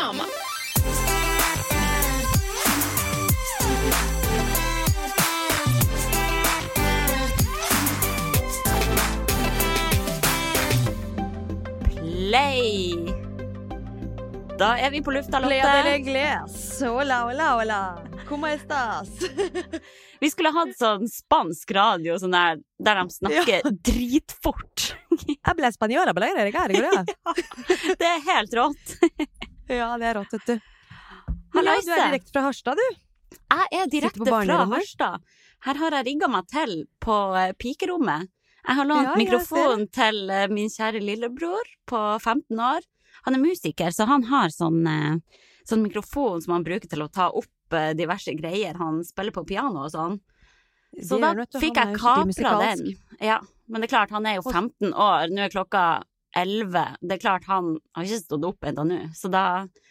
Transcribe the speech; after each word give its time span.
Mamma. 0.00 0.24
Play! 11.94 12.96
Da 14.58 14.76
er 14.78 14.90
vi 14.90 15.02
på 15.02 15.10
lufta, 15.10 15.40
Lotte. 15.40 15.54
Hola, 16.84 17.22
hola, 17.24 17.54
hola. 17.54 17.98
Como 18.28 18.46
estas? 18.46 19.08
Vi 20.20 20.28
skulle 20.30 20.50
hatt 20.52 20.74
sånn 20.76 21.08
spansk 21.08 21.72
radio 21.72 22.18
sånn 22.20 22.34
der, 22.36 22.60
der 22.78 23.00
de 23.00 23.14
snakker 23.14 23.70
dritfort. 23.88 24.90
Habla 25.48 25.72
español, 25.72 26.12
habla 26.12 26.28
greia. 26.28 27.02
Det 27.96 28.10
er 28.10 28.20
helt 28.28 28.54
rått. 28.60 28.98
Ja, 29.70 29.92
det 30.00 30.10
er 30.10 30.18
rått, 30.18 30.32
vet 30.34 30.46
du. 30.46 30.56
Ja, 31.54 31.62
du 31.62 31.68
er 31.94 32.10
direkte 32.10 32.34
fra 32.34 32.42
Harstad, 32.48 32.78
du. 32.80 32.98
Jeg 33.30 33.68
er 33.80 33.90
direkte 33.90 34.26
fra. 34.26 34.58
Harstad. 34.70 35.26
Her 35.66 35.80
har 35.82 35.96
jeg 35.98 36.06
rigga 36.08 36.28
meg 36.32 36.46
til 36.50 36.72
på 37.04 37.16
eh, 37.38 37.52
pikerommet. 37.60 38.30
Jeg 38.60 38.76
har 38.76 38.88
lånt 38.88 39.08
Ja, 39.10 39.16
mikrofonen 39.18 39.86
til 39.92 40.30
eh, 40.32 40.46
min 40.52 40.70
kjære 40.72 41.02
lillebror 41.04 41.68
på 41.90 42.00
15 42.20 42.58
år. 42.64 42.86
Han 43.26 43.36
er 43.36 43.42
musiker, 43.42 43.92
så 43.92 44.06
han 44.08 44.24
har 44.30 44.52
sånn, 44.54 44.80
eh, 44.88 45.42
sånn 45.68 45.84
mikrofon 45.84 46.40
som 46.42 46.56
han 46.56 46.66
bruker 46.66 46.88
til 46.90 47.04
å 47.04 47.10
ta 47.12 47.28
opp 47.30 47.48
diverse 47.94 48.32
greier. 48.34 48.74
Han 48.80 49.04
spiller 49.06 49.30
på 49.30 49.44
piano 49.46 49.84
og 49.84 49.92
sånn. 49.92 50.16
Så 50.98 51.20
Det 51.22 51.46
da 51.52 51.60
fikk 51.62 51.76
jeg 51.78 51.98
kapra 52.02 52.54
den. 52.58 52.96
Ja, 53.22 53.36
men 53.70 53.80
det 53.80 53.86
er 53.86 53.92
klart, 53.92 54.10
han 54.10 54.26
er 54.26 54.40
jo 54.40 54.42
15 54.42 54.90
år. 54.90 55.30
Nå 55.30 55.44
er 55.44 55.52
klokka 55.52 55.84
11. 56.36 56.96
Det 57.00 57.16
er 57.16 57.22
klart, 57.22 57.44
han 57.50 57.74
har 57.96 58.06
ikke 58.06 58.22
stått 58.22 58.46
opp 58.46 58.70
ennå 58.70 58.86
nå, 58.86 59.00
så 59.16 59.30
da 59.32 59.44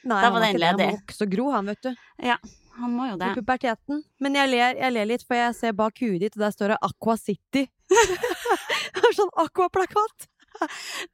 Nei, 0.07 0.21
Da 0.23 0.31
var 0.31 0.45
den 0.45 0.59
ledig. 0.61 0.85
Han 0.87 0.95
må 0.95 0.99
vokse 1.01 1.25
og 1.25 1.33
gro, 1.33 1.49
han, 1.51 1.69
vet 1.73 1.81
du. 1.83 1.91
Ja, 2.23 2.37
han 2.79 2.95
må 2.95 3.09
jo 3.09 3.19
det. 3.19 3.33
I 3.33 3.39
puberteten. 3.41 4.03
Men 4.23 4.39
jeg 4.39 4.51
ler, 4.53 4.79
jeg 4.79 4.95
ler 4.95 5.09
litt, 5.09 5.25
for 5.27 5.35
jeg 5.35 5.55
ser 5.57 5.75
bak 5.75 5.99
huet 5.99 6.23
ditt, 6.23 6.37
og 6.39 6.45
der 6.45 6.55
står 6.55 6.73
det 6.75 6.81
Aqua 6.87 7.15
City. 7.19 7.65
det 8.95 9.03
er 9.03 9.17
sånn 9.17 9.33
Aqua-plakat. 9.43 10.29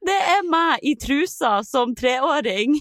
Det 0.06 0.16
er 0.34 0.46
meg 0.48 0.82
i 0.86 0.94
trusa 0.98 1.60
som 1.66 1.92
treåring. 1.94 2.78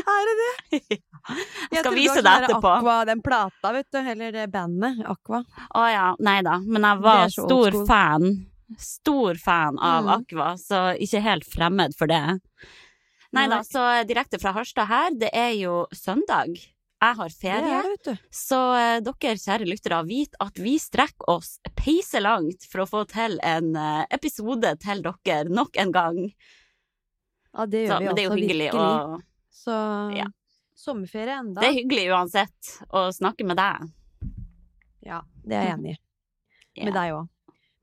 Er 0.00 0.28
det 0.30 0.36
det? 0.40 0.80
Jeg 1.70 1.82
skal 1.84 1.94
vise 1.94 2.16
deg 2.16 2.24
sånn 2.24 2.46
etterpå. 2.48 2.70
Aqua, 2.80 2.96
den 3.06 3.20
plata, 3.22 3.72
vet 3.76 3.86
du. 3.92 3.98
Eller 4.00 4.32
det 4.34 4.46
bandet. 4.50 5.02
Aqua. 5.06 5.42
Å 5.76 5.84
ja, 5.92 6.06
nei 6.24 6.40
da. 6.46 6.56
Men 6.64 6.86
jeg 6.88 7.02
var 7.04 7.28
stor 7.34 7.76
fan. 7.86 8.24
Stor 8.78 9.34
fan 9.34 9.78
av 9.78 10.04
Mm. 10.04 10.10
Aqua, 10.20 10.52
så 10.58 10.80
ikke 11.00 11.20
helt 11.24 11.44
fremmed 11.44 11.96
for 11.98 12.06
det. 12.06 12.40
Nei 13.32 13.46
da, 13.48 13.60
så 13.62 14.04
direkte 14.06 14.38
fra 14.42 14.52
Harstad 14.52 14.86
her, 14.90 15.10
det 15.14 15.30
er 15.34 15.52
jo 15.58 15.86
søndag. 15.94 16.54
Jeg 17.00 17.16
har 17.16 17.30
ferie. 17.32 17.76
er 17.80 17.96
det. 18.04 18.14
Så 18.30 18.58
uh, 18.76 19.00
dere 19.00 19.36
kjære 19.40 19.66
lyttere, 19.66 20.00
vit 20.06 20.34
at 20.40 20.58
vi 20.60 20.74
strekker 20.78 21.30
oss 21.32 21.54
peiselangt 21.78 22.66
for 22.68 22.82
å 22.84 22.88
få 22.90 23.04
til 23.08 23.38
en 23.42 23.70
uh, 23.76 24.04
episode 24.12 24.74
til 24.82 25.00
dere 25.02 25.48
nok 25.48 25.78
en 25.80 25.92
gang. 25.94 26.18
Ja, 27.54 27.64
det 27.66 27.86
gjør 27.86 27.94
Så, 27.94 27.98
vi 27.98 28.04
men 28.06 28.14
det 28.14 28.22
er 28.22 28.26
jo 28.26 28.30
altså, 28.34 28.42
hyggelig 28.42 28.68
virkelig. 28.68 28.82
å 28.82 29.22
Så 29.62 29.78
Ja. 30.18 30.26
sommerferie 30.76 31.38
enda. 31.40 31.60
Det 31.60 31.68
er 31.70 31.78
hyggelig 31.80 32.04
uansett 32.12 32.74
å 32.92 33.06
snakke 33.12 33.44
med 33.48 33.56
deg. 33.56 33.88
Ja, 35.06 35.22
det 35.44 35.56
er 35.56 35.64
jeg 35.70 35.78
enig 35.78 35.94
i. 35.96 35.98
Ja. 36.76 36.84
Med 36.84 36.94
deg 36.94 37.14
òg. 37.16 37.28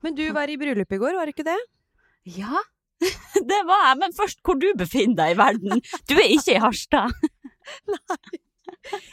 Men 0.07 0.15
du 0.15 0.23
var 0.31 0.47
i 0.47 0.55
bryllup 0.55 0.93
i 0.95 0.97
går, 1.01 1.17
var 1.19 1.27
det 1.27 1.33
ikke 1.35 1.43
det? 1.43 1.57
Ja, 2.31 2.61
det 3.51 3.57
var 3.67 3.81
jeg. 3.89 3.97
Men 3.99 4.13
først 4.15 4.39
hvor 4.39 4.55
du 4.55 4.69
befinner 4.79 5.17
deg 5.19 5.33
i 5.33 5.39
verden. 5.41 5.81
Du 6.07 6.13
er 6.15 6.29
ikke 6.31 6.53
i 6.55 6.61
Harstad. 6.63 7.11
Nei. 7.91 8.39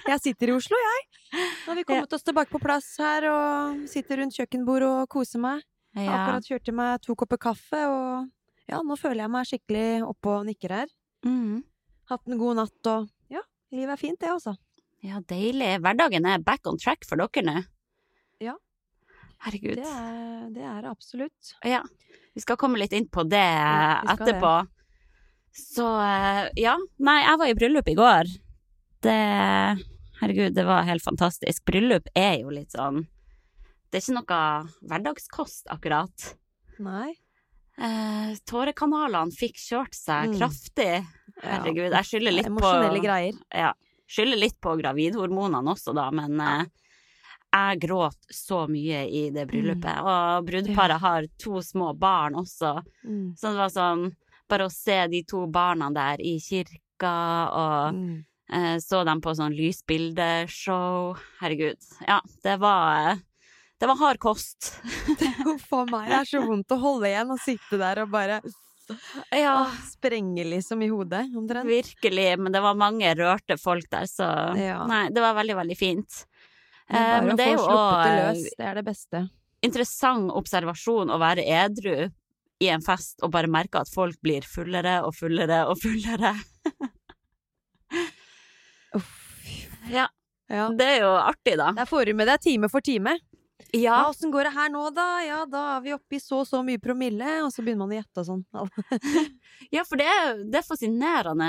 Jeg 0.06 0.20
sitter 0.22 0.52
i 0.52 0.54
Oslo, 0.54 0.78
jeg. 0.78 1.02
Nå 1.34 1.72
har 1.72 1.78
vi 1.80 1.84
kommet 1.88 2.14
oss 2.14 2.22
tilbake 2.22 2.52
på 2.52 2.60
plass 2.62 2.92
her 3.02 3.26
og 3.26 3.80
sitter 3.90 4.20
rundt 4.22 4.38
kjøkkenbordet 4.38 4.86
og 4.86 5.08
koser 5.10 5.42
meg. 5.42 5.64
Jeg 5.98 6.06
har 6.06 6.20
Akkurat 6.20 6.46
kjørte 6.46 6.74
meg 6.78 7.02
to 7.02 7.16
kopper 7.18 7.40
kaffe, 7.42 7.80
og 7.90 8.70
ja, 8.70 8.78
nå 8.86 8.94
føler 8.98 9.24
jeg 9.24 9.32
meg 9.34 9.48
skikkelig 9.50 9.88
oppe 10.06 10.30
og 10.30 10.46
nikker 10.46 10.76
her. 10.78 10.92
Mm. 11.26 11.64
Hatt 12.10 12.30
en 12.30 12.38
god 12.38 12.60
natt 12.60 12.90
og 12.92 13.08
ja, 13.34 13.42
livet 13.74 13.96
er 13.96 14.00
fint, 14.00 14.20
det, 14.22 14.30
altså. 14.30 14.54
ja, 15.02 15.18
deilig. 15.26 15.72
Hverdagen 15.82 16.30
er 16.30 16.46
back 16.46 16.70
on 16.70 16.78
track 16.78 17.02
for 17.08 17.18
dere 17.18 17.46
nå. 17.50 17.56
Ja. 18.42 18.54
Herregud. 19.44 19.76
Det 19.80 19.86
er 19.90 20.50
det 20.54 20.64
er 20.64 20.86
absolutt. 20.90 21.54
Ja. 21.64 21.82
Vi 22.34 22.42
skal 22.42 22.56
komme 22.60 22.78
litt 22.80 22.92
inn 22.96 23.06
på 23.12 23.22
det 23.28 23.38
Ja, 23.42 24.00
etterpå. 24.14 24.52
Det. 24.64 24.70
Så 25.54 25.86
eh, 26.02 26.48
ja. 26.58 26.76
Nei, 26.98 27.18
jeg 27.22 27.38
var 27.38 27.50
i 27.52 27.54
bryllup 27.58 27.88
i 27.92 27.94
går. 27.98 28.30
Det 29.04 29.18
Herregud, 30.20 30.54
det 30.56 30.64
var 30.66 30.86
helt 30.88 31.04
fantastisk. 31.04 31.64
Bryllup 31.68 32.08
er 32.16 32.38
jo 32.40 32.50
litt 32.54 32.72
sånn 32.74 33.02
Det 33.90 34.00
er 34.00 34.02
ikke 34.02 34.16
noe 34.16 34.38
hverdagskost, 34.90 35.68
akkurat. 35.70 36.30
Nei. 36.82 37.12
Eh, 37.78 38.32
tårekanalene 38.46 39.34
fikk 39.34 39.58
kjørt 39.60 39.94
seg 39.94 40.30
Mm. 40.32 40.38
kraftig. 40.38 41.06
Herregud, 41.42 41.90
jeg 41.92 42.04
skylder 42.08 42.32
litt 42.34 42.46
på 42.46 42.54
Emosjonelle 42.56 43.02
greier. 43.02 43.34
ja, 43.54 43.72
skylder 44.10 44.38
litt 44.38 44.58
på 44.62 44.74
gravidhormonene 44.80 45.70
også, 45.74 45.94
da, 45.94 46.08
men 46.10 46.40
eh, 46.40 46.64
jeg 47.54 47.80
gråt 47.86 48.16
så 48.34 48.64
mye 48.68 49.04
i 49.10 49.30
det 49.30 49.46
bryllupet. 49.48 50.02
Og 50.02 50.46
brudeparet 50.48 51.00
har 51.00 51.26
to 51.38 51.60
små 51.62 51.92
barn 51.98 52.34
også, 52.34 52.82
Mm. 53.06 53.34
så 53.38 53.50
det 53.54 53.56
var 53.62 53.68
sånn 53.70 54.12
Bare 54.46 54.66
å 54.66 54.70
se 54.70 55.06
de 55.08 55.22
to 55.24 55.46
barna 55.48 55.86
der 55.90 56.18
i 56.20 56.34
kirka, 56.38 57.48
og 57.50 57.94
Mm. 57.94 58.24
eh, 58.52 58.76
så 58.76 59.02
dem 59.06 59.22
på 59.22 59.32
sånn 59.34 59.56
lysbildeshow. 59.56 61.16
Herregud. 61.40 61.76
Ja, 62.06 62.20
det 62.42 62.58
var 62.60 63.18
Det 63.80 63.86
var 63.88 63.96
hard 63.96 64.18
kost. 64.18 64.80
Huff 65.44 65.72
a 65.72 65.84
meg, 65.86 66.08
det 66.08 66.14
er 66.20 66.24
så 66.28 66.42
vondt 66.46 66.68
å 66.72 66.78
holde 66.80 67.08
igjen 67.10 67.30
og 67.34 67.40
sitte 67.42 67.76
der 67.80 68.02
og 68.04 68.10
bare 68.12 68.40
Ja, 69.32 69.64
åh, 69.64 69.74
sprenge 69.88 70.44
liksom 70.44 70.82
i 70.84 70.88
hodet, 70.92 71.26
omtrent. 71.34 71.66
virkelig. 71.66 72.38
Men 72.38 72.52
det 72.52 72.60
var 72.62 72.74
mange 72.74 73.14
rørte 73.16 73.56
folk 73.60 73.88
der, 73.90 74.04
så 74.04 74.28
Ja. 74.56 74.84
Nei, 74.86 75.08
det 75.08 75.20
var 75.24 75.34
veldig, 75.34 75.56
veldig 75.56 75.76
fint. 75.76 76.24
Men 76.90 77.00
Eh, 77.00 77.20
Bare 77.20 77.32
å 77.32 77.36
det 77.36 77.44
er 77.46 77.56
få 77.56 77.64
sluppet 77.64 78.04
det 78.04 78.16
løs, 78.20 78.54
det 78.58 78.66
er 78.66 78.74
det 78.74 78.84
beste. 78.84 79.22
interessant 79.64 80.30
observasjon 80.36 81.10
å 81.10 81.18
være 81.18 81.44
edru 81.48 82.10
i 82.60 82.68
en 82.68 82.82
fest 82.84 83.22
og 83.24 83.30
bare 83.32 83.48
merke 83.48 83.80
at 83.80 83.88
folk 83.88 84.16
blir 84.22 84.42
fullere 84.44 84.98
og 85.06 85.14
fullere 85.16 85.62
og 85.66 85.78
fullere. 85.80 86.34
Uff. 88.94 89.08
Ja, 89.90 90.08
Ja. 90.48 90.68
det 90.68 90.84
er 90.86 91.00
jo 91.02 91.12
artig, 91.16 91.56
da. 91.56 91.72
Der 91.72 91.86
får 91.88 92.06
du 92.06 92.14
med 92.14 92.28
deg 92.28 92.40
time 92.40 92.68
for 92.68 92.80
time. 92.84 93.16
Ja, 93.72 93.80
Ja, 93.80 94.10
åssen 94.10 94.30
går 94.30 94.44
det 94.44 94.52
her 94.54 94.68
nå, 94.70 94.84
da? 94.94 95.06
Ja, 95.24 95.44
da 95.46 95.76
er 95.76 95.80
vi 95.82 95.92
oppe 95.94 96.14
i 96.16 96.20
så 96.20 96.40
og 96.42 96.46
så 96.46 96.60
mye 96.64 96.78
promille, 96.78 97.40
og 97.42 97.50
så 97.50 97.62
begynner 97.64 97.86
man 97.88 97.94
å 97.94 97.98
gjette 97.98 98.22
og 98.22 98.26
sånn. 98.28 98.44
ja 99.74 99.82
for 99.88 99.96
det 99.98 100.06
er, 100.06 100.36
det 100.44 100.60
er 100.60 100.66
fascinerende. 100.68 101.48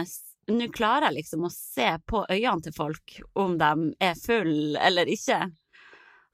Nå 0.51 0.68
klarer 0.74 1.07
jeg 1.09 1.24
liksom 1.24 1.45
å 1.47 1.51
se 1.53 1.88
på 2.06 2.21
øynene 2.30 2.62
til 2.62 2.74
folk 2.75 3.15
om 3.42 3.56
de 3.57 3.69
er 4.06 4.18
full 4.19 4.75
eller 4.77 5.09
ikke. 5.09 5.39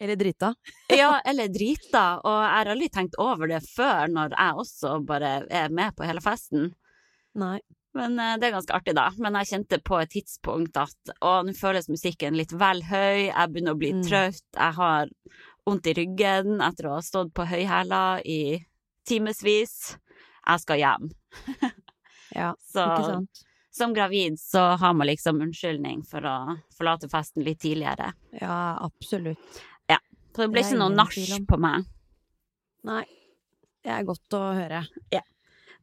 Eller 0.02 0.18
drita. 0.20 0.50
Ja, 1.02 1.20
eller 1.26 1.48
drita. 1.54 2.06
Og 2.26 2.34
jeg 2.42 2.56
har 2.58 2.72
aldri 2.74 2.90
tenkt 2.92 3.16
over 3.22 3.48
det 3.48 3.62
før, 3.70 4.10
når 4.12 4.34
jeg 4.36 4.58
også 4.66 4.96
bare 5.08 5.36
er 5.50 5.70
med 5.72 5.94
på 5.96 6.04
hele 6.10 6.24
festen. 6.26 6.72
Nei. 7.40 7.60
Men 7.96 8.18
eh, 8.20 8.34
det 8.40 8.48
er 8.50 8.54
ganske 8.56 8.74
artig, 8.76 8.96
da. 8.96 9.10
Men 9.20 9.36
jeg 9.40 9.50
kjente 9.52 9.78
på 9.84 9.98
et 10.00 10.12
tidspunkt 10.14 10.78
at 10.80 11.12
å, 11.22 11.38
nå 11.44 11.52
føles 11.56 11.90
musikken 11.92 12.36
litt 12.40 12.52
vel 12.56 12.82
høy, 12.88 13.30
jeg 13.30 13.52
begynner 13.52 13.76
å 13.76 13.80
bli 13.80 13.94
Mm. 13.94 14.04
trøtt, 14.08 14.44
jeg 14.56 14.76
har 14.80 15.12
vondt 15.68 15.88
i 15.92 15.94
ryggen 16.00 16.62
etter 16.64 16.88
å 16.90 16.94
ha 16.98 17.02
stått 17.06 17.34
på 17.36 17.46
høyhæla 17.52 18.04
i 18.26 18.40
timevis. 19.08 19.98
Jeg 20.48 20.64
skal 20.66 20.82
hjem. 20.84 21.10
Ja, 22.32 22.54
Så, 22.64 22.80
ikke 22.88 23.08
sant. 23.10 23.42
Som 23.72 23.94
gravid 23.96 24.40
så 24.40 24.60
har 24.82 24.94
man 24.94 25.08
liksom 25.08 25.42
unnskyldning 25.44 26.04
for 26.08 26.26
å 26.28 26.38
forlate 26.76 27.10
festen 27.12 27.46
litt 27.48 27.62
tidligere. 27.64 28.12
Ja, 28.42 28.78
absolutt. 28.84 29.62
Så 30.32 30.46
det 30.46 30.52
ble 30.54 30.62
Det 30.62 30.70
ikke 30.70 30.80
noe 30.80 30.96
nach 30.96 31.16
på 31.48 31.60
meg. 31.60 31.88
Nei. 32.88 33.04
Det 33.82 33.92
er 33.92 34.06
godt 34.08 34.36
å 34.38 34.42
høre. 34.56 34.84
Ja. 35.12 35.24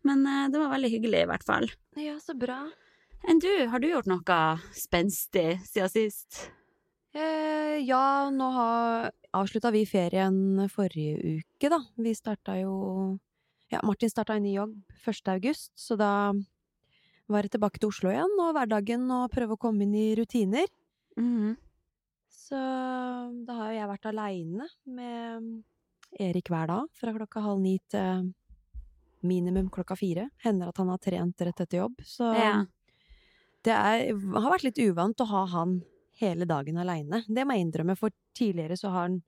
Men 0.06 0.22
uh, 0.24 0.46
det 0.48 0.60
var 0.60 0.70
veldig 0.72 0.90
hyggelig, 0.92 1.24
i 1.24 1.28
hvert 1.28 1.44
fall. 1.44 1.66
Ja, 1.98 2.14
så 2.22 2.36
bra. 2.38 2.62
Enn 3.28 3.42
du, 3.42 3.50
har 3.68 3.82
du 3.82 3.88
gjort 3.90 4.08
noe 4.08 4.38
spenstig 4.72 5.58
siden 5.66 5.90
sist? 5.90 6.44
Eh, 7.12 7.82
ja, 7.82 8.30
nå 8.30 8.50
har 8.54 9.08
avslutta 9.34 9.72
vi 9.74 9.82
ferien 9.88 10.68
forrige 10.70 11.40
uke, 11.40 11.72
da. 11.72 11.80
Vi 11.98 12.14
starta 12.14 12.54
jo 12.60 13.18
Ja, 13.68 13.82
Martin 13.84 14.08
starta 14.08 14.38
en 14.38 14.46
ny 14.46 14.54
jobb 14.54 14.78
1. 15.02 15.28
august, 15.34 15.72
så 15.76 15.98
da 15.98 16.32
var 17.28 17.48
tilbake 17.52 17.78
til 17.80 17.90
Oslo 17.90 18.10
igjen, 18.12 18.34
og 18.40 18.54
hverdagen 18.56 19.06
og 19.12 19.30
prøve 19.34 19.56
å 19.56 19.60
komme 19.60 19.84
inn 19.84 19.94
i 19.94 20.06
rutiner. 20.18 20.68
Mhm. 21.18 21.56
Så 22.28 22.56
da 23.44 23.54
har 23.58 23.72
jo 23.72 23.78
jeg 23.78 23.88
vært 23.90 24.06
aleine 24.08 24.66
med 24.86 25.64
Erik 26.18 26.48
hver 26.48 26.66
dag, 26.70 26.86
fra 26.96 27.12
klokka 27.12 27.42
halv 27.44 27.60
ni 27.60 27.74
til 27.92 28.30
minimum 29.22 29.68
klokka 29.74 29.96
fire. 29.98 30.28
Hender 30.44 30.68
at 30.70 30.78
han 30.80 30.88
har 30.88 30.98
trent 31.02 31.36
rett 31.44 31.60
etter 31.60 31.82
jobb, 31.82 31.96
så 32.06 32.32
Ja. 32.34 32.64
det 33.64 33.72
er, 33.74 34.14
har 34.14 34.50
vært 34.52 34.64
litt 34.64 34.78
uvant 34.78 35.20
å 35.20 35.26
ha 35.26 35.44
han 35.46 35.82
hele 36.20 36.46
dagen 36.46 36.78
aleine. 36.78 37.24
Det 37.28 37.44
må 37.44 37.52
jeg 37.52 37.66
innrømme, 37.66 37.96
for 37.98 38.10
tidligere 38.34 38.76
så 38.78 38.88
har 38.90 39.02
han, 39.08 39.22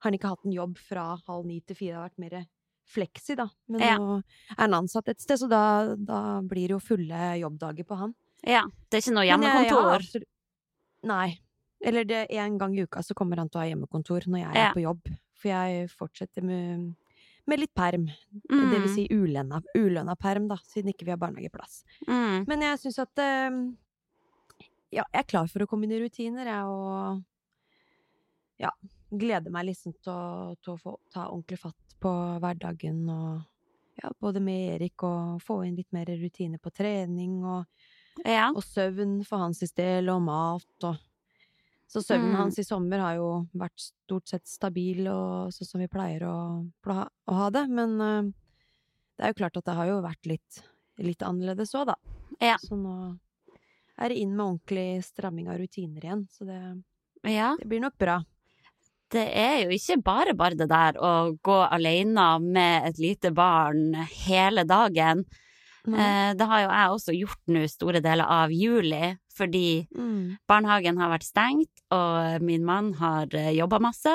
har 0.00 0.10
han 0.10 0.14
ikke 0.18 0.28
hatt 0.32 0.44
en 0.44 0.52
jobb 0.52 0.76
fra 0.78 1.16
halv 1.28 1.46
ni 1.46 1.60
til 1.60 1.76
fire. 1.76 1.92
Det 1.92 2.00
har 2.00 2.08
vært 2.10 2.18
mer 2.18 2.46
fleksi, 2.86 3.36
da. 3.36 3.48
Men 3.68 3.80
Ja. 3.80 3.96
nå 3.98 4.18
er 4.18 4.56
han 4.58 4.74
ansatt 4.74 5.08
et 5.08 5.20
sted, 5.20 5.38
så 5.40 5.48
da, 5.48 5.94
da 5.96 6.40
blir 6.42 6.68
det 6.68 6.76
jo 6.76 6.80
fulle 6.80 7.38
jobbdager 7.40 7.84
på 7.84 7.96
han. 7.98 8.14
ja. 8.44 8.62
Det 8.90 8.98
er 8.98 9.02
ikke 9.10 9.14
noe 9.14 9.24
hjemmekontor? 9.26 10.00
jeg- 10.00 10.22
ja? 10.22 11.08
Nei. 11.08 11.38
Eller 11.84 12.04
det 12.04 12.26
en 12.30 12.56
gang 12.58 12.74
i 12.78 12.82
uka 12.82 13.00
så 13.02 13.14
kommer 13.14 13.36
han 13.36 13.48
til 13.48 13.58
å 13.60 13.62
ha 13.64 13.68
hjemmekontor 13.68 14.26
når 14.26 14.38
jeg 14.40 14.54
Ja. 14.54 14.68
er 14.70 14.72
på 14.74 14.82
jobb. 14.82 15.02
For 15.34 15.48
jeg 15.48 15.88
fortsetter 15.90 16.42
med, 16.42 16.94
med 17.46 17.58
litt 17.60 17.74
perm. 17.74 18.06
Mm. 18.50 18.70
Det 18.70 18.80
vil 18.80 18.88
si 18.94 19.08
ulønna, 19.10 19.60
ulønna 19.76 20.14
perm, 20.16 20.48
da, 20.48 20.56
siden 20.56 20.88
ikke 20.94 21.04
vi 21.04 21.10
har 21.10 21.18
barnehageplass. 21.18 21.84
Mm. 22.08 22.46
Men 22.48 22.60
jeg 22.62 22.78
syns 22.78 22.98
at 23.00 23.18
eh, 23.18 23.50
Ja, 24.92 25.02
jeg 25.12 25.24
er 25.24 25.28
klar 25.28 25.48
for 25.50 25.58
å 25.60 25.66
komme 25.66 25.84
inn 25.84 25.92
i 25.92 25.98
rutiner, 26.00 26.44
jeg, 26.46 26.64
og 26.64 27.24
ja, 28.60 28.70
gleder 29.10 29.50
meg 29.50 29.66
liksom 29.66 29.92
til 30.00 30.12
å, 30.12 30.56
til 30.62 30.74
å 30.74 30.80
få 30.80 30.92
ta 31.12 31.26
ordentlig 31.28 31.58
fatt 31.58 31.83
på 32.04 32.12
hverdagen 32.42 33.02
og 33.12 33.42
ja, 34.02 34.10
både 34.20 34.42
med 34.42 34.76
Erik 34.76 35.04
og 35.06 35.40
få 35.44 35.60
inn 35.64 35.76
litt 35.78 35.90
mer 35.94 36.08
rutine 36.18 36.58
på 36.60 36.72
trening 36.74 37.40
og, 37.46 37.64
Ja. 38.26 38.50
og 38.50 38.62
søvn 38.62 39.20
for 39.26 39.42
hans 39.42 39.62
del 39.74 40.08
og 40.12 40.22
mat 40.28 40.88
og 40.90 41.02
Så 41.94 42.00
søvnen 42.02 42.32
Mm. 42.32 42.36
hans 42.40 42.58
i 42.58 42.64
sommer 42.64 42.98
har 42.98 43.16
jo 43.20 43.46
vært 43.54 43.78
stort 43.78 44.26
sett 44.26 44.46
stabil 44.48 45.06
og 45.06 45.52
sånn 45.54 45.68
som 45.68 45.80
vi 45.82 45.86
pleier 45.86 46.24
å, 46.26 46.64
å 46.90 47.34
ha 47.38 47.50
det, 47.54 47.68
men 47.70 47.92
uh, 48.00 48.22
det 49.14 49.22
er 49.22 49.30
jo 49.30 49.36
klart 49.38 49.56
at 49.60 49.64
det 49.68 49.74
har 49.76 49.86
jo 49.92 50.00
vært 50.02 50.26
litt, 50.26 50.62
litt 50.98 51.22
annerledes 51.22 51.74
òg, 51.78 51.92
da. 51.92 51.94
Ja. 52.40 52.56
Så 52.58 52.74
nå 52.80 52.94
er 54.00 54.08
det 54.10 54.16
inn 54.18 54.32
med 54.34 54.46
ordentlig 54.46 55.04
stramming 55.06 55.46
av 55.52 55.60
rutiner 55.60 56.02
igjen, 56.08 56.24
så 56.34 56.48
det, 56.48 56.58
ja. 57.30 57.52
det 57.60 57.68
blir 57.70 57.84
nok 57.84 57.94
bra. 58.00 58.16
Det 59.14 59.24
er 59.38 59.60
jo 59.62 59.74
ikke 59.76 60.00
bare 60.02 60.34
bare 60.34 60.58
det 60.58 60.66
der 60.72 60.96
å 60.98 61.12
gå 61.46 61.58
alene 61.70 62.26
med 62.42 62.88
et 62.90 62.98
lite 62.98 63.30
barn 63.36 63.92
hele 64.26 64.64
dagen. 64.66 65.24
Eh, 65.86 66.30
det 66.34 66.46
har 66.48 66.62
jo 66.64 66.70
jeg 66.72 66.92
også 66.96 67.14
gjort 67.20 67.42
nå 67.54 67.62
store 67.68 68.00
deler 68.02 68.24
av 68.26 68.50
juli, 68.50 69.16
fordi 69.36 69.86
Mm. 69.94 70.38
barnehagen 70.48 70.96
har 70.98 71.10
vært 71.12 71.28
stengt, 71.28 71.70
og 71.92 72.40
min 72.42 72.64
mann 72.64 72.94
har 72.94 73.26
jobba 73.28 73.78
masse. 73.80 74.14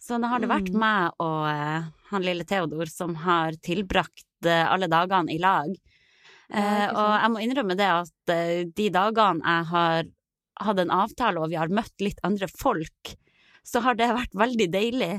Så 0.00 0.20
da 0.20 0.28
har 0.28 0.40
det 0.40 0.48
vært 0.48 0.72
Mm. 0.72 0.78
meg 0.80 1.12
og 1.20 1.46
eh, 1.48 1.82
han 2.10 2.22
lille 2.22 2.44
Theodor 2.44 2.86
som 2.90 3.14
har 3.14 3.52
tilbrakt 3.52 4.24
eh, 4.46 4.64
alle 4.72 4.88
dagene 4.88 5.30
i 5.32 5.38
lag. 5.38 5.70
Eh, 6.50 6.88
og 6.92 7.20
jeg 7.22 7.30
må 7.32 7.40
innrømme 7.40 7.76
det 7.76 7.88
at 7.88 8.28
eh, 8.34 8.64
de 8.64 8.90
dagene 8.90 9.40
jeg 9.44 9.64
har 9.70 10.04
hatt 10.60 10.78
en 10.78 10.90
avtale 10.90 11.40
og 11.40 11.48
vi 11.50 11.56
har 11.56 11.68
møtt 11.68 12.00
litt 12.00 12.18
andre 12.22 12.46
folk, 12.48 13.16
så 13.64 13.80
har 13.84 13.96
det 13.98 14.10
vært 14.14 14.34
veldig 14.36 14.66
deilig 14.72 15.12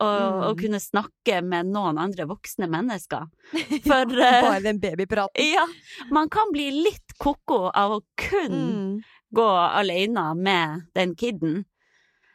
å, 0.00 0.06
å 0.06 0.50
Mm. 0.52 0.58
kunne 0.58 0.80
snakke 0.82 1.42
med 1.44 1.66
noen 1.72 1.98
andre 2.00 2.24
voksne 2.26 2.66
mennesker. 2.72 3.26
For 3.88 4.08
eh, 4.16 4.38
Bare 4.42 4.60
den 4.64 4.80
babypraten. 4.82 5.44
ja, 5.56 5.66
man 6.10 6.28
kan 6.32 6.50
bli 6.52 6.70
litt 6.82 7.14
ko-ko 7.20 7.68
av 7.70 7.98
å 7.98 8.00
kun 8.16 8.52
Mm. 8.56 9.02
gå 9.34 9.48
alene 9.48 10.34
med 10.36 10.88
den 10.96 11.14
kiden. 11.14 11.62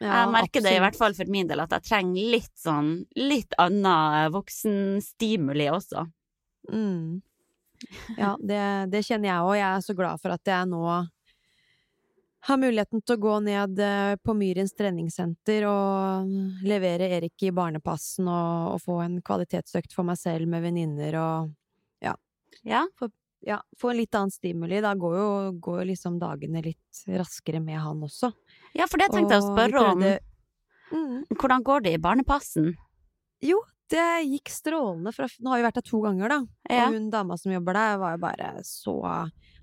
Ja, 0.00 0.22
jeg 0.22 0.30
merker 0.30 0.62
det 0.62 0.76
i 0.76 0.78
hvert 0.82 0.94
fall 0.96 1.14
for 1.18 1.26
min 1.26 1.48
del, 1.50 1.58
at 1.60 1.72
jeg 1.74 1.82
trenger 1.88 2.30
litt 2.36 2.52
sånn 2.62 2.92
litt 3.18 3.54
annen 3.58 4.30
voksenstimuli 4.34 5.66
også. 5.74 6.04
Mm. 6.70 7.20
Ja, 8.18 8.36
det, 8.38 8.60
det 8.92 9.02
kjenner 9.06 9.28
jeg 9.32 9.42
òg. 9.46 9.56
Jeg 9.58 9.68
er 9.70 9.82
så 9.86 9.94
glad 9.98 10.20
for 10.22 10.34
at 10.34 10.46
jeg 10.46 10.68
nå 10.70 10.82
har 12.46 12.58
muligheten 12.60 13.02
til 13.02 13.16
å 13.16 13.22
gå 13.22 13.34
ned 13.44 13.80
eh, 13.82 14.14
på 14.22 14.34
Myrens 14.38 14.74
treningssenter 14.78 15.66
og 15.68 16.66
levere 16.66 17.08
Erik 17.18 17.42
i 17.48 17.52
barnepassen 17.54 18.28
og, 18.30 18.74
og 18.74 18.82
få 18.84 19.00
en 19.04 19.18
kvalitetsøkt 19.24 19.96
for 19.96 20.06
meg 20.08 20.20
selv 20.20 20.50
med 20.50 20.64
venninner 20.66 21.18
og 21.22 21.54
Ja, 22.66 22.84
ja, 23.46 23.60
få 23.78 23.90
en 23.92 24.00
litt 24.00 24.14
annen 24.18 24.34
stimuli. 24.34 24.80
Da 24.82 24.94
går 24.98 25.16
jo, 25.16 25.28
går 25.62 25.82
jo 25.82 25.88
liksom 25.92 26.18
dagene 26.18 26.62
litt 26.64 27.02
raskere 27.06 27.60
med 27.62 27.78
han 27.80 28.02
også. 28.02 28.32
ja 28.74 28.88
for 28.90 29.00
det 29.00 29.10
tenkte 29.14 29.38
jeg 29.38 29.44
å 29.44 29.52
spørre 29.52 29.84
om. 29.92 30.06
Mm. 30.88 31.18
Hvordan 31.34 31.66
går 31.66 31.84
det 31.84 31.92
i 31.94 32.00
barnepassen? 32.02 32.72
Jo, 33.44 33.60
det 33.92 34.06
gikk 34.26 34.50
strålende. 34.52 35.12
For 35.14 35.30
nå 35.38 35.52
har 35.52 35.60
vi 35.60 35.66
vært 35.68 35.78
der 35.80 35.86
to 35.86 36.00
ganger, 36.04 36.34
da. 36.34 36.40
Ja. 36.68 36.88
Og 36.88 36.96
hun 36.96 37.10
dama 37.14 37.38
som 37.40 37.54
jobber 37.54 37.78
der, 37.78 38.00
var 38.02 38.16
jo 38.16 38.22
bare 38.24 38.50
så 38.66 38.96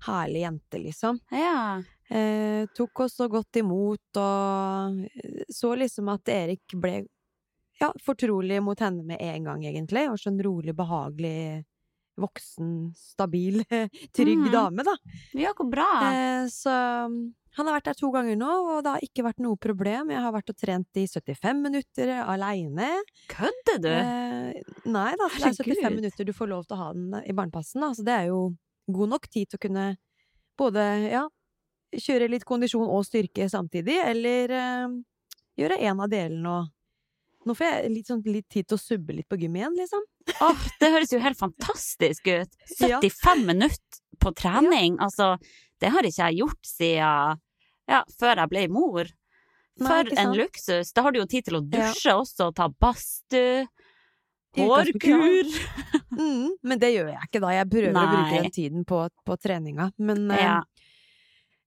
herlig 0.06 0.46
jente, 0.46 0.80
liksom. 0.82 1.20
Ja. 1.34 1.82
Eh, 2.08 2.66
tok 2.76 3.00
oss 3.00 3.16
så 3.18 3.26
godt 3.28 3.58
imot, 3.58 4.18
og 4.22 5.06
eh, 5.06 5.46
så 5.50 5.72
liksom 5.74 6.10
at 6.12 6.30
Erik 6.30 6.76
ble 6.78 7.00
ja, 7.80 7.90
fortrolig 8.04 8.60
mot 8.62 8.80
henne 8.80 9.02
med 9.04 9.20
en 9.20 9.48
gang, 9.50 9.64
egentlig. 9.66 10.06
Og 10.10 10.20
så 10.20 10.30
en 10.30 10.42
rolig, 10.42 10.74
behagelig, 10.76 11.64
voksen, 12.16 12.70
stabil, 12.96 13.60
trygg 14.16 14.46
mm. 14.46 14.52
dame, 14.52 14.86
da. 14.86 14.94
ja, 15.36 15.52
hvor 15.56 15.68
bra. 15.72 15.88
Eh, 16.12 16.46
så 16.52 16.76
han 17.56 17.68
har 17.68 17.78
vært 17.78 17.88
der 17.88 17.96
to 17.96 18.10
ganger 18.12 18.36
nå, 18.36 18.52
og 18.68 18.82
det 18.84 18.92
har 18.92 19.04
ikke 19.04 19.24
vært 19.24 19.38
noe 19.40 19.56
problem. 19.60 20.10
Jeg 20.12 20.20
har 20.20 20.32
vært 20.34 20.52
og 20.52 20.58
trent 20.60 21.00
i 21.00 21.06
75 21.08 21.62
minutter 21.64 22.12
aleine. 22.20 22.90
Kødder 23.32 23.80
du? 23.80 23.92
Eh, 23.92 24.74
nei 24.84 25.10
da, 25.16 25.30
det 25.32 25.40
er 25.40 25.56
75 25.56 25.72
Herregud. 25.72 26.02
minutter 26.02 26.28
du 26.28 26.34
får 26.36 26.52
lov 26.52 26.66
til 26.66 26.76
å 26.76 26.82
ha 26.82 26.90
den 26.96 27.16
i 27.24 27.36
barnepassen. 27.36 27.80
Da. 27.84 27.94
Så 27.96 28.04
det 28.04 28.12
er 28.12 28.28
jo 28.28 28.42
god 28.92 29.14
nok 29.14 29.28
tid 29.32 29.48
til 29.50 29.58
å 29.58 29.64
kunne 29.64 29.86
både 30.60 30.84
ja, 31.08 31.24
kjøre 31.92 32.28
litt 32.32 32.44
kondisjon 32.48 32.88
og 32.88 33.04
styrke 33.06 33.48
samtidig, 33.52 33.98
eller 34.02 34.52
uh, 34.52 34.96
gjøre 35.58 35.78
en 35.90 36.02
av 36.06 36.10
delene 36.12 36.56
og 36.56 36.72
Nå 37.46 37.54
får 37.54 37.66
jeg 37.68 37.90
litt, 37.92 38.08
sånn, 38.10 38.20
litt 38.26 38.48
tid 38.50 38.66
til 38.66 38.74
å 38.74 38.82
subbe 38.82 39.14
litt 39.14 39.28
på 39.30 39.36
gym 39.38 39.54
igjen, 39.54 39.76
liksom. 39.78 40.00
Oh, 40.42 40.62
det 40.80 40.88
høres 40.90 41.12
jo 41.14 41.20
helt 41.22 41.38
fantastisk 41.38 42.26
ut. 42.26 42.56
Ja. 42.82 42.98
75 42.98 43.44
minutter 43.46 44.00
på 44.18 44.32
trening, 44.34 44.96
altså, 44.98 45.36
det 45.78 45.92
har 45.94 46.08
ikke 46.08 46.26
jeg 46.26 46.40
gjort 46.40 46.66
siden 46.66 47.38
ja, 47.86 48.00
før 48.18 48.42
jeg 48.42 48.50
ble 48.50 48.64
mor. 48.74 49.12
For 49.78 50.08
Nei, 50.10 50.18
en 50.24 50.34
luksus. 50.34 50.90
Da 50.96 51.04
har 51.06 51.14
du 51.14 51.20
jo 51.20 51.28
tid 51.30 51.46
til 51.46 51.60
å 51.60 51.62
Ja. 51.62 51.86
dusje 51.92 52.14
også, 52.18 52.48
ta 52.56 52.66
badstue, 52.66 53.66
ja. 54.56 54.66
hårkur. 54.66 55.52
Mm, 56.16 56.50
men 56.64 56.78
det 56.80 56.94
gjør 56.96 57.12
jeg 57.12 57.28
ikke 57.28 57.42
da. 57.44 57.50
Jeg 57.60 57.70
prøver 57.76 57.92
å 57.94 58.06
bruke 58.10 58.42
den 58.42 58.54
tiden 58.58 58.86
på, 58.88 59.04
på 59.22 59.36
treninga. 59.38 59.92
Men 60.00 60.30
eh, 60.32 60.42
Ja. 60.42 60.56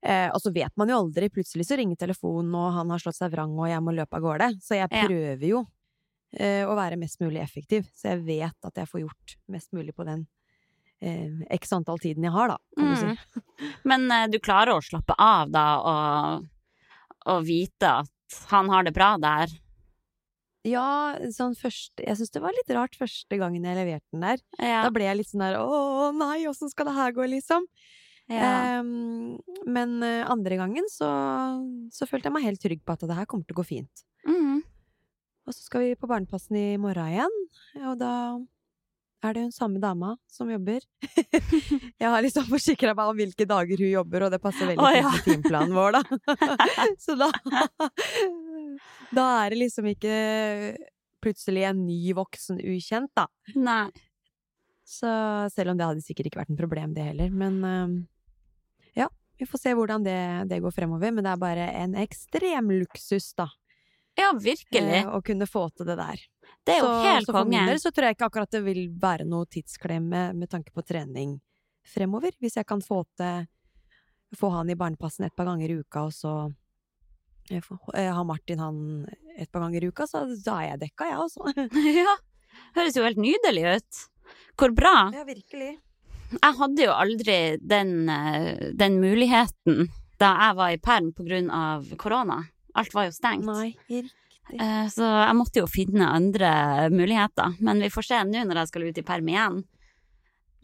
Eh, 0.02 0.30
og 0.32 0.40
så 0.40 0.52
vet 0.56 0.72
man 0.80 0.88
jo 0.92 1.02
aldri. 1.04 1.28
Plutselig 1.34 1.66
så 1.68 1.76
ringer 1.80 1.98
telefonen, 2.00 2.54
og 2.56 2.72
han 2.78 2.90
har 2.94 3.02
slått 3.04 3.18
seg 3.20 3.32
vrang, 3.34 3.52
og 3.60 3.68
jeg 3.68 3.82
må 3.84 3.92
løpe 3.98 4.16
av 4.16 4.24
gårde. 4.24 4.52
Så 4.64 4.78
jeg 4.80 4.88
prøver 4.94 5.44
jo 5.50 5.66
eh, 6.40 6.64
å 6.68 6.76
være 6.78 6.98
mest 7.02 7.20
mulig 7.20 7.42
effektiv. 7.44 7.88
Så 7.96 8.14
jeg 8.14 8.24
vet 8.28 8.70
at 8.70 8.80
jeg 8.80 8.88
får 8.92 9.02
gjort 9.06 9.36
mest 9.52 9.74
mulig 9.76 9.96
på 9.98 10.06
den 10.08 10.26
eh, 11.02 11.42
x 11.60 11.74
antall 11.76 12.00
tiden 12.00 12.24
jeg 12.28 12.32
har, 12.36 12.56
da, 12.56 12.58
kan 12.78 12.94
du 12.94 12.96
Mm. 12.96 13.18
si. 13.18 13.44
Men 13.90 14.08
eh, 14.12 14.28
du 14.32 14.40
klarer 14.40 14.76
å 14.78 14.84
slappe 14.84 15.16
av 15.20 15.52
da, 15.52 15.66
og, 15.84 16.48
og 17.36 17.44
vite 17.48 17.92
at 18.06 18.40
han 18.54 18.70
har 18.70 18.84
det 18.88 18.94
bra 18.96 19.18
der. 19.20 19.52
Ja, 20.68 21.16
sånn 21.32 21.54
først 21.56 22.02
Jeg 22.04 22.18
syns 22.20 22.34
det 22.36 22.42
var 22.44 22.52
litt 22.52 22.68
rart 22.76 22.98
første 23.00 23.38
gangen 23.40 23.64
jeg 23.64 23.78
leverte 23.78 24.12
den 24.12 24.26
der. 24.26 24.42
Ja. 24.60 24.82
Da 24.84 24.90
ble 24.92 25.06
jeg 25.08 25.22
litt 25.22 25.30
sånn 25.32 25.40
der 25.46 25.56
Å 25.62 26.10
nei, 26.14 26.42
åssen 26.50 26.70
skal 26.70 26.90
det 26.90 26.96
her 26.98 27.14
gå, 27.16 27.24
liksom? 27.32 27.64
Ja. 28.30 28.80
Um, 28.80 29.40
men 29.66 30.04
eh, 30.06 30.22
andre 30.30 30.60
gangen 30.60 30.86
så, 30.92 31.10
så 31.94 32.06
følte 32.10 32.30
jeg 32.30 32.36
meg 32.36 32.46
helt 32.46 32.62
trygg 32.62 32.84
på 32.86 32.94
at 32.96 33.08
det 33.10 33.18
her 33.18 33.28
kommer 33.30 33.48
til 33.48 33.58
å 33.58 33.62
gå 33.62 33.68
fint. 33.72 34.06
Mm. 34.28 34.62
Og 35.50 35.56
så 35.56 35.66
skal 35.66 35.84
vi 35.84 35.98
på 35.98 36.10
barnepassen 36.10 36.58
i 36.60 36.68
morgen 36.82 37.10
igjen, 37.10 37.38
og 37.90 37.96
da 37.98 38.14
er 39.26 39.36
det 39.36 39.46
hun 39.48 39.52
samme 39.52 39.82
dama 39.82 40.14
som 40.32 40.52
jobber. 40.52 40.84
jeg 42.02 42.06
har 42.06 42.22
liksom 42.24 42.46
forsikra 42.48 42.94
meg 42.96 43.12
om 43.12 43.18
hvilke 43.18 43.48
dager 43.50 43.82
hun 43.82 43.92
jobber, 43.92 44.28
og 44.28 44.34
det 44.34 44.42
passer 44.44 44.70
veldig 44.70 44.92
fint 44.94 45.02
ja. 45.02 45.16
til 45.16 45.26
timeplanen 45.34 45.76
vår, 45.76 45.98
da. 45.98 46.04
Så 47.04 47.18
da 47.20 47.32
Da 49.16 49.26
er 49.42 49.52
det 49.52 49.64
liksom 49.64 49.90
ikke 49.90 50.14
plutselig 51.20 51.66
en 51.68 51.82
ny 51.88 52.14
voksen 52.16 52.62
ukjent, 52.62 53.12
da. 53.18 53.26
Nei. 53.58 53.90
Så 54.88 55.10
selv 55.54 55.74
om 55.74 55.82
det 55.82 55.90
hadde 55.90 56.06
sikkert 56.06 56.30
ikke 56.30 56.44
vært 56.44 56.54
en 56.54 56.62
problem, 56.62 56.94
det 56.96 57.10
heller. 57.10 57.34
Men 57.34 57.60
eh, 57.66 57.98
vi 59.40 59.48
får 59.48 59.62
se 59.64 59.74
hvordan 59.78 60.04
det, 60.06 60.18
det 60.52 60.60
går 60.62 60.74
fremover. 60.76 61.14
Men 61.16 61.24
det 61.26 61.32
er 61.34 61.42
bare 61.42 61.68
en 61.82 61.96
ekstrem 62.02 62.70
luksus, 62.76 63.32
da. 63.40 63.48
Ja, 64.20 64.34
virkelig. 64.36 64.82
eh, 65.00 65.08
Å 65.16 65.22
kunne 65.24 65.48
få 65.48 65.70
til 65.78 65.88
det 65.88 65.96
der. 66.00 66.20
Det 66.68 66.74
er 66.76 66.82
jo 66.82 66.88
så, 66.90 67.04
helt 67.06 67.26
så 67.30 67.34
for 67.38 67.46
min 67.48 67.60
del 67.72 67.80
så 67.80 67.92
tror 67.96 68.10
jeg 68.10 68.18
ikke 68.18 68.28
akkurat 68.28 68.52
det 68.52 68.62
vil 68.66 68.82
være 69.00 69.26
noe 69.26 69.48
tidsklemme 69.48 70.24
med 70.36 70.50
tanke 70.52 70.74
på 70.76 70.84
trening 70.84 71.38
fremover. 71.88 72.36
Hvis 72.42 72.58
jeg 72.60 72.68
kan 72.68 72.82
få 72.84 73.06
til 73.18 73.48
Få 74.38 74.52
han 74.54 74.70
i 74.70 74.76
barnepassen 74.78 75.26
et 75.26 75.34
par 75.34 75.48
ganger 75.50 75.72
i 75.74 75.80
uka, 75.82 76.04
og 76.06 76.12
så 76.14 76.32
eh, 77.50 77.64
få- 77.66 77.80
eh, 77.98 78.12
ha 78.14 78.24
Martin 78.24 78.60
han 78.62 78.76
et 79.42 79.50
par 79.52 79.64
ganger 79.64 79.82
i 79.84 79.88
uka, 79.90 80.06
så 80.06 80.22
da 80.46 80.60
er 80.62 80.68
jeg 80.76 80.82
dekka, 80.84 81.08
jeg 81.10 81.18
også. 81.24 81.50
ja. 82.06 82.14
Høres 82.76 82.94
jo 83.00 83.08
helt 83.08 83.18
nydelig 83.18 83.64
ut. 83.80 84.04
Hvor 84.60 84.76
bra. 84.78 84.94
Ja, 85.16 85.24
virkelig. 85.26 85.72
Jeg 86.32 86.56
hadde 86.60 86.84
jo 86.86 86.92
aldri 86.94 87.58
den, 87.66 88.10
eh, 88.10 88.72
den 88.78 89.00
muligheten 89.02 89.88
da 90.20 90.34
jeg 90.36 90.56
var 90.56 90.70
i 90.76 90.78
perm 90.78 91.12
på 91.16 91.26
grunn 91.26 91.50
av 91.50 91.86
korona. 91.98 92.44
Alt 92.76 92.94
var 92.94 93.06
jo 93.08 93.12
stengt. 93.16 93.46
Nei, 93.46 93.76
riktig. 93.90 94.12
Eh, 94.60 94.86
Så 94.90 95.06
jeg 95.06 95.36
måtte 95.38 95.62
jo 95.62 95.68
finne 95.68 96.08
andre 96.10 96.90
muligheter. 96.92 97.56
Men 97.62 97.80
vi 97.80 97.90
får 97.90 98.04
se 98.06 98.16
nå 98.26 98.44
når 98.46 98.56
jeg 98.64 98.68
skal 98.68 98.84
ut 98.90 98.98
i 98.98 99.02
perm 99.06 99.28
igjen. 99.30 99.64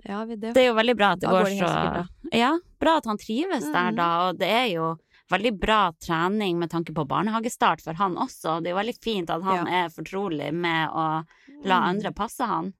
Ja, 0.05 0.25
det, 0.25 0.39
Det 0.41 0.57
er 0.57 0.67
jo 0.69 0.75
veldig 0.77 0.95
bra 0.97 1.11
at 1.13 1.19
det 1.19 1.29
går, 1.29 1.43
går 1.43 1.57
så 1.65 2.07
Ja, 2.33 2.51
bra 2.79 2.97
at 2.97 3.05
han 3.05 3.17
trives 3.17 3.63
der 3.71 3.91
Mhm. 3.91 3.95
da, 3.95 4.09
og 4.29 4.37
det 4.37 4.49
er 4.49 4.67
jo 4.73 4.97
veldig 5.31 5.59
bra 5.59 5.91
trening 5.99 6.59
med 6.59 6.69
tanke 6.69 6.93
på 6.93 7.07
barnehagestart 7.07 7.81
for 7.81 7.93
han 7.93 8.15
også. 8.15 8.61
Det 8.61 8.67
er 8.69 8.75
jo 8.75 8.81
veldig 8.83 9.01
fint 9.01 9.29
at 9.29 9.41
han 9.41 9.67
er 9.67 9.89
fortrolig 9.89 10.53
med 10.53 10.89
å 10.89 11.25
la 11.63 11.79
Mm. 11.81 11.87
andre 11.89 12.11
passe 12.11 12.45
han. 12.45 12.73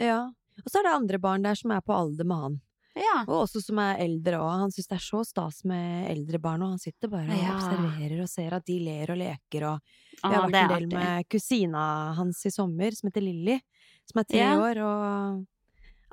Ja. 0.00 0.30
Og 0.64 0.70
så 0.72 0.80
er 0.80 0.88
det 0.88 0.94
andre 0.96 1.18
barn 1.22 1.42
der 1.46 1.54
som 1.58 1.70
er 1.74 1.80
på 1.84 1.94
alder 1.94 2.24
med 2.28 2.42
han. 2.42 2.56
Ja. 2.98 3.20
Og 3.28 3.44
også 3.44 3.60
som 3.62 3.78
er 3.78 4.00
eldre 4.02 4.40
òg. 4.42 4.56
Han 4.64 4.72
syns 4.74 4.88
det 4.90 4.96
er 4.96 5.04
så 5.04 5.20
stas 5.26 5.60
med 5.68 6.08
eldre 6.10 6.40
barn, 6.42 6.62
og 6.66 6.72
han 6.74 6.78
sitter 6.82 7.08
bare 7.12 7.30
og 7.30 7.38
Ja. 7.38 7.52
observerer 7.54 8.22
og 8.24 8.28
ser 8.28 8.54
at 8.56 8.64
de 8.66 8.78
ler 8.82 9.10
og 9.14 9.18
leker 9.20 9.68
og 9.68 9.80
Vi 10.24 10.34
har 10.34 10.48
vært 10.50 10.62
en 10.64 10.68
del 10.74 10.88
med 10.88 11.28
kusina 11.30 12.14
hans 12.16 12.44
i 12.46 12.50
sommer, 12.50 12.90
som 12.90 13.06
heter 13.08 13.22
Lilly, 13.22 13.60
som 14.04 14.18
er 14.18 14.24
tre 14.24 14.38
Ja. 14.42 14.56
år, 14.58 14.80
og 14.82 15.46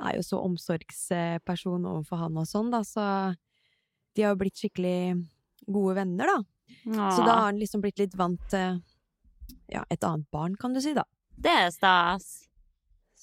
er 0.06 0.16
jo 0.18 0.22
så 0.22 0.44
omsorgsperson 0.46 1.86
overfor 1.90 2.18
han 2.18 2.38
og 2.38 2.46
sånn, 2.46 2.70
da, 2.70 2.82
så 2.84 3.36
de 4.16 4.22
har 4.22 4.36
jo 4.36 4.40
blitt 4.44 4.56
skikkelig 4.62 5.26
gode 5.68 5.96
venner, 5.96 6.26
da. 6.28 6.44
Så 6.86 7.26
da 7.26 7.34
har 7.34 7.46
han 7.50 7.58
liksom 7.60 7.82
blitt 7.82 7.98
litt 7.98 8.14
vant 8.16 8.40
til 8.50 8.82
ja, 9.72 9.84
et 9.90 10.04
annet 10.04 10.30
barn, 10.32 10.56
kan 10.56 10.74
du 10.74 10.80
si, 10.82 10.94
da. 10.94 11.04
Det 11.36 11.50
er 11.52 11.72
stas. 11.72 12.45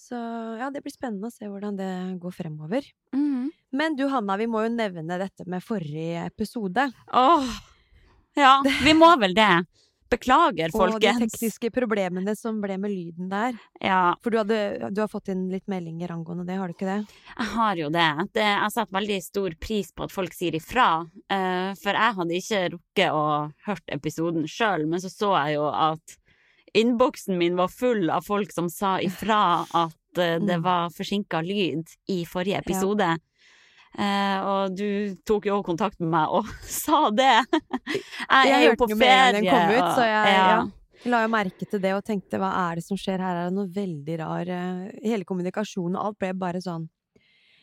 Så 0.02 0.18
ja, 0.58 0.70
det 0.74 0.82
blir 0.82 0.94
spennende 0.94 1.30
å 1.30 1.34
se 1.34 1.46
hvordan 1.46 1.76
det 1.78 1.90
går 2.22 2.34
fremover. 2.34 2.86
Mhm. 3.14 3.50
Men 3.72 3.94
du 3.96 4.04
Hanna, 4.12 4.36
vi 4.36 4.48
må 4.50 4.66
jo 4.66 4.72
nevne 4.74 5.16
dette 5.20 5.46
med 5.48 5.64
forrige 5.64 6.26
episode. 6.26 6.90
Åh. 7.16 7.52
Ja, 8.36 8.58
vi 8.84 8.92
må 8.96 9.08
vel 9.20 9.36
det. 9.36 9.64
Beklager, 10.12 10.68
folkens. 10.74 10.98
Og 10.98 11.00
de 11.00 11.12
tekniske 11.22 11.70
problemene 11.72 12.34
som 12.36 12.58
ble 12.60 12.76
med 12.80 12.92
lyden 12.92 13.30
der. 13.30 13.56
Ja, 13.80 14.12
For 14.20 14.34
du, 14.34 14.42
hadde, 14.42 14.90
du 14.92 15.00
har 15.00 15.08
fått 15.08 15.30
inn 15.32 15.46
litt 15.48 15.64
meldinger 15.72 16.12
angående 16.12 16.44
det, 16.44 16.58
har 16.60 16.68
du 16.68 16.76
ikke 16.76 16.90
det? 16.90 16.98
jeg 17.30 17.48
har 17.54 17.80
jo 17.80 17.88
det. 17.94 18.08
det. 18.36 18.48
Jeg 18.50 18.74
setter 18.74 18.98
veldig 18.98 19.20
stor 19.24 19.56
pris 19.62 19.92
på 19.96 20.04
at 20.04 20.12
folk 20.12 20.36
sier 20.36 20.58
ifra. 20.58 20.88
Uh, 21.32 21.72
for 21.80 21.96
jeg 21.96 22.18
hadde 22.18 22.40
ikke 22.42 22.60
rukket 22.74 23.16
å 23.16 23.24
hørt 23.70 23.96
episoden 23.96 24.44
sjøl, 24.50 24.84
men 24.90 25.00
så 25.00 25.12
så 25.12 25.32
jeg 25.38 25.56
jo 25.56 25.70
at 25.70 26.18
innboksen 26.74 27.36
min 27.38 27.56
var 27.56 27.68
full 27.68 28.10
av 28.10 28.22
folk 28.26 28.52
som 28.52 28.68
sa 28.70 28.98
ifra 29.00 29.40
at 29.64 29.92
uh, 30.18 30.38
det 30.40 30.58
Mm. 30.58 30.62
var 30.62 30.90
forsinka 30.90 31.40
lyd 31.44 31.86
i 32.08 32.24
forrige 32.28 32.58
episode. 32.62 33.16
Eh, 33.98 34.38
og 34.40 34.72
du 34.76 35.14
tok 35.28 35.44
jo 35.50 35.58
kontakt 35.62 35.98
med 36.00 36.08
meg 36.14 36.28
og 36.32 36.46
sa 36.64 37.10
det. 37.10 37.44
Jeg, 37.52 38.52
er 38.52 38.62
jo 38.70 38.76
på 38.80 38.88
ferie. 38.96 39.42
ut, 39.42 39.82
og- 39.82 39.94
så 39.98 40.06
jeg- 40.06 40.32
ja. 40.32 40.46
ja. 40.56 40.62
La 41.04 41.22
jo 41.24 41.28
merke 41.28 41.66
til 41.68 41.80
det 41.82 41.90
og 41.96 42.04
tenkte 42.06 42.38
hva 42.38 42.52
er 42.70 42.76
det 42.78 42.84
som 42.84 42.96
skjer 42.96 43.18
her, 43.18 43.34
er 43.36 43.48
det 43.50 43.54
noe 43.56 43.66
veldig 43.74 44.18
rar 44.20 44.46
uh, 44.48 44.90
Hele 45.02 45.24
kommunikasjonen 45.26 45.96
og 45.98 46.04
alt 46.12 46.18
ble 46.22 46.32
bare 46.38 46.60
sånn 46.62 46.84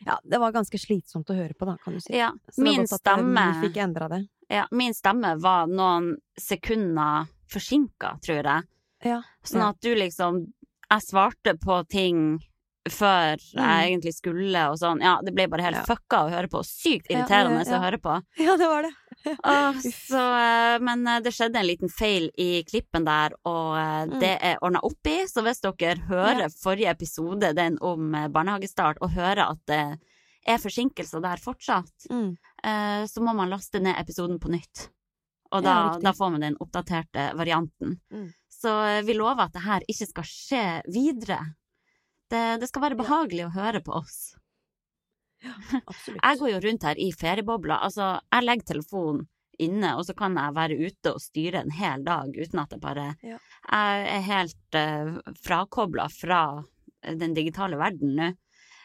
Ja, 0.06 0.18
det 0.28 0.38
var 0.38 0.52
ganske 0.52 0.76
slitsomt 0.78 1.30
å 1.32 1.34
høre 1.38 1.54
på, 1.56 1.64
da, 1.66 1.76
kan 1.82 1.94
du 1.94 2.00
si. 2.00 2.12
Ja, 2.18 2.30
min 2.58 2.86
stemme 2.86 3.46
Vi 3.62 3.68
fikk 3.68 3.80
endra 3.80 4.08
det. 4.12 4.26
Ja, 4.50 4.66
min 4.70 4.92
stemme 4.94 5.34
var 5.40 5.66
noen 5.72 6.16
sekunder 6.38 7.26
forsinka, 7.50 8.18
tror 8.20 8.42
jeg. 8.44 8.62
Ja. 9.04 9.22
Sånn 9.44 9.62
at 9.68 9.80
du 9.80 9.94
liksom 9.94 10.52
Jeg 10.90 11.02
svarte 11.06 11.52
på 11.62 11.88
ting 11.88 12.40
før 12.88 13.36
jeg 13.38 13.60
Mm. 13.60 13.84
egentlig 13.86 14.14
skulle, 14.14 14.70
og 14.70 14.78
sånn. 14.80 15.00
Ja, 15.00 15.20
det 15.22 15.34
ble 15.34 15.46
bare 15.46 15.62
helt 15.62 15.76
Ja. 15.76 15.84
fucka 15.84 16.24
å 16.26 16.30
høre 16.32 16.48
på. 16.50 16.64
Sykt 16.64 17.06
irriterende 17.10 17.62
ja, 17.64 17.78
å 17.78 17.82
høre 17.84 17.98
på. 18.00 18.14
ja, 18.38 18.56
det 18.56 18.66
var 18.66 18.82
det. 18.82 18.92
Åh, 19.44 19.72
så, 20.08 20.22
eh, 20.40 20.78
men 20.80 21.06
eh, 21.06 21.20
det 21.20 21.30
skjedde 21.32 21.56
en 21.60 21.66
liten 21.68 21.88
feil 21.92 22.30
i 22.38 22.64
klippen 22.64 23.04
der, 23.04 23.30
og 23.44 23.76
eh, 23.76 24.06
Mm. 24.06 24.18
det 24.20 24.38
er 24.42 24.56
ordna 24.62 24.80
opp 24.82 25.06
i. 25.06 25.26
Så 25.28 25.44
hvis 25.44 25.60
dere 25.60 26.00
hører 26.08 26.48
forrige 26.50 26.90
episode, 26.90 27.54
den 27.54 27.78
om 27.80 28.14
eh, 28.14 28.26
barnehagestart, 28.28 28.96
og 29.02 29.10
hører 29.12 29.50
at 29.50 29.58
det 29.66 30.00
er 30.48 30.58
forsinkelser 30.58 31.20
der 31.22 31.36
fortsatt, 31.36 32.08
Mm. 32.10 32.36
eh, 32.64 33.04
så 33.06 33.20
må 33.22 33.32
man 33.36 33.50
laste 33.50 33.78
ned 33.78 33.94
episoden 33.96 34.40
på 34.40 34.48
nytt. 34.50 34.88
Og 35.52 35.62
da, 35.62 35.98
da 36.00 36.12
får 36.12 36.30
man 36.32 36.40
den 36.40 36.56
oppdaterte 36.56 37.34
varianten. 37.36 38.00
Mm. 38.12 38.32
Så 38.60 38.74
eh, 38.86 39.00
vi 39.06 39.16
lover 39.16 39.46
at 39.46 39.56
det 39.56 39.64
her 39.64 39.86
ikke 39.88 40.08
skal 40.10 40.28
skje 40.28 40.64
videre. 40.92 41.40
Det, 42.30 42.60
det 42.62 42.68
skal 42.70 42.84
være 42.88 43.00
behagelig 43.00 43.48
å 43.48 43.54
høre 43.56 43.80
på 43.84 43.96
oss. 44.02 44.20
Absolutt. 45.90 46.20
Jeg 46.20 46.40
går 46.40 46.52
jo 46.52 46.62
rundt 46.66 46.88
her 46.88 47.00
i 47.00 47.10
feriebobla. 47.16 47.80
Altså, 47.86 48.12
jeg 48.28 48.46
legger 48.46 48.74
telefonen 48.74 49.28
inne, 49.60 49.94
og 49.98 50.06
så 50.08 50.14
kan 50.16 50.36
jeg 50.40 50.56
være 50.56 50.76
ute 50.80 51.14
og 51.14 51.22
styre 51.22 51.60
en 51.64 51.74
hel 51.76 52.04
dag 52.06 52.32
uten 52.32 52.62
at 52.62 52.70
jeg 52.74 52.82
bare 52.82 53.08
Ja. 53.26 53.36
Jeg 53.70 54.06
er 54.14 54.22
helt 54.24 54.78
uh, 54.78 55.34
frakobla 55.44 56.06
fra 56.12 56.40
eh, 57.04 57.16
den 57.20 57.34
digitale 57.36 57.76
verden 57.80 58.14
nå. 58.16 58.30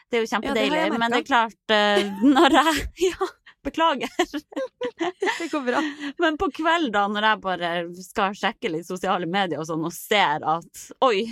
Det 0.06 0.18
er 0.18 0.22
jo 0.22 0.28
Ja, 0.28 0.32
kjempedeilig, 0.36 0.82
ja, 0.84 0.98
men 1.00 1.14
det 1.14 1.22
er 1.22 1.26
klart 1.26 1.72
uh, 1.72 2.20
Når 2.36 2.58
jeg 2.60 2.84
Ja, 3.08 3.30
beklager. 3.66 4.08
Det 5.38 5.48
går 5.52 5.64
bra. 5.66 5.82
Men 6.22 6.38
på 6.40 6.48
kveld, 6.56 6.92
da, 6.94 7.04
når 7.12 7.26
jeg 7.28 7.40
bare 7.44 7.70
skal 8.06 8.36
sjekke 8.38 8.70
litt 8.72 8.86
sosiale 8.88 9.26
medier 9.30 9.60
og 9.62 9.68
sånn, 9.68 9.84
og 9.88 9.92
ser 9.94 10.44
at 10.46 10.86
oi, 11.04 11.26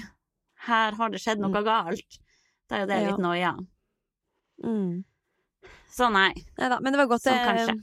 her 0.69 0.97
har 0.99 1.12
det 1.14 1.21
skjedd 1.23 1.41
noe 1.45 1.62
galt, 1.67 2.21
da 2.71 2.76
er 2.79 2.85
jo 2.85 2.91
det 2.91 2.97
Mm. 2.99 3.05
Ja. 3.05 3.11
litt 3.11 3.25
noia. 3.25 3.53
Mm. 4.64 5.05
Så 5.95 6.09
nei. 6.12 6.31
Nei 6.59 6.69
da, 6.73 6.79
men 6.81 6.93
det 6.95 6.99
var 7.03 7.11
godt 7.14 7.25
Sånn 7.26 7.38
eh, 7.38 7.47
kanskje. 7.49 7.76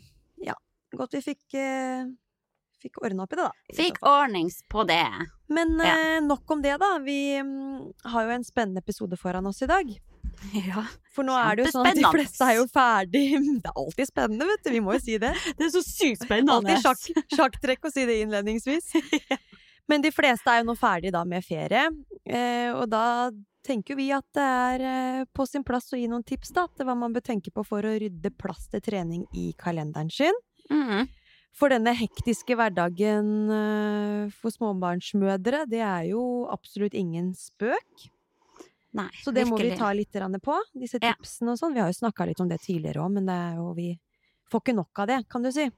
Ja, 0.48 0.56
godt 0.98 1.14
vi 1.16 1.22
fikk, 1.26 1.44
eh, 1.60 2.06
fikk 2.82 2.98
ordna 3.06 3.24
opp 3.28 3.34
i 3.36 3.40
det, 3.40 3.46
da. 3.48 3.76
Fikk 3.78 4.00
ordnings 4.08 4.62
på 4.72 4.84
det. 4.90 5.04
Men 5.54 5.78
Ja. 5.80 5.94
eh, 6.18 6.20
nok 6.26 6.50
om 6.52 6.62
det, 6.64 6.78
da. 6.82 6.98
Vi 7.04 7.20
mm, 7.42 7.94
har 8.12 8.24
jo 8.26 8.30
en 8.38 8.44
spennende 8.48 8.82
episode 8.84 9.18
foran 9.20 9.48
oss 9.48 9.62
i 9.62 9.70
dag. 9.70 9.92
Ja. 10.68 10.86
For 11.12 11.28
nå 11.28 11.36
er 11.36 11.58
det 11.58 11.66
jo 11.68 11.74
sånn 11.76 11.90
at 11.90 11.98
de 12.00 12.08
fleste 12.08 12.48
er 12.48 12.58
jo 12.58 12.68
ferdig 12.72 13.26
Det 13.64 13.70
er 13.70 13.78
alltid 13.84 14.10
spennende, 14.10 14.48
vet 14.48 14.64
du. 14.66 14.72
Vi 14.74 14.82
må 14.84 14.96
jo 14.96 15.04
si 15.04 15.18
det. 15.22 15.34
Det 15.60 15.68
er 15.68 15.74
så 15.74 15.84
sykt 15.86 16.26
spennende. 16.26 16.58
Alltid 16.58 16.86
sjakk, 16.86 17.28
sjakktrekk 17.36 17.88
å 17.90 17.94
si 17.94 18.08
det 18.10 18.22
innledningsvis. 18.24 18.92
Men 19.92 20.04
de 20.04 20.12
fleste 20.14 20.52
er 20.52 20.62
jo 20.62 20.70
nå 20.70 20.76
ferdig 20.80 21.12
da 21.14 21.24
med 21.28 21.44
ferie, 21.44 21.88
eh, 22.30 22.70
og 22.72 22.86
da 22.94 23.32
tenker 23.66 23.98
vi 23.98 24.08
at 24.16 24.26
det 24.38 24.46
er 24.46 24.84
eh, 24.88 25.24
på 25.36 25.46
sin 25.50 25.66
plass 25.68 25.92
å 25.94 26.00
gi 26.00 26.08
noen 26.10 26.24
tips 26.28 26.54
da, 26.56 26.68
til 26.72 26.88
hva 26.88 26.96
man 26.98 27.14
bør 27.14 27.26
tenke 27.26 27.52
på 27.54 27.66
for 27.68 27.86
å 27.86 27.96
rydde 28.00 28.32
plass 28.40 28.70
til 28.72 28.84
trening 28.86 29.26
i 29.38 29.52
kalenderen 29.60 30.12
sin. 30.14 30.38
Mhm. 30.72 31.10
For 31.52 31.68
denne 31.68 31.92
hektiske 31.92 32.56
hverdagen 32.56 33.52
eh, 33.52 34.32
for 34.32 34.56
småbarnsmødre, 34.56 35.66
det 35.68 35.82
er 35.84 36.06
jo 36.14 36.24
absolutt 36.48 36.96
ingen 36.96 37.34
spøk. 37.36 38.08
Nei, 38.98 39.08
Så 39.24 39.32
det 39.32 39.46
må 39.48 39.56
vi 39.60 39.72
ta 39.80 39.94
litt 39.96 40.12
på, 40.44 40.56
disse 40.76 41.00
tipsene 41.00 41.54
og 41.54 41.60
sånn. 41.60 41.76
Vi 41.76 41.80
har 41.80 41.88
jo 41.92 42.00
snakka 42.02 42.28
litt 42.28 42.42
om 42.44 42.50
det 42.50 42.60
tidligere 42.60 43.06
òg, 43.06 43.14
men 43.16 43.30
det 43.30 43.38
er 43.40 43.60
jo 43.62 43.70
vi 43.78 43.94
får 44.52 44.64
ikke 44.66 44.76
nok 44.76 45.04
av 45.04 45.08
det, 45.08 45.20
kan 45.32 45.46
du 45.46 45.52
si. 45.56 45.70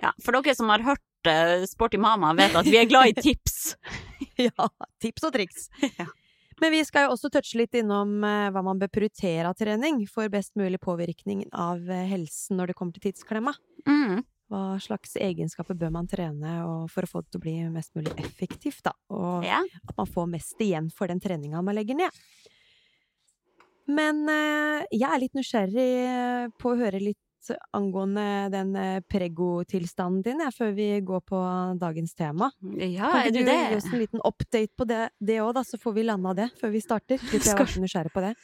Ja, 0.00 0.12
for 0.20 0.36
dere 0.36 0.54
som 0.56 0.68
har 0.68 0.84
hørt 0.84 1.30
uh, 1.30 1.64
Sporty 1.68 2.00
Mama, 2.00 2.34
vet 2.36 2.56
at 2.58 2.68
vi 2.68 2.76
er 2.76 2.88
glad 2.90 3.14
i 3.14 3.14
tips. 3.30 3.76
ja, 4.36 4.68
tips 5.00 5.28
og 5.28 5.36
triks. 5.36 5.70
Ja. 6.00 6.10
Men 6.60 6.74
vi 6.74 6.82
skal 6.84 7.06
jo 7.06 7.14
også 7.14 7.30
touche 7.32 7.56
litt 7.56 7.72
innom 7.78 8.18
eh, 8.20 8.50
hva 8.52 8.60
man 8.60 8.76
bør 8.76 8.90
prioritere 8.92 9.48
av 9.48 9.56
trening 9.56 10.02
for 10.12 10.28
best 10.28 10.52
mulig 10.60 10.76
påvirkning 10.84 11.46
av 11.56 11.80
eh, 11.88 12.02
helsen 12.10 12.60
når 12.60 12.68
det 12.68 12.74
kommer 12.76 12.92
til 12.92 13.06
tidsklemma. 13.06 13.54
Mm. 13.88 14.20
Hva 14.50 14.74
slags 14.82 15.12
egenskaper 15.14 15.76
bør 15.78 15.92
man 15.94 16.08
trene 16.10 16.56
og 16.66 16.88
for 16.90 17.06
å 17.06 17.10
få 17.10 17.20
det 17.22 17.30
til 17.30 17.38
å 17.38 17.44
bli 17.44 17.56
mest 17.70 17.94
mulig 17.94 18.10
effektivt, 18.18 18.82
da. 18.88 18.92
Og 19.14 19.44
Ja. 19.46 19.60
at 19.88 19.96
man 19.96 20.06
får 20.10 20.26
mest 20.32 20.58
igjen 20.58 20.90
for 20.90 21.06
den 21.06 21.20
treninga 21.22 21.62
man 21.62 21.76
legger 21.78 21.94
ned. 21.94 22.10
Men 23.90 24.22
eh, 24.30 24.84
jeg 24.94 25.08
er 25.10 25.22
litt 25.22 25.34
nysgjerrig 25.38 25.88
eh, 26.04 26.48
på 26.58 26.72
å 26.74 26.78
høre 26.78 27.00
litt 27.02 27.18
angående 27.74 28.50
den 28.52 28.74
eh, 28.76 28.98
prego-tilstanden 29.10 30.22
din, 30.26 30.42
jeg, 30.44 30.54
før 30.58 30.74
vi 30.76 30.88
går 31.08 31.22
på 31.26 31.38
dagens 31.80 32.12
tema. 32.18 32.50
Ja, 32.76 33.08
kan 33.14 33.32
du 33.32 33.40
du 33.40 33.48
gi 33.50 33.78
oss 33.78 33.88
en 33.90 33.98
liten 34.02 34.20
update 34.26 34.74
på 34.76 34.86
det 34.86 35.38
òg, 35.40 35.54
da, 35.56 35.64
så 35.66 35.80
får 35.80 35.96
vi 35.96 36.04
landa 36.10 36.34
det 36.36 36.50
før 36.60 36.74
vi 36.74 36.82
starter? 36.84 37.22
Litt 37.32 37.48
jeg 37.48 37.56
var 37.58 37.72
nysgjerrig 37.86 38.12
på 38.14 38.26
det. 38.26 38.34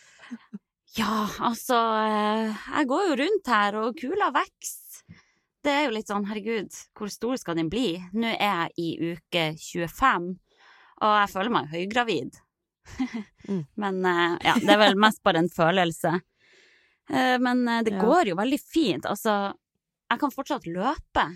Ja, 0.96 1.26
altså 1.44 1.76
Jeg 1.76 2.86
går 2.88 3.08
jo 3.10 3.16
rundt 3.20 3.50
her, 3.52 3.76
og 3.82 3.98
kula 4.00 4.30
vokser. 4.34 4.82
Det 5.66 5.72
er 5.74 5.86
jo 5.88 5.94
litt 5.96 6.06
sånn, 6.10 6.26
herregud, 6.28 6.70
hvor 6.94 7.10
stor 7.10 7.36
skal 7.40 7.56
den 7.58 7.70
bli? 7.72 7.96
Nå 8.14 8.28
er 8.36 8.70
jeg 8.70 8.74
i 8.78 9.14
uke 9.16 9.44
25, 9.58 10.28
og 11.02 11.14
jeg 11.18 11.30
føler 11.32 11.54
meg 11.56 11.72
høygravid. 11.72 12.36
Mm. 13.48 13.64
Men 13.82 13.98
eh, 14.06 14.36
ja, 14.46 14.54
det 14.62 14.70
er 14.76 14.78
vel 14.84 14.98
mest 15.02 15.22
bare 15.26 15.42
en 15.42 15.50
følelse. 15.50 16.12
Eh, 17.10 17.34
Men 17.42 17.64
eh, 17.68 17.80
det 17.86 17.96
Ja. 17.96 18.02
går 18.04 18.30
jo 18.30 18.36
veldig 18.38 18.60
fint. 18.62 19.08
Altså, 19.10 19.34
jeg 20.10 20.22
kan 20.22 20.30
fortsatt 20.34 20.68
løpe, 20.70 21.26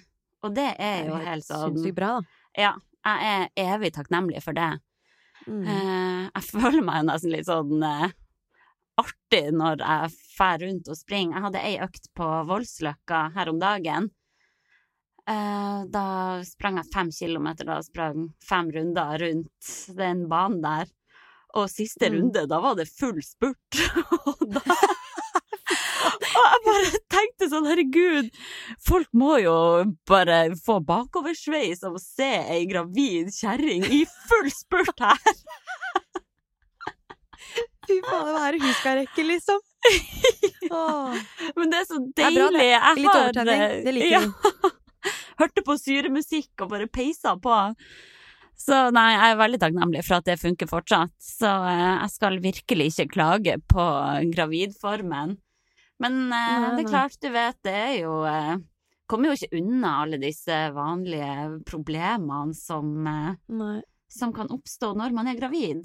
og 0.47 0.55
det 0.55 0.69
er 0.79 1.09
jo 1.11 1.19
helt 1.27 1.45
sånn 1.49 1.75
Sinnssykt 1.75 1.99
bra, 1.99 2.13
da. 2.21 2.39
Ja, 2.63 2.71
jeg 3.11 3.35
er 3.35 3.75
evig 3.75 3.91
takknemlig 3.99 4.45
for 4.47 4.55
det. 4.57 4.71
Mm. 5.49 5.65
Jeg 5.67 6.43
føler 6.53 6.83
meg 6.85 7.07
nesten 7.09 7.33
litt 7.35 7.49
sånn 7.49 7.81
artig 9.01 9.47
når 9.57 9.81
jeg 9.83 10.11
fer 10.37 10.59
rundt 10.63 10.89
og 10.93 10.99
springer. 10.99 11.37
Jeg 11.39 11.45
hadde 11.49 11.63
ei 11.67 11.77
økt 11.83 12.11
på 12.19 12.27
Voldsløkka 12.51 13.21
her 13.35 13.51
om 13.53 13.59
dagen. 13.63 14.11
Eh, 15.31 15.83
da 15.95 16.07
sprang 16.47 16.81
jeg 16.81 16.89
fem 16.95 17.11
kilometer, 17.15 17.69
da 17.69 17.77
sprang 17.87 18.31
fem 18.43 18.71
runder 18.75 19.19
rundt 19.23 19.69
den 19.99 20.25
banen 20.31 20.61
der. 20.65 20.87
Og 21.55 21.69
siste 21.71 22.09
Mm. 22.11 22.17
runde, 22.17 22.47
da 22.51 22.61
var 22.63 22.75
det 22.79 22.89
full 22.91 23.21
spurt. 23.23 23.79
og 24.27 24.43
da 24.55 24.63
Og 26.41 26.47
jeg 26.47 26.61
bare 26.65 26.99
tenkte 27.13 27.47
sånn, 27.51 27.67
herregud, 27.69 28.31
folk 28.87 29.09
må 29.15 29.35
jo 29.43 29.55
bare 30.09 30.55
få 30.59 30.79
bakoversveis 30.87 31.83
av 31.87 31.95
å 31.99 32.01
se 32.03 32.29
ei 32.55 32.65
gravid 32.71 33.29
kjerring 33.35 33.85
i 33.85 34.01
full 34.29 34.49
spurt 34.55 35.03
her. 35.05 35.19
Fy 37.91 37.99
faen, 38.07 38.31
det 38.55 38.63
hun 38.63 38.75
skal 38.79 39.01
rekke, 39.01 39.23
liksom. 39.27 39.61
Men 41.59 41.73
det 41.73 41.81
er 41.83 41.87
så 41.89 41.99
Det 42.15 42.25
er 42.29 42.37
bra, 42.37 42.49
deilig. 42.55 42.61
det. 42.61 43.01
Litt 43.01 43.15
overtenning, 43.15 43.61
eh, 43.67 43.77
det 43.85 43.95
liker 43.97 44.15
ja, 44.15 44.21
vi. 44.21 44.31
Hørte 45.41 45.65
på 45.67 45.77
syremusikk 45.81 46.65
og 46.65 46.73
bare 46.75 46.89
peisa 46.93 47.37
på. 47.41 47.59
Så 48.61 48.81
nei, 48.93 49.07
jeg 49.15 49.33
er 49.33 49.39
veldig 49.41 49.61
takknemlig 49.63 50.03
for 50.05 50.19
at 50.19 50.27
det 50.29 50.41
funker 50.41 50.69
fortsatt. 50.69 51.15
Så 51.25 51.49
eh, 51.49 51.87
jeg 52.03 52.11
skal 52.13 52.43
virkelig 52.45 52.91
ikke 52.93 53.13
klage 53.15 53.57
på 53.73 53.87
gravidformen. 54.35 55.39
Men 56.01 56.21
eh, 56.33 56.67
det 56.77 56.85
er 56.85 56.91
klart, 56.91 57.17
du 57.21 57.31
vet, 57.33 57.57
det 57.65 57.77
er 57.77 57.97
jo 58.03 58.21
eh, 58.29 58.59
Kommer 59.11 59.33
jo 59.33 59.35
ikke 59.35 59.59
unna 59.59 59.97
alle 60.05 60.21
disse 60.23 60.57
vanlige 60.71 61.63
problemene 61.67 62.55
som, 62.55 62.93
eh, 63.11 63.81
som 64.07 64.31
kan 64.37 64.53
oppstå 64.55 64.93
når 64.95 65.17
man 65.17 65.33
er 65.33 65.41
gravid. 65.41 65.83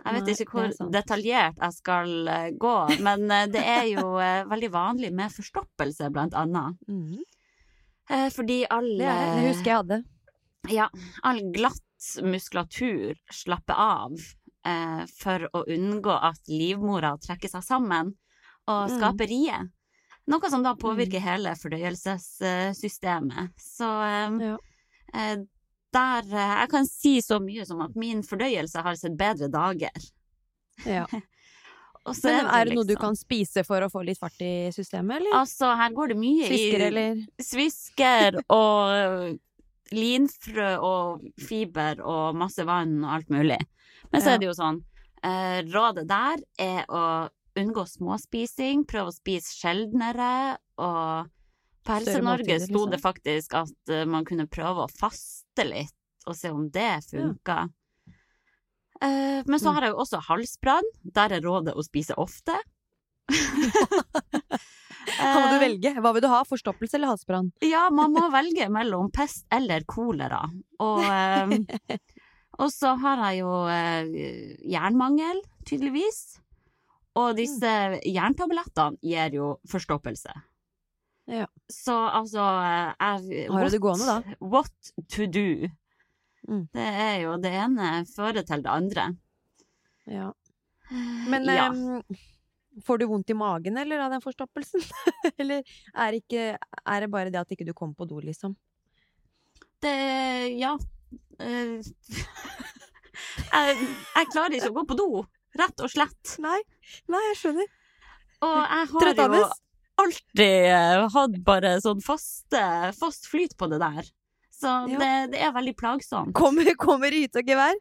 Jeg 0.00 0.16
vet 0.16 0.28
Nei, 0.28 0.34
ikke 0.36 0.54
hvor 0.54 0.68
er 0.70 0.92
detaljert 0.94 1.58
jeg 1.58 1.76
skal 1.76 2.30
eh, 2.30 2.46
gå, 2.60 2.76
men 3.02 3.26
eh, 3.26 3.48
det 3.50 3.64
er 3.64 3.88
jo 3.90 4.14
veldig 4.52 4.70
vanlig 4.72 5.10
med 5.12 5.34
forstoppelse, 5.34 6.12
blant 6.14 6.36
annet. 6.38 6.78
Mm. 6.88 7.18
Eh, 8.10 8.28
Fordi 8.34 8.64
all, 8.70 8.88
Det 8.98 9.06
det. 9.06 9.44
Husker 9.48 9.70
jeg 9.70 9.76
hadde. 9.76 10.00
ja, 10.68 10.88
all 11.22 11.40
glatt 11.54 12.16
muskulatur 12.24 13.14
slapper 13.30 13.74
av 13.78 14.16
eh, 14.66 15.04
for 15.20 15.46
å 15.56 15.62
unngå 15.68 16.12
at 16.30 16.40
livmora 16.48 17.14
trekker 17.22 17.48
seg 17.52 17.62
sammen 17.64 18.14
og 18.68 18.88
Mm. 18.90 18.96
skaper 18.98 19.26
rie. 19.30 19.60
Noe 20.30 20.50
som 20.50 20.62
da 20.62 20.74
påvirker 20.76 21.20
hele 21.20 21.54
fordøyelsessystemet. 21.58 23.50
Så 23.58 23.88
eh, 24.04 24.30
Ja. 24.50 24.56
der 25.92 26.22
eh, 26.32 26.60
Jeg 26.60 26.68
kan 26.70 26.86
si 26.86 27.20
så 27.22 27.40
mye 27.42 27.64
som 27.66 27.80
at 27.80 27.96
min 27.96 28.22
fordøyelse 28.22 28.82
har 28.82 28.94
sett 28.96 29.16
bedre 29.16 29.48
dager. 29.50 29.90
Ja. 30.86 31.06
Og 32.06 32.14
så 32.16 32.30
Men 32.32 32.46
er 32.46 32.64
det 32.64 32.74
noe 32.74 32.84
du 32.84 32.94
liksom- 32.94 33.00
kan 33.00 33.16
spise 33.16 33.64
for 33.66 33.80
å 33.84 33.90
få 33.92 34.04
litt 34.04 34.18
fart 34.18 34.40
i 34.40 34.70
systemet, 34.72 35.20
eller? 35.20 35.32
Altså, 35.36 35.76
her 35.76 35.90
går 35.92 36.08
det 36.08 36.16
mye 36.16 36.46
Svisker, 36.48 36.80
i 36.80 36.86
eller? 36.86 37.26
Svisker 37.40 38.40
og 38.48 39.38
linfrø 39.92 40.70
og 40.80 41.26
fiber 41.38 42.00
og 42.06 42.36
masse 42.36 42.64
vann 42.64 43.04
og 43.04 43.10
alt 43.18 43.28
mulig. 43.28 43.58
Men 44.12 44.22
så 44.22 44.26
Ja. 44.30 44.34
er 44.34 44.38
det 44.38 44.46
jo 44.46 44.52
sånn 44.54 44.84
eh, 45.22 45.62
Rådet 45.68 46.06
der 46.08 46.36
er 46.58 46.86
å 46.88 47.28
unngå 47.56 47.84
småspising, 47.86 48.86
prøve 48.86 49.08
å 49.08 49.12
spise 49.12 49.52
sjeldnere, 49.52 50.56
og 50.78 51.28
på 51.84 51.92
Helse-Norge 51.98 52.60
sto 52.62 52.86
liksom. 52.86 52.90
det 52.90 53.00
faktisk 53.02 53.54
at 53.54 53.88
eh, 53.90 54.04
man 54.06 54.24
kunne 54.24 54.46
prøve 54.48 54.86
å 54.86 54.90
faste 54.90 55.64
litt, 55.68 55.92
og 56.26 56.34
se 56.36 56.48
om 56.48 56.70
det 56.70 57.04
funka. 57.10 57.68
Eh, 59.02 59.42
men 59.46 59.58
så 59.58 59.70
Mm. 59.70 59.74
har 59.74 59.82
jeg 59.86 59.90
jo 59.94 60.00
også 60.04 60.20
halsbrann. 60.28 60.88
Der 61.04 61.32
er 61.32 61.40
rådet 61.40 61.74
å 61.74 61.82
spise 61.86 62.14
ofte. 62.20 62.56
Kan 65.20 65.48
du 65.50 65.56
Eh, 65.56 65.60
velge? 65.60 65.94
Hva 66.00 66.12
vil 66.14 66.22
du 66.22 66.28
ha? 66.28 66.42
Forstoppelse 66.44 66.94
eller 66.98 67.08
halsbrann? 67.14 67.50
ja, 67.64 67.88
man 67.90 68.12
må 68.12 68.26
velge 68.32 68.68
mellom 68.70 69.10
pest 69.12 69.46
eller 69.50 69.80
kolera. 69.88 70.42
Og, 70.78 71.00
eh, 71.90 71.98
og 72.58 72.70
så 72.72 72.94
har 73.00 73.16
jeg 73.30 73.40
jo 73.40 73.54
jernmangel, 74.70 75.40
tydeligvis. 75.66 76.38
Og 77.16 77.34
disse 77.36 77.72
jerntablettene 78.06 78.98
gir 79.02 79.34
jo 79.34 79.48
forstoppelse. 79.68 80.30
Ja. 81.30 81.46
Så 81.70 81.94
altså 81.94 82.42
er, 82.42 82.94
Har 83.50 83.64
du 83.64 83.70
det 83.70 83.80
gående, 83.82 84.06
da? 84.06 84.22
What 84.40 84.70
to 85.14 85.26
do? 85.26 85.68
Mm. 86.50 86.66
Det 86.74 86.86
er 87.06 87.16
jo 87.22 87.36
det 87.38 87.52
ene 87.54 87.88
fører 88.10 88.46
til 88.46 88.64
det 88.64 88.72
andre. 88.72 89.06
Ja. 90.10 90.30
Men 91.30 91.46
ja. 91.46 91.68
Um, 91.70 92.02
får 92.86 92.98
du 92.98 93.06
vondt 93.10 93.30
i 93.30 93.36
magen, 93.38 93.78
eller, 93.78 94.02
av 94.02 94.14
den 94.14 94.24
forstoppelsen? 94.24 94.82
eller 95.40 95.62
er, 95.94 96.18
ikke, 96.18 96.54
er 96.58 97.04
det 97.04 97.10
bare 97.12 97.30
det 97.30 97.42
at 97.42 97.54
ikke 97.54 97.68
du 97.68 97.74
kom 97.76 97.94
på 97.94 98.08
do, 98.10 98.20
liksom? 98.24 98.56
Det 99.80 99.94
Ja. 100.58 100.74
Uh, 101.40 101.78
jeg, 103.54 103.76
jeg 103.78 104.30
klarer 104.34 104.58
ikke 104.58 104.70
å 104.72 104.78
gå 104.80 104.86
på 104.90 104.98
do, 104.98 105.10
rett 105.58 105.86
og 105.86 105.92
slett. 105.92 106.36
Nei, 106.42 106.58
nei, 107.10 107.22
jeg 107.30 107.42
skjønner. 107.44 107.74
Og 108.40 108.56
jeg 108.56 108.90
har 108.92 109.36
jo 109.36 109.42
alltid 110.00 110.66
eh, 110.72 111.02
hatt 111.12 111.34
bare 111.44 111.74
sånn 111.84 112.00
faste, 112.04 112.62
fast 112.96 113.28
flyt 113.28 113.56
på 113.60 113.68
det 113.70 113.80
der. 113.82 114.06
Så 114.60 114.72
Ja. 114.90 114.98
det, 115.00 115.10
det 115.34 115.40
er 115.46 115.52
veldig 115.56 115.76
plagsomt. 115.80 116.34
Kommer, 116.36 116.68
kommer 116.76 117.14
yte 117.16 117.40
og 117.40 117.48
gevær? 117.48 117.78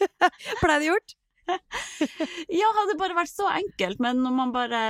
Blei 0.62 0.78
det 0.80 0.88
gjort? 0.90 1.16
Ja, 2.60 2.68
hadde 2.76 2.94
bare 3.00 3.16
vært 3.18 3.32
så 3.32 3.48
enkelt, 3.50 4.00
men 4.00 4.20
når 4.22 4.34
man 4.36 4.52
bare 4.54 4.80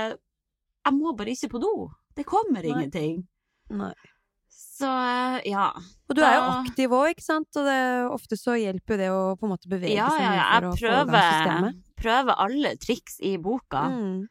Jeg 0.85 0.93
må 0.93 1.13
bare 1.17 1.33
ikke 1.33 1.49
på 1.55 1.61
do. 1.61 1.71
Det 2.17 2.25
kommer 2.27 2.61
Nei. 2.61 2.71
ingenting. 2.73 3.21
Nei. 3.69 3.93
Så 4.51 4.87
eh, 4.89 5.49
ja. 5.51 5.67
Og 6.09 6.15
du 6.17 6.21
er 6.25 6.35
jo 6.39 6.45
aktiv 6.61 6.93
òg, 6.97 7.11
ikke 7.13 7.23
sant? 7.25 7.49
Og 7.59 7.67
det, 7.67 7.79
ofte 8.11 8.37
så 8.39 8.55
hjelper 8.57 8.95
jo 8.95 8.99
det 9.01 9.09
å 9.13 9.21
på 9.39 9.45
en 9.47 9.53
måte 9.53 9.69
bevege 9.71 9.93
Ja, 9.95 10.07
seg 10.09 10.23
ja, 10.25 10.31
ja. 10.37 10.45
Jeg 10.57 10.71
prøver, 10.81 11.75
prøver 12.01 12.39
alle 12.45 12.73
triks 12.81 13.19
i 13.21 13.35
boka. 13.41 13.83
Mm. 13.93 14.23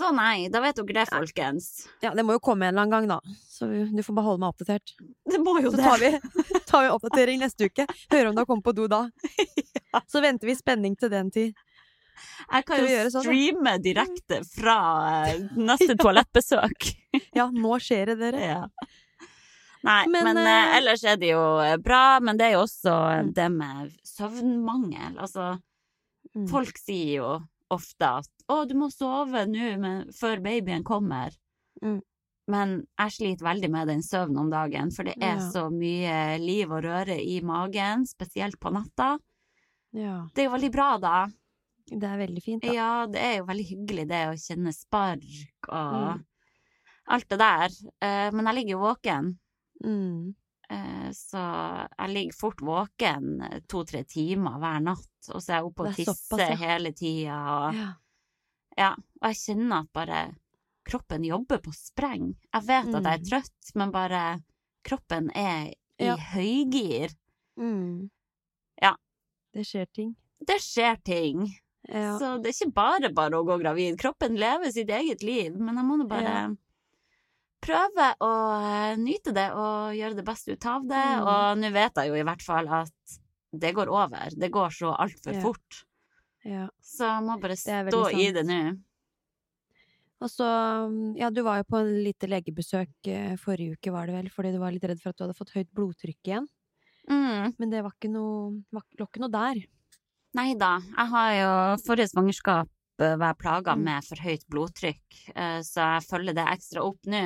Så 0.00 0.10
nei, 0.16 0.48
da 0.48 0.62
vet 0.64 0.78
dere 0.80 0.94
det, 1.02 1.06
folkens. 1.12 1.66
Ja, 2.00 2.14
det 2.16 2.24
må 2.24 2.32
jo 2.38 2.40
komme 2.40 2.68
en 2.70 2.72
eller 2.72 2.86
annen 2.86 3.08
gang, 3.08 3.08
da. 3.20 3.36
Så 3.52 3.66
du 3.92 4.00
får 4.06 4.14
bare 4.16 4.24
holde 4.30 4.40
meg 4.40 4.54
oppdatert. 4.54 4.94
Det 5.28 5.40
må 5.44 5.58
jo 5.60 5.72
Så 5.74 5.76
det. 5.76 5.84
tar 5.84 5.98
vi, 6.00 6.10
tar 6.70 6.86
vi 6.86 6.92
oppdatering 6.94 7.42
neste 7.42 7.68
uke. 7.68 7.84
Hører 8.12 8.30
om 8.30 8.38
du 8.38 8.40
har 8.40 8.48
kommet 8.48 8.64
på 8.64 8.72
do 8.78 8.86
da. 8.88 9.02
Så 10.08 10.22
venter 10.24 10.48
vi 10.48 10.54
i 10.56 10.60
spenning 10.60 10.96
til 10.96 11.12
den 11.12 11.28
tid. 11.34 11.52
Jeg 12.52 12.64
kan 12.68 12.80
jo 12.84 13.04
sånn, 13.12 13.24
streame 13.24 13.76
direkte 13.80 14.40
fra 14.48 14.78
eh, 15.28 15.44
neste 15.56 15.96
toalettbesøk. 16.00 16.90
Ja, 17.34 17.48
nå 17.50 17.74
skjer 17.82 18.12
det, 18.12 18.18
dere. 18.20 18.40
ja. 18.44 18.60
Nei, 19.82 20.04
men, 20.12 20.24
Men, 20.28 20.38
eh, 20.44 20.46
eh, 20.46 20.74
ellers 20.78 21.02
er 21.08 21.16
det 21.18 21.30
jo 21.32 21.40
eh, 21.64 21.76
bra. 21.82 22.20
Men 22.22 22.36
det 22.38 22.46
er 22.50 22.52
jo 22.58 22.64
også 22.66 22.92
Mm. 23.20 23.32
det 23.34 23.46
med 23.52 23.94
søvnmangel. 24.06 25.16
Altså, 25.18 25.58
Mm. 26.36 26.44
folk 26.52 26.76
sier 26.78 27.16
jo 27.16 27.30
ofte 27.70 28.02
at 28.18 28.28
'Å, 28.48 28.66
du 28.68 28.74
må 28.74 28.90
sove 28.92 29.46
nå 29.46 29.78
men- 29.78 30.08
før 30.12 30.40
babyen 30.42 30.82
kommer'. 30.82 31.36
Mm. 31.82 32.00
Men 32.48 32.86
jeg 32.98 33.10
sliter 33.12 33.44
veldig 33.46 33.70
med 33.70 33.86
den 33.88 34.00
søvnen 34.02 34.38
om 34.40 34.50
dagen, 34.50 34.90
for 34.90 35.04
det 35.04 35.16
er 35.20 35.36
Ja. 35.36 35.50
så 35.52 35.70
mye 35.70 36.38
liv 36.40 36.70
og 36.72 36.82
røre 36.82 37.16
i 37.24 37.40
magen, 37.40 38.04
spesielt 38.06 38.58
på 38.58 38.72
natta. 38.72 39.18
Ja, 39.92 40.26
Det 40.34 40.42
er 40.44 40.48
jo 40.50 40.56
veldig 40.56 40.72
bra, 40.72 40.98
da. 40.98 41.26
det 41.86 42.02
er 42.02 42.18
veldig 42.26 42.42
fint, 42.42 42.62
da. 42.62 42.72
Ja, 42.72 43.06
det 43.06 43.20
er 43.20 43.36
jo 43.38 43.44
veldig 43.46 43.66
hyggelig 43.68 44.08
det 44.08 44.26
å 44.28 44.34
kjenne 44.34 44.72
spark 44.74 45.68
og 45.68 46.18
Mm. 46.18 46.24
alt 47.08 47.28
det 47.28 47.38
der. 47.38 47.68
Eh, 48.02 48.30
men 48.32 48.44
jeg 48.46 48.54
ligger 48.54 48.70
jo 48.70 48.94
våken, 48.94 49.38
Mm. 49.84 50.34
Eh, 50.70 51.08
så 51.16 51.40
jeg 51.98 52.12
ligger 52.14 52.36
fort 52.38 52.60
våken 52.64 53.42
eh, 53.48 53.58
to-tre 53.70 54.04
timer 54.08 54.58
hver 54.62 54.80
natt. 54.86 55.08
Og 55.34 55.40
så 55.42 55.52
er 55.52 55.56
jeg 55.60 55.68
oppe 55.70 55.84
og 55.84 55.90
er 55.90 55.98
tisser 55.98 56.56
hele 56.60 56.92
tida. 56.96 57.40
Og 57.56 57.74
Ja. 57.80 57.90
Ja, 58.78 58.92
og 58.94 59.26
jeg 59.28 59.36
kjenner 59.36 59.82
at 59.82 59.92
bare 59.92 60.20
kroppen 60.86 61.24
jobber 61.26 61.58
på 61.60 61.72
spreng. 61.74 62.30
Jeg 62.54 62.62
vet 62.68 62.94
at 62.94 63.02
jeg 63.04 63.12
er 63.12 63.18
Mm. 63.18 63.28
trøtt, 63.28 63.74
men 63.74 63.90
bare 63.92 64.22
kroppen 64.86 65.30
er 65.34 65.72
i 65.98 66.06
Ja. 66.06 66.16
høygir. 66.16 67.10
Mm. 67.58 68.08
Ja. 68.80 68.94
Det 69.52 69.66
skjer 69.66 69.86
ting. 69.92 70.14
Det 70.46 70.56
skjer 70.62 70.96
ting. 71.04 71.42
Ja. 71.88 72.16
Så 72.18 72.40
det 72.42 72.48
er 72.54 72.64
ikke 72.64 72.74
bare 72.74 73.12
bare 73.12 73.32
å 73.36 73.44
gå 73.44 73.58
gravid. 73.60 73.98
Kroppen 73.98 74.36
lever 74.36 74.70
sitt 74.72 74.88
eget 74.88 75.22
liv, 75.22 75.58
men 75.58 75.74
jeg 75.76 75.84
må 75.84 75.98
nå 75.98 76.08
bare. 76.08 76.56
Prøve 77.60 78.06
å 78.24 78.30
eh, 78.60 78.96
nyte 79.00 79.32
det 79.36 79.48
og 79.52 79.94
gjøre 79.96 80.16
det 80.18 80.24
beste 80.26 80.52
ut 80.56 80.66
av 80.66 80.86
det. 80.88 81.04
Mm. 81.20 81.26
Og 81.30 81.58
nå 81.62 81.70
vet 81.74 82.00
jeg 82.00 82.08
jo 82.12 82.18
i 82.20 82.26
hvert 82.26 82.42
fall 82.44 82.68
at 82.80 83.16
det 83.52 83.72
går 83.74 83.90
over. 83.90 84.30
Det 84.38 84.50
går 84.54 84.70
så 84.74 84.92
altfor 84.96 85.34
Ja. 85.34 85.40
fort. 85.42 85.80
ja. 86.44 86.68
Så 86.80 87.04
jeg 87.08 87.24
må 87.26 87.40
bare 87.42 87.56
stå 87.58 88.04
i 88.14 88.30
det 88.32 88.46
nå. 88.46 88.60
Og 90.20 90.28
så, 90.28 90.46
ja, 91.16 91.30
du 91.32 91.40
var 91.46 91.62
jo 91.62 91.64
på 91.64 91.78
en 91.80 91.94
lite 92.04 92.28
legebesøk 92.28 93.08
eh, 93.08 93.36
forrige 93.40 93.78
uke, 93.78 93.92
var 93.94 94.06
det 94.06 94.16
vel, 94.18 94.28
fordi 94.34 94.52
du 94.52 94.58
var 94.60 94.72
litt 94.74 94.84
redd 94.84 95.00
for 95.00 95.10
at 95.14 95.16
du 95.16 95.24
hadde 95.24 95.36
fått 95.38 95.54
høyt 95.56 95.70
blodtrykk 95.72 96.28
igjen. 96.28 96.48
Mm. 97.08 97.54
Men 97.56 97.70
det 97.72 97.80
var 97.86 97.94
ikke 97.96 98.10
noe, 98.12 98.60
var, 98.70 98.84
ikke 99.00 99.22
noe 99.24 99.32
der. 99.32 99.62
Nei 100.36 100.52
da. 100.60 100.74
Jeg 100.92 101.08
har 101.14 101.30
jo 101.38 101.52
forrige 101.86 102.10
svangerskap 102.12 102.68
eh, 103.00 103.16
vært 103.16 103.40
plaga 103.40 103.74
Mm. 103.74 103.86
med 103.88 104.04
for 104.04 104.20
høyt 104.20 104.44
blodtrykk, 104.52 105.20
så 105.64 105.86
jeg 105.96 106.04
følger 106.10 106.36
det 106.36 106.44
ekstra 106.52 106.84
opp 106.84 107.00
nå. 107.08 107.22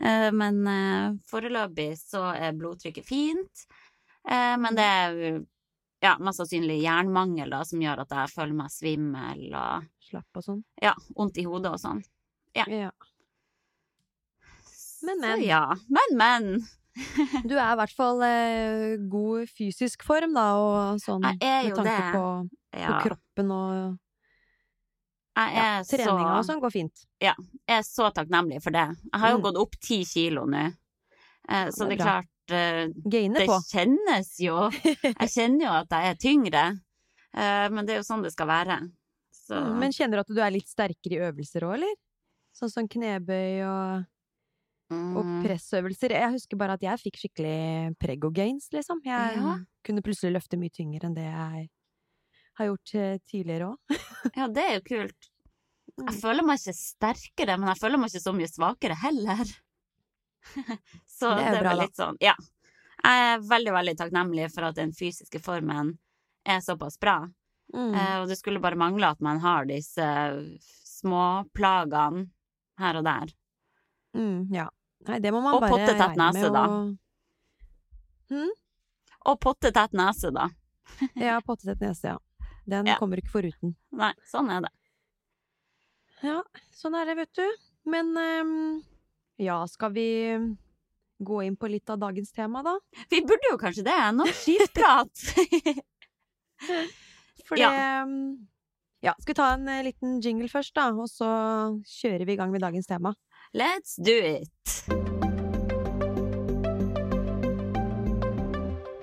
Eh, 0.00 0.30
Men 0.32 0.60
eh, 0.66 1.14
foreløpig 1.30 1.92
så 2.00 2.30
er 2.34 2.56
blodtrykket 2.56 3.06
fint. 3.06 3.66
Eh, 4.28 4.56
Men 4.60 4.76
det 4.78 4.86
er 4.86 5.20
ja, 6.00 6.14
mest 6.18 6.40
sannsynlig 6.40 6.78
jernmangel 6.80 7.50
da, 7.52 7.60
som 7.68 7.82
gjør 7.82 8.00
at 8.06 8.14
jeg 8.16 8.32
føler 8.32 8.56
meg 8.62 8.72
svimmel 8.72 9.42
og 9.52 9.88
Slapp 10.10 10.40
og 10.40 10.42
sånn. 10.46 10.62
ja, 10.82 10.94
vondt 11.14 11.36
i 11.38 11.44
hodet 11.46 11.74
og 11.76 11.80
sånn. 11.82 12.00
Ja. 12.56 12.64
Ja. 12.66 12.90
Men, 15.02 15.20
Så 15.22 15.36
ja. 15.44 15.64
Men, 15.88 16.16
men. 16.18 16.48
Du 17.48 17.54
er 17.54 17.70
i 17.72 17.76
hvert 17.78 17.92
fall 17.96 18.18
eh, 18.26 18.96
god 19.12 19.48
fysisk 19.54 20.02
form, 20.04 20.34
da, 20.36 20.46
og 20.58 20.98
sånn 21.00 21.22
med 21.22 21.38
tanke 21.40 22.00
på, 22.16 22.24
på 22.72 22.80
Ja, 22.80 22.96
kroppen 23.04 23.52
og 23.54 23.94
jeg 25.48 25.56
ja, 25.56 25.64
er 25.80 25.84
treninga 25.88 26.34
og 26.38 26.44
så 26.44 26.52
sånn 26.52 26.60
går 26.60 26.70
fint. 26.74 27.06
jeg 27.20 27.34
er 27.68 27.82
så 27.82 28.10
takknemlig 28.12 28.62
for 28.62 28.70
det. 28.70 28.86
Jeg 29.12 29.20
har 29.20 29.30
jo 29.30 29.38
Mm. 29.38 29.42
gått 29.42 29.56
opp 29.56 29.78
ti 29.80 30.04
kilo 30.04 30.46
nå, 30.46 30.74
Eh, 31.48 31.70
så 31.72 31.88
det 31.88 31.92
er 31.92 31.96
det 31.96 32.00
er 32.00 32.04
klart 32.04 32.28
eh, 32.50 32.86
Det 33.08 33.46
kjennes 33.72 34.28
jo. 34.38 34.70
Jeg 35.20 35.28
kjenner 35.32 35.64
jo 35.64 35.70
at 35.72 35.88
jeg 35.90 36.10
er 36.10 36.18
tyngre, 36.20 36.64
eh, 37.34 37.68
men 37.70 37.86
det 37.86 37.94
er 37.94 37.98
jo 38.02 38.06
sånn 38.06 38.22
det 38.22 38.32
skal 38.32 38.46
være. 38.46 38.76
Så 39.34 39.56
Mm, 39.56 39.78
Men 39.80 39.90
kjenner 39.90 40.16
du 40.16 40.20
at 40.20 40.28
du 40.28 40.40
er 40.40 40.50
litt 40.54 40.68
sterkere 40.68 41.16
i 41.16 41.22
øvelser 41.26 41.64
òg, 41.66 41.74
eller? 41.80 41.94
Sånn 42.54 42.70
som 42.70 42.86
knebøy 42.86 43.64
og, 43.66 44.04
og 44.92 45.24
mm, 45.24 45.42
pressøvelser. 45.42 46.10
Jeg 46.14 46.30
husker 46.36 46.56
bare 46.60 46.74
at 46.76 46.82
jeg 46.82 46.98
fikk 47.02 47.16
skikkelig 47.18 47.96
prego 47.98 48.30
gains, 48.30 48.68
liksom. 48.70 49.00
Jeg 49.04 49.36
Ja. 49.40 49.56
kunne 49.82 50.02
plutselig 50.02 50.34
løfte 50.36 50.58
mye 50.60 50.70
tyngre 50.70 51.04
enn 51.08 51.14
det 51.16 51.24
jeg 51.24 51.68
har 52.60 52.66
gjort 52.66 52.94
tidligere 53.26 53.72
òg. 53.72 53.78
Ja, 54.36 54.46
det 54.46 54.62
er 54.68 54.74
jo 54.78 54.82
kult. 54.86 55.29
Jeg 55.98 56.14
føler 56.22 56.44
meg 56.46 56.60
ikke 56.60 56.74
sterkere, 56.76 57.56
men 57.58 57.68
jeg 57.72 57.80
føler 57.80 57.98
meg 58.00 58.10
ikke 58.12 58.22
så 58.22 58.32
mye 58.36 58.48
svakere 58.50 58.96
heller. 59.02 59.44
Så 61.06 61.30
Det 61.36 61.42
det 61.42 61.46
er 61.50 61.56
er, 61.56 61.60
bra, 61.60 61.70
vel 61.70 61.76
da. 61.76 61.82
litt 61.84 61.96
sånn, 61.98 62.16
ja. 62.24 62.34
Jeg 63.00 63.26
er 63.32 63.42
veldig, 63.48 63.72
veldig 63.72 63.94
takknemlig 63.98 64.46
for 64.52 64.68
at 64.70 64.76
den 64.76 64.92
fysiske 64.96 65.40
formen 65.42 65.94
er 66.48 66.60
såpass 66.64 66.98
bra. 67.00 67.18
Mm. 67.74 67.94
Eh, 67.94 68.16
og 68.22 68.28
det 68.28 68.36
skulle 68.40 68.60
bare 68.60 68.76
mangle 68.80 69.08
at 69.12 69.20
man 69.24 69.40
har 69.40 69.64
disse 69.68 70.06
småplagene 71.00 72.26
her 72.80 72.98
og 73.00 73.04
der. 73.06 73.32
Mm, 74.16 74.48
ja. 74.52 74.66
Nei, 75.08 75.18
det 75.24 75.32
må 75.32 75.40
man 75.44 75.54
Og 75.56 75.62
bare 75.64 75.76
pottetett 75.76 76.16
nese, 76.20 76.50
da. 76.52 76.64
Hmm? 78.30 78.50
Og 79.30 79.38
pottetett 79.42 79.94
nese, 79.96 80.32
da. 80.34 80.48
Ja, 81.16 81.38
pottetett 81.44 81.80
nese, 81.84 82.14
ja. 82.16 82.18
Den 82.70 82.86
Ja. 82.86 82.96
kommer 83.00 83.16
ikke 83.20 83.32
foruten. 83.32 83.74
Nei, 83.96 84.12
sånn 84.28 84.50
er 84.52 84.60
det. 84.66 84.72
Ja, 86.20 86.42
sånn 86.76 86.92
er 86.98 87.08
det, 87.08 87.14
vet 87.22 87.32
du. 87.38 87.46
Men 87.88 88.10
ehm, 88.20 88.82
ja, 89.40 89.62
skal 89.70 89.94
vi 89.94 90.36
gå 91.20 91.42
inn 91.44 91.56
på 91.56 91.68
litt 91.72 91.88
av 91.92 91.98
dagens 92.00 92.32
tema, 92.32 92.62
da? 92.64 92.78
Vi 93.12 93.22
burde 93.24 93.48
jo 93.52 93.58
kanskje 93.60 93.84
det. 93.88 93.96
Nå 94.16 94.24
skitprat. 94.42 95.12
For 97.48 97.56
det 97.56 97.64
ja. 97.64 97.96
Ja, 99.00 99.14
skal 99.16 99.32
vi 99.32 99.38
ta 99.38 99.46
en 99.54 99.68
eh, 99.72 99.80
liten 99.86 100.18
jingle 100.20 100.48
først, 100.52 100.74
da? 100.76 100.90
Og 100.92 101.08
så 101.08 101.24
kjører 101.88 102.28
vi 102.28 102.36
i 102.36 102.38
gang 102.40 102.52
med 102.52 102.60
dagens 102.60 102.84
tema. 102.90 103.14
Let's 103.56 103.96
do 103.96 104.12
it. 104.12 104.52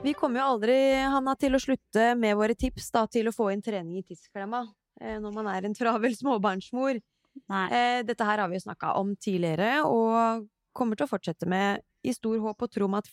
Vi 0.05 0.13
kommer 0.13 0.43
jo 0.43 0.51
aldri, 0.53 1.01
Hanna, 1.01 1.33
til 1.35 1.57
å 1.57 1.59
slutte 1.59 2.13
med 2.15 2.37
våre 2.37 2.53
tips 2.55 2.91
da, 2.93 3.07
til 3.09 3.27
å 3.27 3.33
få 3.33 3.49
inn 3.51 3.61
trening 3.65 3.97
i 3.97 4.05
tidsklemma 4.05 4.67
når 4.97 5.33
man 5.35 5.47
er 5.51 5.67
en 5.67 5.75
travel 5.77 6.15
småbarnsmor. 6.21 6.99
Nei. 7.45 7.65
Eh, 7.69 8.01
dette 8.07 8.25
her 8.25 8.41
har 8.41 8.49
vi 8.49 8.57
jo 8.57 8.65
snakka 8.65 8.95
om 8.99 9.13
tidligere, 9.21 9.83
og 9.85 10.47
kommer 10.77 10.97
til 10.97 11.07
å 11.07 11.11
fortsette 11.11 11.49
med 11.49 11.83
i 12.05 12.13
stor 12.15 12.37
håp 12.41 12.63
og 12.63 12.71
tro 12.73 12.87
om 12.87 12.97
at 12.97 13.09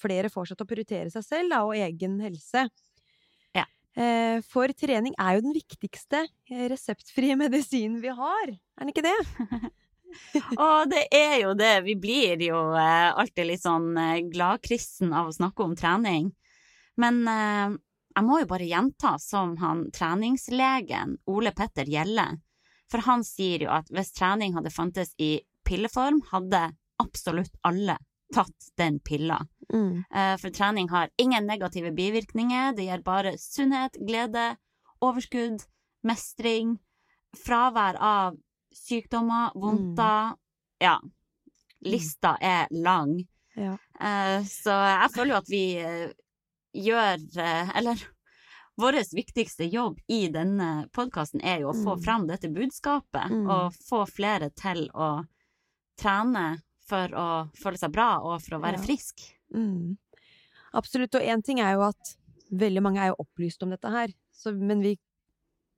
flere 0.00 0.30
får 0.32 0.50
seg 0.50 0.58
til 0.58 0.66
å 0.66 0.70
prioritere 0.70 1.12
seg 1.12 1.26
selv 1.26 1.54
da, 1.54 1.64
og 1.66 1.76
egen 1.78 2.16
helse. 2.24 2.64
Ja. 3.56 3.66
Eh, 3.94 4.38
for 4.46 4.72
trening 4.78 5.16
er 5.20 5.36
jo 5.36 5.44
den 5.48 5.56
viktigste 5.56 6.24
eh, 6.24 6.64
reseptfrie 6.72 7.36
medisinen 7.42 8.00
vi 8.02 8.14
har, 8.14 8.56
er 8.56 8.84
den 8.84 8.94
ikke 8.94 9.06
det? 9.06 9.18
Og 10.58 10.88
det 10.90 11.04
er 11.14 11.36
jo 11.44 11.52
det. 11.54 11.84
Vi 11.86 11.94
blir 11.94 12.40
jo 12.42 12.58
eh, 12.74 13.10
alltid 13.14 13.46
litt 13.46 13.62
sånn 13.62 13.92
eh, 13.94 14.24
gladkristen 14.26 15.12
av 15.14 15.28
å 15.30 15.34
snakke 15.36 15.62
om 15.62 15.76
trening. 15.78 16.32
Men 16.98 17.20
eh, 17.30 17.76
jeg 18.16 18.24
må 18.26 18.40
jo 18.40 18.46
bare 18.50 18.66
gjenta 18.68 19.14
som 19.22 19.56
han 19.60 19.86
treningslegen 19.94 21.18
Ole 21.30 21.52
Petter 21.56 21.84
Gjelle. 21.88 22.26
For 22.90 23.04
han 23.06 23.22
sier 23.24 23.62
jo 23.66 23.70
at 23.70 23.90
hvis 23.94 24.10
trening 24.16 24.54
hadde 24.56 24.72
fantes 24.74 25.12
i 25.18 25.40
pilleform, 25.66 26.20
hadde 26.32 26.64
absolutt 27.00 27.54
alle 27.64 27.96
tatt 28.34 28.70
den 28.78 28.98
pilla. 29.06 29.38
Mm. 29.72 30.04
Eh, 30.10 30.34
For 30.42 30.50
trening 30.50 30.88
har 30.90 31.10
ingen 31.18 31.46
negative 31.46 31.92
bivirkninger. 31.94 32.74
Det 32.76 32.88
gir 32.88 33.02
bare 33.06 33.36
sunnhet, 33.38 33.94
glede, 34.06 34.56
overskudd, 35.02 35.62
mestring, 36.06 36.76
fravær 37.36 37.98
av 38.00 38.36
sykdommer, 38.74 39.52
vondter. 39.54 40.34
Ja. 40.82 40.96
Lista 41.86 42.36
er 42.40 42.66
lang. 42.70 43.16
Ja. 43.56 43.76
Eh, 44.00 44.42
Så 44.44 44.70
jeg 44.74 45.10
føler 45.14 45.34
jo 45.34 45.38
at 45.40 45.50
vi 45.50 45.64
eh, 45.78 46.10
gjør 46.74 47.18
eh, 47.38 47.70
Eller 47.78 47.96
vår 48.80 48.92
viktigste 49.14 49.66
jobb 49.70 49.98
i 50.08 50.28
denne 50.32 50.88
podkasten 50.92 51.42
er 51.44 51.60
jo 51.60 51.70
å 51.72 51.76
få 51.76 51.96
Mm. 51.98 52.04
fram 52.04 52.26
dette 52.26 52.48
budskapet, 52.48 53.30
Mm. 53.30 53.50
og 53.50 53.72
få 53.74 54.06
flere 54.08 54.50
til 54.54 54.88
å 54.94 55.26
trene 55.98 56.62
for 56.88 57.08
å 57.08 57.50
føle 57.54 57.76
seg 57.78 57.92
bra 57.92 58.18
og 58.22 58.40
for 58.42 58.56
å 58.56 58.62
være 58.62 58.78
Ja. 58.78 58.84
frisk. 58.84 59.20
Mm. 59.54 59.96
Absolutt. 60.72 61.14
Og 61.14 61.20
én 61.22 61.42
ting 61.44 61.60
er 61.60 61.74
jo 61.74 61.82
at 61.82 62.16
veldig 62.52 62.82
mange 62.82 62.98
er 62.98 63.08
jo 63.08 63.16
opplyst 63.26 63.62
om 63.62 63.70
dette 63.70 63.90
her, 63.90 64.08
så, 64.32 64.52
men 64.56 64.80
vi, 64.80 64.96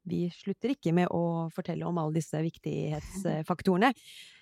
vi 0.07 0.29
slutter 0.31 0.71
ikke 0.77 0.93
med 0.95 1.09
å 1.09 1.51
fortelle 1.53 1.85
om 1.85 1.99
alle 1.99 2.13
disse 2.15 2.35
viktighetsfaktorene. 2.41 3.93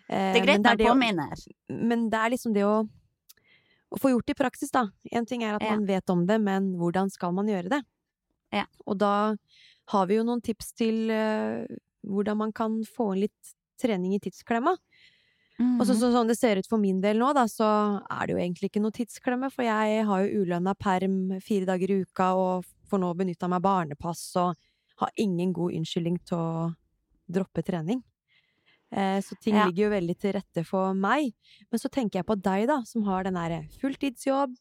Eh, 0.08 0.32
Det 0.34 0.42
er 0.42 0.46
greit 0.46 0.60
men 0.60 0.62
med 0.62 0.78
det 0.78 0.86
å- 0.86 0.92
påminner. 0.94 1.46
Men 1.70 2.10
det 2.10 2.18
er 2.18 2.30
liksom 2.30 2.52
det 2.52 2.62
å, 2.64 2.88
å 3.90 3.98
få 3.98 4.12
gjort 4.14 4.30
i 4.30 4.38
praksis, 4.38 4.70
da. 4.74 4.86
En 5.12 5.26
ting 5.26 5.42
er 5.42 5.56
at 5.56 5.62
Ja. 5.62 5.74
man 5.74 5.86
vet 5.86 6.10
om 6.10 6.26
det, 6.26 6.38
men 6.40 6.74
hvordan 6.78 7.10
skal 7.10 7.32
man 7.32 7.46
gjøre 7.46 7.68
det? 7.68 7.82
Ja. 8.52 8.66
Og 8.86 8.98
da 8.98 9.36
har 9.90 10.06
vi 10.06 10.16
jo 10.16 10.24
noen 10.26 10.42
tips 10.42 10.72
til 10.78 11.10
uh, 11.10 11.66
hvordan 12.06 12.36
man 12.36 12.52
kan 12.52 12.82
få 12.84 13.14
inn 13.14 13.26
litt 13.26 13.54
trening 13.80 14.14
i 14.14 14.20
tidsklemma. 14.22 14.76
Og 15.60 15.84
så, 15.84 15.92
så, 15.92 16.08
sånn 16.14 16.30
det 16.30 16.38
ser 16.38 16.56
ut 16.56 16.68
for 16.68 16.80
min 16.80 17.02
del 17.04 17.18
nå, 17.20 17.34
da, 17.36 17.44
så 17.50 17.66
er 18.00 18.26
det 18.26 18.32
jo 18.32 18.40
egentlig 18.40 18.70
ikke 18.70 18.80
noe 18.80 18.96
tidsklemme, 18.96 19.50
for 19.52 19.66
jeg 19.66 20.04
har 20.08 20.22
jo 20.24 20.40
ulønna 20.40 20.72
perm 20.78 21.34
fire 21.44 21.68
dager 21.68 21.92
i 21.92 21.98
uka 22.00 22.30
og 22.32 22.68
får 22.88 23.02
nå 23.02 23.10
benytta 23.18 23.48
meg 23.52 23.60
barnepass 23.66 24.22
og 24.40 24.54
har 25.02 25.12
ingen 25.20 25.52
god 25.56 25.76
unnskyldning 25.76 26.16
til 26.24 26.40
å 26.40 26.70
droppe 27.28 27.64
trening. 27.66 28.00
Eh, 28.92 29.20
så 29.22 29.36
ting 29.40 29.54
Ja. 29.54 29.66
ligger 29.66 29.84
jo 29.86 29.90
veldig 29.94 30.16
til 30.18 30.32
rette 30.34 30.64
for 30.66 30.94
meg. 30.94 31.32
Men 31.70 31.78
så 31.78 31.88
tenker 31.88 32.20
jeg 32.20 32.26
på 32.26 32.36
deg, 32.40 32.66
da, 32.66 32.82
som 32.84 33.04
har 33.06 33.24
den 33.24 33.34
derre 33.34 33.62
fulltidsjobb, 33.80 34.56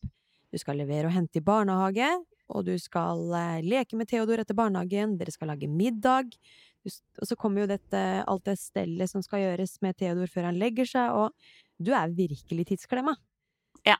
du 0.51 0.57
skal 0.57 0.77
levere 0.77 1.05
og 1.09 1.13
hente 1.13 1.37
i 1.37 1.45
barnehage, 1.45 2.09
og 2.49 2.65
du 2.65 2.75
skal 2.77 3.31
eh, 3.33 3.61
leke 3.61 3.95
med 3.97 4.07
Theodor 4.09 4.39
etter 4.41 4.55
barnehagen, 4.57 5.17
dere 5.17 5.31
skal 5.31 5.49
lage 5.49 5.67
middag. 5.69 6.33
Og 6.85 7.27
så 7.27 7.35
kommer 7.37 7.61
jo 7.61 7.67
dette, 7.73 8.23
alt 8.25 8.45
det 8.45 8.57
stellet 8.57 9.09
som 9.11 9.21
skal 9.21 9.39
gjøres 9.43 9.81
med 9.81 9.97
Theodor 9.97 10.27
før 10.31 10.47
han 10.49 10.57
legger 10.57 10.85
seg, 10.87 11.11
og 11.11 11.33
du 11.81 11.91
er 11.93 12.09
virkelig 12.09 12.65
tidsklemma. 12.71 13.15
Ja. 13.85 13.97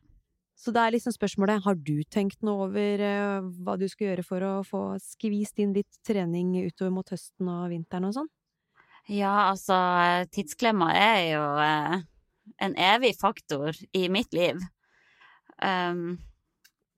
Så 0.58 0.74
da 0.76 0.88
er 0.88 0.92
liksom 0.96 1.14
spørsmålet, 1.16 1.62
har 1.64 1.76
du 1.76 2.04
tenkt 2.10 2.42
noe 2.44 2.68
over 2.68 3.00
eh, 3.00 3.42
hva 3.64 3.78
du 3.80 3.88
skal 3.88 4.10
gjøre 4.10 4.26
for 4.26 4.42
å 4.44 4.54
få 4.68 4.82
skvist 5.04 5.60
inn 5.60 5.74
litt 5.74 6.02
trening 6.08 6.56
utover 6.66 6.92
mot 6.92 7.10
høsten 7.10 7.48
og 7.48 7.70
vinteren 7.72 8.10
og 8.10 8.14
sånn? 8.18 8.30
Ja, 9.08 9.50
altså, 9.50 9.76
tidsklemma 10.34 10.92
er 10.94 11.22
jo 11.32 11.44
eh, 11.64 12.02
en 12.62 12.76
evig 12.76 13.16
faktor 13.20 13.76
i 13.94 14.10
mitt 14.10 14.34
liv. 14.34 14.60
Um, 15.64 16.20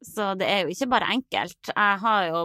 så 0.05 0.33
det 0.37 0.49
er 0.49 0.63
jo 0.63 0.73
ikke 0.73 0.89
bare 0.91 1.13
enkelt. 1.13 1.71
Jeg 1.71 1.97
har 2.03 2.27
jo 2.29 2.43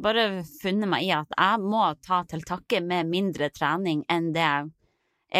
bare 0.00 0.44
funnet 0.60 0.88
meg 0.90 1.06
i 1.06 1.14
at 1.14 1.32
jeg 1.36 1.62
må 1.62 1.84
ta 2.04 2.22
til 2.28 2.44
takke 2.46 2.80
med 2.84 3.10
mindre 3.10 3.50
trening 3.52 4.04
enn 4.10 4.30
det 4.34 4.46
jeg 4.46 4.70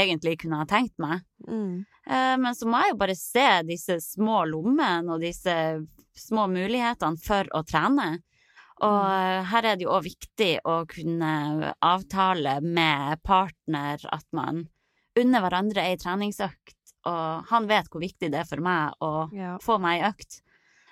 egentlig 0.04 0.36
kunne 0.42 0.60
ha 0.60 0.66
tenkt 0.70 0.94
meg. 1.02 1.24
Mm. 1.48 1.82
Uh, 2.06 2.36
Men 2.38 2.54
så 2.54 2.68
må 2.68 2.82
jeg 2.82 2.94
jo 2.94 3.00
bare 3.02 3.18
se 3.18 3.48
disse 3.68 3.98
små 4.04 4.44
lommene 4.50 5.14
og 5.14 5.24
disse 5.24 5.54
små 6.18 6.46
mulighetene 6.50 7.18
for 7.22 7.48
å 7.56 7.64
trene. 7.66 8.20
Og 8.80 9.04
eh, 9.12 9.44
her 9.50 9.66
er 9.68 9.76
det 9.76 9.84
jo 9.84 9.92
òg 9.92 10.06
viktig 10.08 10.50
å 10.64 10.86
kunne 10.88 11.72
avtale 11.84 12.60
med 12.64 13.22
partner 13.22 14.00
at 14.12 14.24
man 14.32 14.66
unner 15.20 15.42
hverandre 15.44 15.82
ei 15.90 15.96
treningsøkt, 16.00 16.76
og 17.10 17.44
han 17.50 17.66
vet 17.68 17.88
hvor 17.90 18.00
viktig 18.00 18.30
det 18.32 18.40
er 18.40 18.48
for 18.48 18.60
meg 18.64 18.94
å 19.04 19.28
Ja. 19.36 19.58
få 19.60 19.78
meg 19.80 20.00
ei 20.00 20.08
økt. 20.10 20.40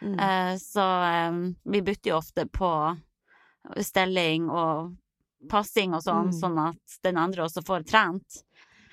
Mm. 0.03 0.19
Eh, 0.21 0.57
Så 0.61 0.85
eh, 0.85 1.55
vi 1.65 1.81
bytter 1.83 2.11
jo 2.13 2.19
ofte 2.19 2.45
på 2.47 2.73
stelling 3.85 4.49
og 4.51 4.97
passing 5.51 5.95
og 5.95 6.03
sånn, 6.03 6.31
Mm. 6.33 6.41
sånn 6.41 6.59
at 6.69 6.99
den 7.03 7.17
andre 7.17 7.45
også 7.45 7.63
får 7.65 7.87
trent. 7.87 8.43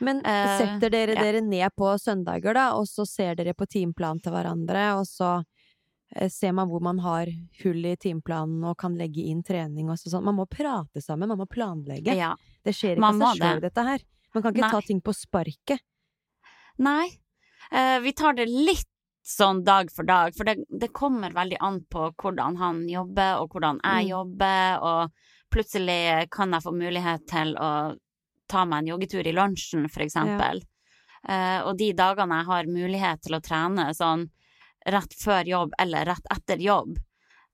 Men 0.02 0.22
setter 0.22 0.90
dere 0.90 1.14
ja. 1.16 1.22
dere 1.24 1.42
ned 1.42 1.72
på 1.76 1.88
søndager, 1.98 2.54
da, 2.54 2.74
og 2.76 2.86
så 2.86 3.06
ser 3.08 3.36
dere 3.36 3.54
på 3.54 3.66
timeplanen 3.66 4.22
til 4.22 4.34
hverandre, 4.34 5.00
og 5.00 5.06
så 5.08 5.44
ser 6.30 6.52
man 6.54 6.70
hvor 6.70 6.82
man 6.82 7.00
har 7.00 7.28
hull 7.64 7.86
i 7.86 7.96
timeplanen 7.98 8.64
og 8.64 8.78
kan 8.78 8.96
legge 8.96 9.24
inn 9.26 9.42
trening 9.44 9.90
og 9.90 9.98
sånn. 10.00 10.24
Man 10.24 10.36
må 10.38 10.46
prate 10.48 11.02
sammen, 11.02 11.28
man 11.32 11.38
må 11.42 11.48
planlegge. 11.50 12.14
Ja. 12.16 12.34
Det 12.64 12.74
skjer 12.76 12.96
ikke 12.98 13.10
av 13.10 13.20
seg 13.20 13.42
sjøl, 13.42 13.62
det. 13.62 13.70
dette 13.70 13.84
her. 13.90 14.04
Man 14.36 14.44
kan 14.44 14.54
ikke 14.54 14.66
Nei. 14.68 14.72
ta 14.72 14.82
ting 14.82 15.02
på 15.02 15.14
sparket. 15.16 15.82
Nei. 16.78 17.08
Eh, 17.72 18.00
vi 18.04 18.12
tar 18.14 18.34
det 18.38 18.46
litt 18.52 18.88
sånn 19.26 19.64
dag 19.66 19.90
for 19.90 20.06
dag, 20.06 20.36
for 20.38 20.46
det, 20.46 20.60
det 20.70 20.92
kommer 20.94 21.34
veldig 21.34 21.58
an 21.66 21.80
på 21.90 22.12
hvordan 22.22 22.58
han 22.62 22.84
jobber, 22.90 23.40
og 23.42 23.50
hvordan 23.56 23.80
jeg 23.82 24.06
Mm. 24.06 24.10
jobber, 24.12 24.84
og 24.86 25.12
plutselig 25.50 26.30
kan 26.30 26.52
jeg 26.54 26.62
få 26.62 26.74
mulighet 26.76 27.26
til 27.28 27.56
å 27.58 27.96
ta 28.48 28.66
meg 28.66 28.84
en 28.84 28.92
joggetur 28.94 29.26
i 29.26 29.34
lunsjen, 29.34 29.90
for 29.90 30.04
eksempel. 30.06 30.62
Eh, 31.28 31.60
og 31.66 31.78
de 31.80 31.92
dagene 31.94 32.38
jeg 32.38 32.46
har 32.46 32.64
mulighet 32.70 33.22
til 33.26 33.34
å 33.34 33.42
trene 33.42 33.90
sånn 33.98 34.30
rett 34.86 35.14
før 35.18 35.48
jobb 35.50 35.74
eller 35.80 36.06
rett 36.06 36.28
etter 36.34 36.58
jobb, 36.62 36.98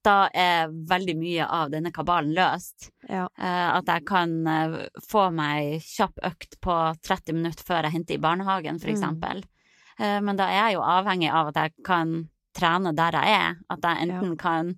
da 0.04 0.28
er 0.34 0.68
veldig 0.90 1.14
mye 1.20 1.46
av 1.46 1.70
denne 1.72 1.92
kabalen 1.94 2.34
løst. 2.34 2.90
Ja. 3.08 3.28
Eh, 3.38 3.70
at 3.78 3.86
jeg 3.92 4.06
kan 4.10 4.32
eh, 4.50 4.78
få 5.10 5.28
meg 5.34 5.82
kjapp 5.86 6.18
økt 6.26 6.58
på 6.66 6.78
30 7.06 7.34
minutter 7.38 7.64
før 7.68 7.86
jeg 7.86 7.94
henter 8.00 8.16
i 8.18 8.22
barnehagen, 8.24 8.80
for 8.82 8.90
Mm. 8.90 8.96
eksempel. 8.96 9.44
Eh, 10.00 10.20
men 10.22 10.36
da 10.40 10.48
er 10.50 10.58
jeg 10.72 10.74
jo 10.80 10.82
avhengig 10.82 11.30
av 11.32 11.48
at 11.52 11.56
jeg 11.62 11.74
kan 11.86 12.16
trene 12.58 12.96
der 12.98 13.12
jeg 13.12 13.36
er. 13.38 13.56
At 13.70 13.80
jeg 13.86 14.08
enten 14.10 14.38
kan 14.38 14.74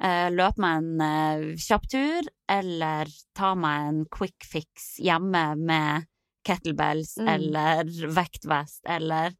eh, 0.00 0.28
løpe 0.30 0.60
meg 0.60 0.76
en 1.00 1.56
kjapp 1.56 1.86
tur, 1.88 2.22
eller 2.48 3.06
ta 3.34 3.54
meg 3.56 3.88
en 3.88 4.04
quick 4.12 4.44
fix 4.44 4.98
hjemme 5.00 5.56
med 5.58 6.06
kettlebells 6.46 7.16
Mm. 7.18 7.28
eller 7.34 7.84
vektvest 8.14 8.82
eller 8.86 9.32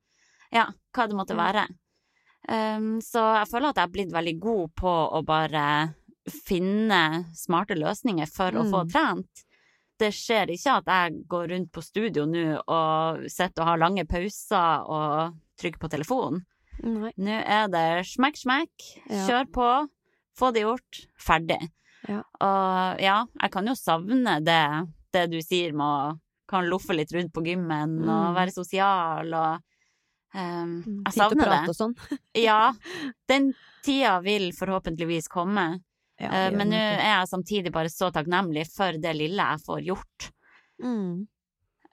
ja, 0.51 0.67
hva 0.97 1.07
det 1.07 1.15
måtte 1.15 1.37
være. 1.37 1.69
Um, 2.49 3.01
så 3.03 3.23
jeg 3.41 3.49
føler 3.51 3.69
at 3.73 3.77
jeg 3.81 3.83
har 3.89 3.95
blitt 3.97 4.13
veldig 4.15 4.37
god 4.41 4.75
på 4.79 4.93
å 5.19 5.23
bare 5.27 5.95
finne 6.31 7.25
smarte 7.35 7.75
løsninger 7.79 8.29
for 8.31 8.51
å 8.55 8.65
få 8.71 8.85
Mm. 8.85 8.91
trent. 8.93 9.43
Det 9.99 10.11
skjer 10.13 10.51
ikke 10.53 10.77
at 10.77 10.85
jeg 10.87 11.27
går 11.29 11.49
rundt 11.51 11.73
på 11.73 11.83
studio 11.83 12.27
nå 12.27 12.63
og 12.69 13.25
sitter 13.31 13.63
og 13.63 13.67
har 13.69 13.79
lange 13.79 14.05
pauser 14.07 14.85
og 14.89 15.35
trykker 15.59 15.79
på 15.81 15.89
telefonen. 15.91 16.45
Nei. 16.83 17.13
Nå 17.17 17.31
er 17.47 17.69
det 17.69 18.05
smekk, 18.07 18.37
smekk, 18.37 18.87
Ja. 19.09 19.27
kjør 19.27 19.51
på, 19.53 19.89
få 20.37 20.53
det 20.53 20.63
gjort, 20.63 21.07
ferdig. 21.19 21.71
Ja. 22.09 22.23
Og 22.41 23.01
ja, 23.01 23.25
jeg 23.41 23.51
kan 23.51 23.67
jo 23.67 23.73
savne 23.75 24.45
det, 24.45 24.89
det 25.13 25.31
du 25.31 25.39
sier 25.41 25.73
med 25.73 25.87
å 25.87 26.21
kan 26.47 26.65
loffe 26.69 26.95
litt 26.95 27.11
rundt 27.11 27.33
på 27.33 27.43
gymmen 27.43 28.01
og 28.07 28.35
Mm. 28.35 28.35
være 28.37 28.53
sosial 28.53 29.35
og 29.35 29.63
um, 30.37 30.73
Mm, 30.87 31.03
Jeg 31.07 31.15
savner 31.17 31.51
det. 31.51 31.61
og 31.73 31.77
sånn. 31.79 31.95
Ja, 32.47 32.73
den 33.33 33.53
tida 33.87 34.19
vil 34.25 34.51
forhåpentligvis 34.57 35.29
komme. 35.33 35.67
Ja, 36.21 36.29
uh, 36.49 36.51
men 36.57 36.71
nå 36.73 36.77
er 36.81 37.01
jeg 37.21 37.29
samtidig 37.33 37.73
bare 37.73 37.91
så 37.93 38.11
takknemlig 38.13 38.67
for 38.73 38.93
det 39.01 39.15
lille 39.17 39.43
jeg 39.53 39.65
får 39.67 39.81
gjort. 39.89 40.29
Mm. 40.83 41.27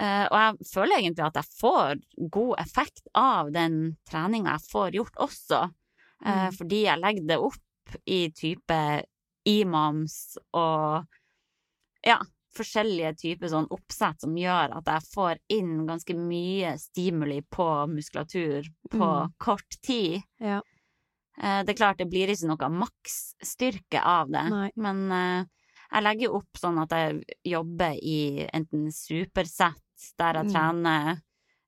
Uh, 0.02 0.26
og 0.28 0.38
jeg 0.40 0.68
føler 0.74 0.98
egentlig 1.00 1.26
at 1.28 1.36
jeg 1.40 1.50
får 1.60 2.00
god 2.34 2.54
effekt 2.60 3.08
av 3.16 3.52
den 3.56 3.98
treninga 4.10 4.56
jeg 4.58 4.68
får 4.72 4.92
gjort 5.00 5.20
også, 5.30 5.62
uh, 5.70 6.48
Mm. 6.50 6.54
fordi 6.58 6.84
jeg 6.86 7.00
legger 7.04 7.28
det 7.28 7.38
opp 7.38 7.98
i 8.08 8.22
type 8.32 8.78
imams 9.46 10.38
og 10.56 11.04
ja, 12.08 12.18
forskjellige 12.56 13.16
typer 13.18 13.48
sånn 13.52 13.68
oppsett 13.74 14.22
som 14.22 14.36
gjør 14.38 14.76
at 14.78 14.86
jeg 14.86 15.08
får 15.14 15.38
inn 15.50 15.86
ganske 15.88 16.16
mye 16.16 16.76
stimuli 16.80 17.42
på 17.52 17.68
muskulatur 17.90 18.68
på 18.92 19.10
Mm. 19.28 19.34
kort 19.40 19.78
tid. 19.82 20.22
Ja. 20.40 20.62
Eh, 21.42 21.64
Det 21.64 21.70
er 21.74 21.80
klart 21.82 21.98
det 21.98 22.10
blir 22.10 22.28
ikke 22.30 22.48
noe 22.48 22.70
maksstyrke 22.70 24.02
av 24.04 24.30
det, 24.30 24.50
Nei. 24.50 24.72
men 24.76 25.12
eh, 25.12 25.46
jeg 25.92 26.04
legger 26.04 26.22
jo 26.30 26.36
opp 26.38 26.54
sånn 26.58 26.82
at 26.82 26.90
jeg 26.92 27.24
jobber 27.46 27.98
i 28.02 28.48
enten 28.54 28.92
supersett, 28.92 29.80
der 30.20 30.34
jeg 30.34 30.46
Mm. 30.46 30.52
trener 30.54 31.22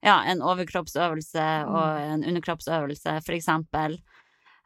ja, 0.03 0.21
en 0.27 0.39
overkroppsøvelse 0.41 1.65
Mm. 1.65 1.69
og 1.75 1.97
en 1.99 2.23
underkroppsøvelse, 2.23 3.23
for 3.25 3.33
eksempel. 3.33 3.97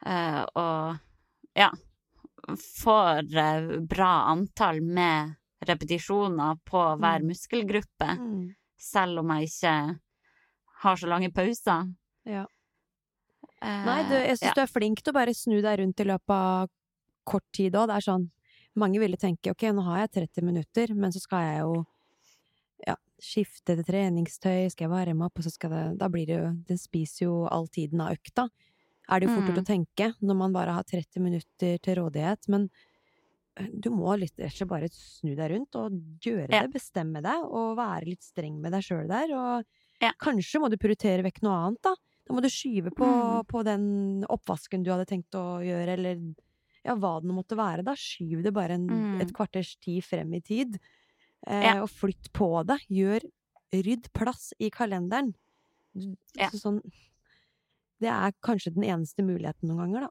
Eh, 0.06 0.46
og 0.56 1.00
ja, 1.56 1.72
får 2.48 3.88
bra 3.88 4.26
antall 4.32 4.82
med 4.82 5.36
repetisjoner 5.65 6.56
på 6.65 6.82
hver 7.00 7.19
Mm. 7.22 7.28
muskelgruppe, 7.28 8.10
Mm. 8.17 8.56
selv 8.78 9.19
om 9.19 9.30
jeg 9.30 9.50
ikke 9.50 10.00
har 10.82 10.95
så 10.95 11.08
lange 11.08 11.32
pauser. 11.34 11.93
Ja. 12.26 12.45
Eh, 13.62 13.86
Nei, 13.86 14.04
du, 14.08 14.15
jeg 14.15 14.38
syns 14.38 14.41
ja. 14.41 14.54
du 14.56 14.62
er 14.62 14.67
flink 14.67 15.02
til 15.04 15.12
å 15.12 15.17
bare 15.19 15.34
snu 15.34 15.62
deg 15.62 15.80
rundt 15.80 16.00
i 16.00 16.04
løpet 16.08 16.30
av 16.36 16.69
kort 17.26 17.43
tid 17.52 17.74
òg. 17.74 17.88
Det 17.88 17.95
er 17.98 18.12
sånn 18.12 18.30
Mange 18.76 19.00
ville 19.00 19.17
tenke 19.17 19.50
ok, 19.52 19.63
nå 19.74 19.84
har 19.84 20.08
jeg 20.08 20.30
30 20.30 20.43
minutter, 20.45 20.93
men 20.95 21.12
så 21.12 21.19
skal 21.19 21.39
jeg 21.41 21.60
jo 21.63 21.86
ja, 22.88 22.95
skifte 23.19 23.76
til 23.76 23.84
treningstøy, 23.84 24.69
skal 24.72 24.86
jeg 24.88 24.89
varme 24.93 25.26
opp, 25.26 25.34
og 25.38 25.43
så 25.43 25.52
skal 25.52 25.69
det 25.72 25.98
Da 25.98 26.08
blir 26.08 26.26
det 26.28 26.38
jo 26.38 26.54
Den 26.67 26.78
spiser 26.78 27.26
jo 27.26 27.48
all 27.52 27.67
tiden 27.67 28.00
av 28.00 28.13
økta. 28.15 28.48
Er 29.10 29.19
det 29.19 29.28
jo 29.28 29.36
fort 29.36 29.50
gjort 29.50 29.58
Mm. 29.58 29.65
å 29.65 29.65
tenke 29.65 30.13
når 30.22 30.36
man 30.38 30.54
bare 30.54 30.72
har 30.72 30.84
30 30.84 31.19
minutter 31.19 31.80
til 31.82 31.95
rådighet, 31.95 32.48
men 32.48 32.69
du 33.80 33.89
må 33.91 34.17
litt 34.19 34.36
rett 34.39 34.52
og 34.54 34.58
slett 34.58 34.69
bare 34.69 34.89
snu 34.91 35.36
deg 35.36 35.52
rundt 35.52 35.76
og 35.76 35.91
gjøre 36.24 36.50
Ja. 36.52 36.62
det, 36.65 36.74
bestemme 36.74 37.22
deg, 37.22 37.43
og 37.43 37.78
være 37.78 38.06
litt 38.06 38.22
streng 38.24 38.60
med 38.62 38.72
deg 38.72 38.82
sjøl 38.84 39.08
der, 39.08 39.34
og 39.36 39.65
Ja. 40.02 40.12
kanskje 40.19 40.62
må 40.62 40.69
du 40.69 40.78
prioritere 40.78 41.24
vekk 41.24 41.41
noe 41.43 41.58
annet, 41.67 41.82
da. 41.82 41.95
Da 42.28 42.34
må 42.34 42.41
du 42.41 42.48
skyve 42.48 42.91
på, 42.93 43.06
Mm. 43.06 43.45
på 43.48 43.63
den 43.65 44.24
oppvasken 44.30 44.84
du 44.84 44.91
hadde 44.91 45.08
tenkt 45.08 45.32
å 45.34 45.60
gjøre, 45.65 45.98
eller 45.98 46.36
ja, 46.86 46.95
hva 46.95 47.19
det 47.22 47.30
måtte 47.32 47.58
være. 47.58 47.84
Da 47.84 47.93
skyv 47.93 48.43
det 48.43 48.54
bare 48.54 48.72
en, 48.72 48.88
Mm. 48.88 49.22
et 49.22 49.34
kvarters 49.34 49.76
tid 49.82 50.04
frem 50.04 50.34
i 50.34 50.39
tid. 50.41 50.80
Eh, 51.48 51.63
Ja. 51.63 51.82
Og 51.84 51.89
flytt 51.89 52.32
på 52.34 52.65
det. 52.65 52.80
Gjør 52.89 53.22
Rydd 53.72 54.12
plass 54.13 54.52
i 54.60 54.69
kalenderen. 54.72 55.36
Så 55.95 56.58
sånn 56.60 56.82
Det 58.00 58.08
er 58.10 58.32
kanskje 58.41 58.74
den 58.74 58.84
eneste 58.84 59.22
muligheten 59.22 59.63
noen 59.67 59.78
ganger, 59.91 60.00
da. 60.02 60.10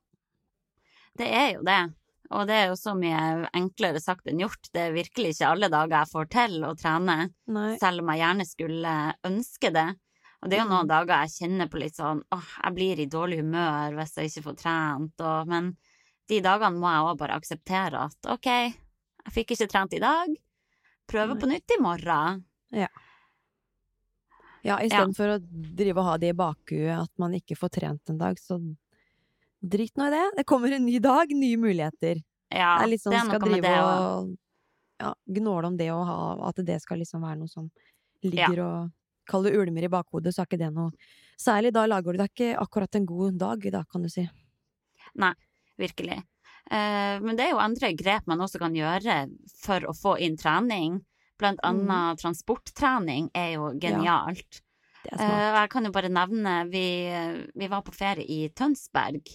Det 1.17 1.27
er 1.27 1.53
jo 1.55 1.63
det. 1.63 1.95
Og 2.31 2.47
det 2.47 2.57
er 2.61 2.67
jo 2.69 2.75
så 2.77 2.93
mye 2.99 3.49
enklere 3.57 4.01
sagt 4.05 4.27
enn 4.29 4.41
gjort. 4.43 4.69
Det 4.75 4.83
er 4.83 4.93
virkelig 4.93 5.31
ikke 5.33 5.49
alle 5.49 5.71
dager 5.73 5.95
jeg 6.03 6.11
får 6.13 6.27
til 6.35 6.59
å 6.69 6.75
trene, 6.77 7.15
Nei. 7.49 7.71
selv 7.81 8.03
om 8.03 8.11
jeg 8.13 8.21
gjerne 8.21 8.47
skulle 8.47 8.93
ønske 9.25 9.71
det. 9.73 9.87
Og 10.43 10.51
det 10.51 10.59
er 10.59 10.63
jo 10.63 10.69
noen 10.71 10.85
Mm. 10.87 10.93
dager 10.93 11.23
jeg 11.25 11.35
kjenner 11.39 11.69
på 11.73 11.79
litt 11.81 11.97
sånn 11.97 12.21
åh, 12.31 12.51
jeg 12.65 12.75
blir 12.75 13.01
i 13.01 13.07
dårlig 13.07 13.39
humør 13.41 13.97
hvis 13.97 14.15
jeg 14.21 14.29
ikke 14.31 14.45
får 14.45 14.57
trent, 14.61 15.21
og 15.21 15.47
Men 15.49 15.77
de 16.29 16.41
dagene 16.45 16.79
må 16.79 16.87
jeg 16.93 17.07
òg 17.09 17.19
bare 17.19 17.39
akseptere 17.41 18.05
at 18.05 18.27
ok, 18.29 18.45
jeg 18.45 19.33
fikk 19.33 19.57
ikke 19.57 19.69
trent 19.73 19.95
i 19.95 19.99
dag, 19.99 20.29
prøve 21.09 21.35
Nei. 21.35 21.41
på 21.41 21.49
nytt 21.49 21.71
i 21.79 21.81
morgen. 21.83 22.45
Ja, 22.71 22.89
Ja, 24.67 24.77
istedenfor 24.83 25.37
å 25.37 25.75
drive 25.77 25.99
og 26.03 26.05
ha 26.05 26.17
det 26.19 26.31
i 26.35 26.37
bakhuet 26.37 26.91
at 27.05 27.11
man 27.19 27.33
ikke 27.33 27.57
får 27.57 27.71
trent 27.79 28.11
en 28.11 28.19
dag, 28.19 28.37
så 28.37 28.59
drit 29.61 29.97
nå 29.97 30.09
i 30.09 30.15
det. 30.15 30.25
Det 30.37 30.45
kommer 30.49 30.73
en 30.73 30.85
ny 30.87 30.99
dag, 31.03 31.33
nye 31.35 31.57
muligheter. 31.61 32.23
Ja, 32.49 32.79
det 32.79 32.87
er 32.87 32.93
litt 32.93 33.03
sånn 33.03 33.13
det 33.13 33.21
er 33.21 33.29
skal 33.29 33.43
drive 33.45 33.63
det 33.65 33.81
og 33.85 34.37
ja, 34.99 35.11
gnåle 35.39 35.69
om 35.69 35.77
det 35.77 35.91
og 35.93 36.07
ha 36.09 36.21
At 36.49 36.63
det 36.65 36.79
skal 36.81 37.03
liksom 37.03 37.21
være 37.23 37.37
noe 37.43 37.51
som 37.51 37.67
ligger 38.25 38.63
og 38.65 38.95
Kall 39.29 39.45
det 39.45 39.53
ulmer 39.61 39.85
i 39.85 39.91
bakhodet, 39.93 40.33
så 40.33 40.41
er 40.41 40.49
ikke 40.49 40.61
det 40.63 40.71
noe 40.73 40.89
Særlig 41.39 41.75
da 41.77 41.85
lager 41.87 42.17
du 42.17 42.23
deg 42.23 42.33
ikke 42.33 42.55
akkurat 42.59 42.97
en 42.97 43.05
god 43.07 43.37
dag, 43.39 43.67
da, 43.71 43.85
kan 43.87 44.03
du 44.03 44.09
si. 44.11 44.25
Nei, 45.23 45.35
virkelig. 45.79 46.17
Eh, 46.67 47.21
men 47.23 47.39
det 47.39 47.45
er 47.45 47.53
jo 47.53 47.61
andre 47.63 47.93
grep 47.95 48.27
man 48.27 48.43
også 48.43 48.59
kan 48.59 48.75
gjøre 48.75 49.21
for 49.61 49.87
å 49.87 49.95
få 49.95 50.17
inn 50.25 50.35
trening. 50.41 50.99
Blant 51.39 51.63
annet 51.63 52.19
transporttrening 52.19 53.31
er 53.39 53.53
jo 53.55 53.71
genialt. 53.79 54.63
Det 55.05 55.13
er 55.15 55.23
Eh, 55.23 55.55
jeg 55.63 55.71
kan 55.71 55.87
jo 55.87 55.93
bare 55.95 56.11
nevne 56.11 56.55
vi, 56.69 56.87
vi 57.55 57.69
var 57.71 57.85
på 57.87 57.95
ferie 57.95 58.27
i 58.27 58.49
Tønsberg. 58.51 59.31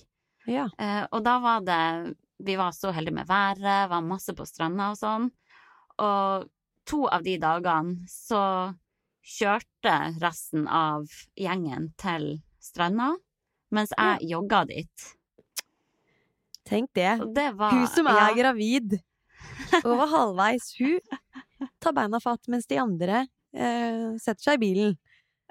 Ja. 0.49 0.67
Eh, 0.77 1.05
og 1.11 1.23
da 1.23 1.37
var 1.39 1.63
det 1.63 2.15
Vi 2.43 2.55
var 2.59 2.73
så 2.75 2.91
heldige 2.91 3.15
med 3.15 3.27
været, 3.29 3.89
var 3.89 4.01
masse 4.03 4.33
på 4.35 4.45
stranda 4.45 4.89
og 4.91 4.97
sånn. 4.99 5.29
Og 6.03 6.49
to 6.89 7.05
av 7.07 7.23
de 7.23 7.37
dagene 7.39 8.07
så 8.11 8.73
kjørte 9.23 9.93
resten 10.19 10.65
av 10.67 11.07
gjengen 11.39 11.93
til 12.01 12.41
stranda, 12.59 13.13
mens 13.71 13.93
jeg 13.95 14.27
jogga 14.33 14.65
dit. 14.67 15.05
Tenk 16.67 16.91
det. 16.95 17.13
Det 17.35 17.49
var 17.55 17.71
Hun 17.71 17.87
som 17.87 18.07
er 18.11 18.19
ja, 18.19 18.29
gravid 18.35 18.97
og 19.83 19.95
var 19.99 20.11
halvveis, 20.11 20.73
hun 20.79 21.69
tar 21.83 21.95
beina 21.95 22.19
fatt 22.23 22.47
mens 22.51 22.67
de 22.67 22.79
andre 22.81 23.25
eh, 23.55 24.15
setter 24.21 24.43
seg 24.43 24.59
i 24.59 24.63
bilen. 24.65 24.95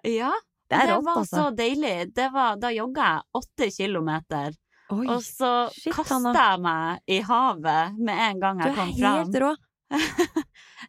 Ja, 0.09 0.33
Det 0.68 0.78
er 0.78 0.94
rått, 0.94 1.05
var 1.07 1.20
altså. 1.22 1.37
så 1.37 1.50
deilig. 1.57 2.12
Det 2.16 2.28
var, 2.33 2.57
da 2.61 2.72
jogga 2.72 3.09
jeg 3.09 3.40
åtte 3.40 3.70
kilometer, 3.76 4.57
Oi, 4.92 5.07
og 5.09 5.22
så 5.24 5.50
kasta 5.94 6.33
jeg 6.37 6.61
meg 6.61 7.00
i 7.09 7.20
havet 7.24 7.98
med 7.98 8.24
en 8.28 8.40
gang 8.42 8.59
du 8.61 8.66
jeg 8.66 8.72
er 8.72 8.78
kom 8.81 8.90
fram. 8.98 9.20
helt 9.22 9.38
rå. 9.42 9.52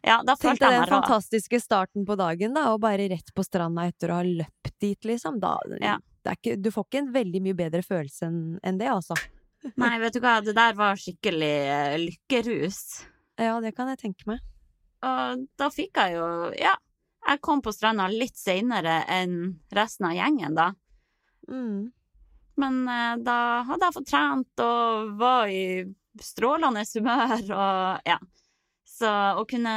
Ja, 0.04 0.18
da 0.26 0.34
Tenk 0.36 0.58
deg 0.60 0.74
den 0.74 0.88
fantastiske 0.90 1.60
starten 1.62 2.04
på 2.04 2.16
dagen, 2.20 2.52
da, 2.56 2.66
og 2.74 2.80
bare 2.82 3.06
rett 3.08 3.30
på 3.36 3.44
stranda 3.46 3.86
etter 3.88 4.10
å 4.12 4.18
ha 4.18 4.24
løpt 4.26 4.74
dit, 4.82 5.00
liksom. 5.08 5.38
Da, 5.40 5.54
Ja. 5.80 5.94
det 6.24 6.32
er 6.32 6.36
ikke, 6.40 6.56
du 6.60 6.68
får 6.74 6.84
ikke 6.88 7.00
en 7.00 7.12
veldig 7.14 7.40
mye 7.46 7.56
bedre 7.56 7.80
følelse 7.86 8.26
enn 8.28 8.38
en 8.62 8.80
det, 8.80 8.90
altså. 8.92 9.16
Nei, 9.80 9.94
vet 10.02 10.12
du 10.12 10.20
hva, 10.20 10.34
det 10.44 10.52
der 10.58 10.74
var 10.76 10.98
skikkelig 11.00 11.52
eh, 11.72 11.96
lykkerus. 12.02 12.80
Ja, 13.40 13.56
det 13.64 13.72
kan 13.76 13.88
jeg 13.88 14.02
tenke 14.02 14.28
meg. 14.28 14.42
Og 15.04 15.46
da 15.60 15.70
fikk 15.72 15.96
jeg 16.00 16.18
jo 16.18 16.26
Ja, 16.60 16.74
jeg 17.28 17.40
kom 17.44 17.62
på 17.64 17.72
stranda 17.72 18.06
litt 18.12 18.36
seinere 18.36 19.02
enn 19.08 19.60
resten 19.72 20.10
av 20.10 20.18
gjengen, 20.18 20.54
da. 20.58 20.68
Mm. 21.48 21.92
Men 22.56 22.82
eh, 22.88 23.16
da 23.26 23.36
hadde 23.66 23.88
jeg 23.88 23.94
fått 23.96 24.10
trent 24.10 24.62
og 24.62 25.14
var 25.18 25.48
i 25.50 25.64
strålende 26.22 26.84
humør 26.94 27.40
og 27.50 28.10
ja. 28.10 28.18
Så 28.94 29.08
å 29.40 29.42
kunne 29.50 29.72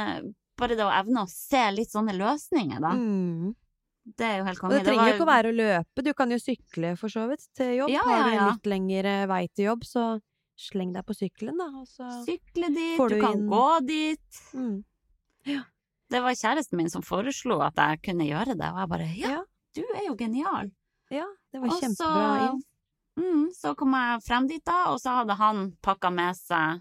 Bare 0.58 0.74
det 0.74 0.82
å 0.86 0.90
evne 0.90 1.22
å 1.22 1.28
se 1.30 1.60
litt 1.70 1.90
sånne 1.92 2.14
løsninger, 2.18 2.80
da. 2.82 2.90
Mm. 2.98 3.52
Det 4.18 4.24
er 4.26 4.38
jo 4.40 4.44
helt 4.48 4.58
Og 4.58 4.62
konge. 4.64 4.78
det 4.80 4.86
trenger 4.88 5.06
jo 5.06 5.14
ikke 5.14 5.22
å 5.26 5.28
være 5.28 5.50
å 5.52 5.54
løpe, 5.54 6.02
du 6.02 6.08
kan 6.18 6.30
jo 6.34 6.38
sykle 6.42 6.90
for 6.98 7.12
så 7.12 7.28
vidt 7.30 7.44
til 7.54 7.74
jobb. 7.76 7.92
Ja, 7.92 8.02
Har 8.02 8.24
du 8.24 8.30
ja, 8.30 8.34
ja. 8.34 8.40
en 8.48 8.56
litt 8.56 8.66
lengre 8.72 9.12
vei 9.30 9.42
til 9.54 9.68
jobb, 9.68 9.84
så 9.86 10.06
sleng 10.58 10.90
deg 10.96 11.06
på 11.06 11.14
sykkelen, 11.14 11.54
da. 11.62 11.68
Og 11.78 11.86
så 11.86 12.08
Sykle 12.26 12.72
dit, 12.74 12.96
Får 12.98 13.14
du, 13.14 13.14
du 13.14 13.22
kan 13.22 13.36
inn- 13.38 13.46
gå 13.52 13.66
dit. 13.86 14.40
mm. 14.58 15.62
Det 16.10 16.22
var 16.24 16.34
kjæresten 16.40 16.76
min 16.80 16.90
som 16.90 17.02
foreslo 17.06 17.60
at 17.62 17.78
jeg 17.78 18.02
kunne 18.08 18.26
gjøre 18.26 18.56
det, 18.58 18.70
og 18.72 18.78
jeg 18.82 18.90
bare 18.96 19.08
ja, 19.14 19.30
Ja. 19.36 19.42
du 19.78 19.82
er 19.94 20.06
jo 20.08 20.16
genial. 20.18 20.70
Ja, 21.14 21.26
det 21.52 21.60
var 21.62 21.68
Og 21.72 21.80
kjempebra 21.80 22.28
så, 22.38 22.46
inn. 22.48 22.62
mm, 23.24 23.46
så 23.56 23.74
kom 23.78 23.94
jeg 23.96 24.22
frem 24.26 24.46
dit, 24.50 24.64
da, 24.64 24.78
og 24.92 25.00
så 25.00 25.14
hadde 25.20 25.36
han 25.40 25.62
pakka 25.82 26.10
med 26.12 26.36
seg 26.36 26.80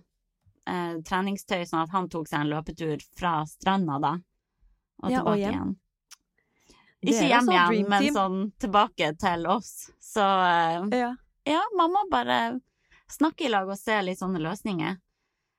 eh, 0.67 0.95
treningstøy, 1.07 1.63
sånn 1.69 1.83
at 1.85 1.93
han 1.95 2.09
tok 2.11 2.27
seg 2.27 2.41
en 2.43 2.51
løpetur 2.51 3.03
fra 3.17 3.39
stranda, 3.47 3.99
da. 4.03 4.13
Og 5.03 5.11
Ja, 5.11 5.21
og 5.21 5.35
tilbake 5.35 5.39
hjem. 5.39 5.53
igjen. 5.53 5.75
Ikke 7.07 7.27
hjem 7.29 7.45
sånn 7.47 7.53
igjen, 7.77 7.89
men 7.91 8.07
sånn 8.15 8.39
tilbake 8.59 9.11
til 9.21 9.45
oss. 9.53 9.73
Så 10.01 10.23
eh, 10.23 10.87
Ja. 10.99 11.11
ja, 11.45 11.61
man 11.77 11.91
må 11.93 12.01
bare 12.11 12.59
snakke 13.07 13.45
i 13.45 13.51
lag 13.53 13.69
og 13.69 13.77
se 13.79 14.01
litt 14.03 14.19
sånne 14.19 14.41
løsninger. 14.43 14.97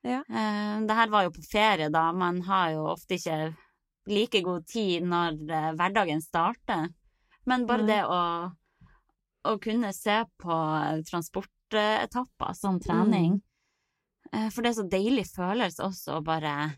Ja. 0.03 0.19
Eh, 0.29 0.75
det 0.87 0.95
her 0.95 1.09
var 1.11 1.23
jo 1.25 1.31
på 1.31 1.43
ferie, 1.49 1.89
da. 1.89 2.11
Man 2.13 2.41
har 2.45 2.71
jo 2.75 2.85
ofte 2.93 3.15
ikke 3.17 3.55
like 4.09 4.41
god 4.45 4.67
tid 4.67 5.03
når 5.03 5.39
eh, 5.49 5.71
hverdagen 5.79 6.21
starter. 6.21 6.89
Men 7.45 7.65
bare 7.65 7.83
Nei. 7.83 7.89
det 7.95 8.03
å, 8.05 8.19
å 9.47 9.55
kunne 9.61 9.93
se 9.95 10.23
på 10.41 10.55
transportetapper 11.09 12.53
som 12.57 12.79
trening 12.79 13.41
Mm. 14.29 14.51
For 14.53 14.61
det 14.61 14.69
er 14.69 14.75
så 14.77 14.83
deilig 14.91 15.23
følelse 15.31 15.81
også 15.87 16.17
å 16.19 16.23
bare 16.23 16.75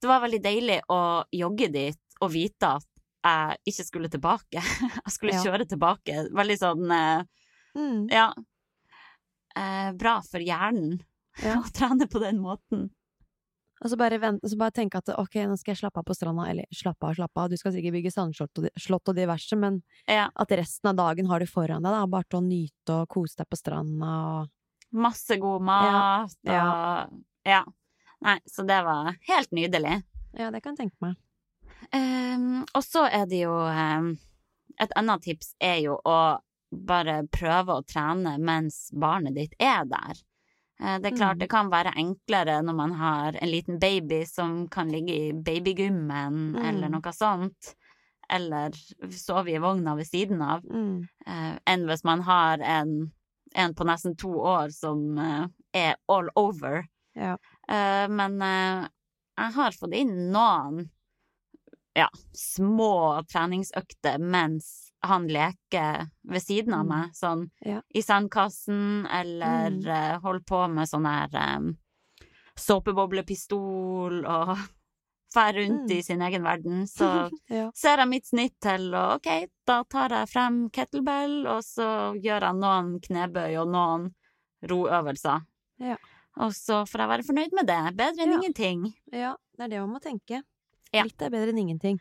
Det 0.00 0.08
var 0.08 0.22
veldig 0.22 0.38
deilig 0.40 0.78
å 0.88 1.24
jogge 1.34 1.66
dit 1.74 1.98
og 2.22 2.30
vite 2.32 2.70
at 2.78 2.86
jeg 3.26 3.58
ikke 3.74 3.84
skulle 3.84 4.08
tilbake. 4.08 4.62
Jeg 5.04 5.12
skulle 5.12 5.34
Ja. 5.34 5.42
kjøre 5.44 5.66
tilbake. 5.68 6.30
Veldig 6.32 6.56
sånn 6.58 6.90
eh, 6.90 7.24
Mm. 7.76 8.08
ja. 8.10 8.32
Eh, 9.56 9.92
bra 9.92 10.20
for 10.22 10.40
hjernen 10.40 11.02
Ja. 11.42 11.56
å 11.60 11.68
trene 11.70 12.06
på 12.08 12.18
den 12.22 12.38
måten. 12.40 12.88
Og 13.80 13.88
så 13.88 13.96
bare, 13.96 14.18
vent, 14.20 14.42
så 14.44 14.56
bare 14.60 14.74
tenke 14.76 14.98
at 15.00 15.08
ok, 15.16 15.38
nå 15.48 15.56
skal 15.56 15.72
jeg 15.72 15.80
slappe 15.80 16.02
av 16.02 16.04
på 16.04 16.14
stranda, 16.14 16.44
eller 16.50 16.66
slappe 16.74 17.06
av, 17.08 17.14
slappe 17.16 17.40
av, 17.40 17.48
du 17.48 17.56
skal 17.56 17.72
sikkert 17.72 17.94
bygge 17.96 18.12
sandslott 18.12 18.60
og, 18.60 18.66
slott 18.76 19.08
og 19.08 19.16
diverse, 19.16 19.56
men 19.56 19.82
Ja. 20.06 20.28
at 20.36 20.52
resten 20.52 20.90
av 20.90 20.96
dagen 20.98 21.26
har 21.30 21.40
du 21.40 21.46
foran 21.46 21.82
deg, 21.82 21.92
da, 21.96 22.04
bare 22.06 22.28
til 22.28 22.40
å 22.42 22.44
nyte 22.44 22.92
og 23.00 23.08
kose 23.08 23.36
deg 23.40 23.48
på 23.48 23.56
stranda 23.56 24.12
og 24.40 24.50
Masse 24.92 25.36
god 25.38 25.62
mat 25.62 26.34
og 26.44 26.50
Ja. 26.50 27.06
ja. 27.46 27.64
Nei, 28.20 28.38
så 28.44 28.66
det 28.66 28.82
var 28.84 29.14
helt 29.28 29.50
nydelig. 29.54 30.02
Ja, 30.36 30.50
det 30.50 30.60
kan 30.62 30.74
jeg 30.76 30.90
tenke 30.90 30.96
meg. 31.00 31.16
Um, 31.94 32.66
og 32.74 32.82
så 32.84 33.06
er 33.08 33.24
det 33.26 33.40
jo 33.46 33.54
um, 33.54 34.10
Et 34.78 34.92
annet 34.96 35.22
tips 35.24 35.54
er 35.60 35.78
jo 35.80 35.96
å 36.04 36.38
bare 36.70 37.22
prøve 37.32 37.78
å 37.78 37.82
trene 37.86 38.36
mens 38.38 38.90
barnet 38.92 39.34
ditt 39.34 39.54
er 39.58 39.84
der. 39.88 40.20
Eh, 40.80 40.98
det 40.98 41.12
er 41.12 41.16
klart 41.16 41.36
Mm. 41.36 41.38
det 41.40 41.48
kan 41.50 41.70
være 41.70 41.92
enklere 41.96 42.62
når 42.64 42.74
man 42.74 42.92
har 42.92 43.36
en 43.40 43.48
liten 43.50 43.78
baby 43.78 44.24
som 44.24 44.68
kan 44.68 44.88
ligge 44.88 45.12
i 45.14 45.32
babygymmen 45.32 46.54
Mm. 46.54 46.64
eller 46.68 46.88
noe 46.88 47.12
sånt, 47.12 47.74
eller 48.30 48.70
sove 49.10 49.48
i 49.50 49.58
vogna 49.58 49.94
ved 49.96 50.06
siden 50.06 50.40
av, 50.42 50.62
Mm. 50.62 51.08
eh, 51.26 51.58
enn 51.66 51.86
hvis 51.86 52.04
man 52.04 52.20
har 52.22 52.58
en, 52.62 53.12
en 53.54 53.74
på 53.74 53.84
nesten 53.84 54.16
to 54.16 54.28
år 54.28 54.70
som 54.72 55.18
eh, 55.18 55.46
er 55.74 55.96
all 56.08 56.28
over. 56.36 56.84
Ja. 57.14 57.36
Men 58.08 58.38
jeg 58.40 59.52
har 59.52 59.70
fått 59.72 59.94
inn 59.94 60.30
noen 60.32 60.90
ja, 61.96 62.08
små 62.32 63.22
treningsøkter 63.28 64.18
mens 64.20 64.89
han 65.02 65.28
leker 65.28 66.10
ved 66.24 66.42
siden 66.42 66.74
av 66.74 66.84
Mm. 66.84 66.88
meg, 66.88 67.12
sånn 67.14 67.50
Ja. 67.64 67.80
i 67.94 68.00
sandkassen, 68.02 69.06
eller 69.10 69.70
Mm. 69.70 69.86
uh, 69.86 70.18
holder 70.20 70.44
på 70.44 70.70
med 70.70 70.88
sånn 70.88 71.06
her 71.06 71.56
um, 71.56 71.76
såpeboblepistol 72.56 74.24
og 74.26 74.56
fer 75.34 75.52
rundt 75.54 75.86
Mm. 75.88 75.92
i 75.96 76.02
sin 76.02 76.20
egen 76.22 76.42
verden. 76.42 76.86
Så 76.96 77.30
Ja. 77.48 77.70
ser 77.74 77.96
jeg 77.98 78.08
mitt 78.08 78.26
snitt 78.26 78.54
til, 78.60 78.94
og 78.94 79.16
ok, 79.20 79.46
da 79.66 79.82
tar 79.84 80.08
jeg 80.10 80.28
frem 80.28 80.70
kettlebell, 80.70 81.46
og 81.46 81.62
så 81.62 82.14
gjør 82.20 82.40
jeg 82.40 82.54
noen 82.60 83.00
knebøy 83.00 83.56
og 83.62 83.68
noen 83.68 84.14
roøvelser. 84.68 85.46
Ja. 85.78 85.96
Og 86.36 86.52
så 86.52 86.84
får 86.86 86.98
jeg 87.00 87.08
være 87.08 87.26
fornøyd 87.26 87.52
med 87.52 87.66
det. 87.66 87.96
Bedre 87.96 88.22
enn 88.26 88.32
ingenting. 88.42 88.94
ja, 89.12 89.34
det 89.56 89.64
er 89.64 89.68
det 89.68 89.80
man 89.80 89.90
må 89.94 90.00
tenke. 90.00 90.42
Litt 90.92 91.22
er 91.22 91.30
bedre 91.30 91.50
enn 91.50 91.58
ingenting. 91.58 91.98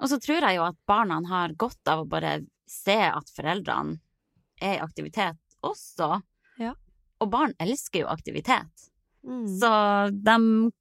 Og 0.00 0.08
så 0.10 0.18
tror 0.22 0.44
jeg 0.46 0.58
jo 0.58 0.66
at 0.68 0.78
barna 0.86 1.20
har 1.28 1.54
godt 1.58 1.90
av 1.90 2.04
å 2.04 2.08
bare 2.08 2.38
se 2.68 2.98
at 3.08 3.30
foreldrene 3.34 3.98
er 4.60 4.78
i 4.78 4.84
aktivitet 4.84 5.38
også. 5.66 6.20
Ja. 6.60 6.74
Og 7.22 7.30
barn 7.32 7.54
elsker 7.62 8.04
jo 8.04 8.12
aktivitet. 8.12 8.88
Mm. 9.26 9.46
Så 9.58 9.70
de 10.14 10.36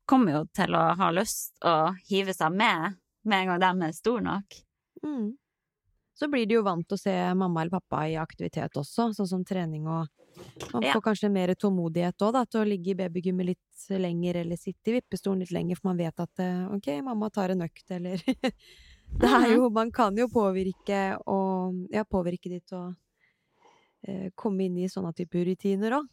kommer 0.05 0.37
jo 0.37 0.43
til 0.55 0.75
å 0.77 0.83
ha 0.99 1.09
lyst 1.11 1.57
å 1.65 1.93
hive 2.09 2.35
seg 2.37 2.53
med 2.53 2.97
med 3.27 3.43
en 3.43 3.49
gang 3.59 3.79
de 3.81 3.87
er 3.89 3.95
store 3.97 4.23
nok. 4.23 4.59
Mm. 5.03 5.33
Så 6.17 6.29
blir 6.31 6.47
de 6.49 6.55
jo 6.57 6.63
vant 6.65 6.85
til 6.87 6.97
å 6.97 7.01
se 7.01 7.15
mamma 7.37 7.61
eller 7.61 7.75
pappa 7.77 8.05
i 8.09 8.15
aktivitet 8.17 8.77
også, 8.79 9.11
sånn 9.13 9.29
som 9.29 9.43
trening 9.45 9.87
og 9.87 10.07
Man 10.71 10.83
Ja. 10.83 10.93
får 10.93 11.01
kanskje 11.01 11.31
mer 11.33 11.49
tålmodighet 11.57 12.21
òg, 12.21 12.35
til 12.51 12.61
å 12.61 12.67
ligge 12.67 12.91
i 12.91 12.93
babygymmet 12.93 13.45
litt 13.47 13.85
lenger, 13.89 14.35
eller 14.35 14.55
sitte 14.55 14.91
i 14.91 14.93
vippestolen 14.99 15.39
litt 15.39 15.51
lenger, 15.51 15.79
for 15.79 15.89
man 15.89 15.97
vet 15.97 16.19
at 16.19 16.39
eh, 16.43 16.67
ok, 16.75 17.01
mamma 17.01 17.31
tar 17.33 17.49
en 17.49 17.63
økt, 17.65 17.89
eller 17.89 18.21
Det 19.17 19.29
er 19.29 19.47
Mhm. 19.47 19.55
jo 19.55 19.69
Man 19.69 19.91
kan 19.91 20.15
jo 20.17 20.27
påvirke 20.27 21.17
og 21.27 21.87
Ja, 21.91 22.03
påvirke 22.03 22.49
de 22.49 22.59
til 22.59 22.77
å 22.77 22.95
eh, 24.07 24.29
komme 24.35 24.65
inn 24.65 24.77
i 24.77 24.87
sånne 24.87 25.13
typer 25.15 25.45
rutiner 25.45 25.91
òg. 25.99 26.05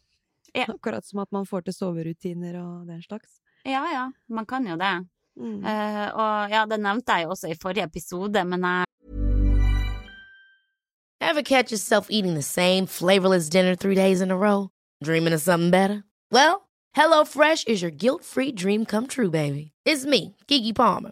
Ja. 0.55 0.65
Akkurat 0.75 1.03
som 1.05 1.19
at 1.19 1.31
man 1.31 1.45
får 1.45 1.65
til 1.65 1.73
soverutiner 1.73 2.55
og 2.61 2.87
den 2.87 3.01
slags. 3.01 3.39
Ja 3.65 3.85
ja, 3.91 4.11
man 4.29 4.45
kan 4.45 4.65
jo 4.65 4.75
det. 4.77 5.07
Mm. 5.37 5.63
Uh, 5.65 6.07
og 6.15 6.49
ja, 6.49 6.65
det 6.65 6.79
nevnte 6.79 7.11
jeg 7.11 7.23
jo 7.25 7.29
også 7.31 7.49
i 7.51 7.55
forrige 7.55 7.83
episode, 7.83 8.45
men 8.45 8.61
jeg 8.61 8.85
Ever 11.21 11.41
catch 11.41 11.71
yourself 11.71 12.07
eating 12.09 12.35
the 12.35 12.41
same 12.41 12.85
flavorless 12.85 13.49
dinner 13.49 13.75
three 13.75 13.95
days 13.95 14.21
in 14.21 14.31
a 14.31 14.37
row? 14.37 14.69
Dreaming 15.03 15.33
of 15.33 15.41
something 15.41 15.71
better? 15.71 16.03
Well, 16.31 16.69
HelloFresh 16.95 17.67
is 17.67 17.81
your 17.81 17.91
guilt 17.91 18.23
free 18.23 18.51
dream 18.51 18.85
come 18.85 19.07
true, 19.07 19.29
baby. 19.31 19.71
It's 19.85 20.05
me, 20.05 20.35
Kiki 20.47 20.71
Palmer. 20.73 21.11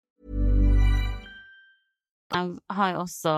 Jeg 2.31 2.57
har 2.77 2.93
jo 2.93 2.99
også 3.05 3.35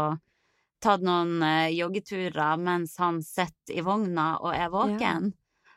tatt 0.83 1.01
noen 1.05 1.41
eh, 1.43 1.69
joggeturer 1.77 2.57
mens 2.59 2.97
han 2.99 3.21
sitter 3.23 3.77
i 3.77 3.81
vogna 3.85 4.33
og 4.41 4.53
er 4.55 4.69
våken. 4.73 5.31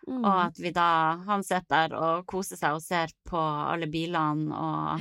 Mm. 0.07 0.23
Og 0.23 0.37
at 0.45 0.59
vi 0.63 0.71
da 0.71 1.17
Han 1.27 1.43
sitter 1.43 1.89
der 1.89 1.95
og 1.99 2.27
koser 2.31 2.57
seg 2.61 2.77
og 2.77 2.83
ser 2.85 3.11
på 3.27 3.39
alle 3.39 3.89
bilene 3.91 4.55
og 4.55 5.01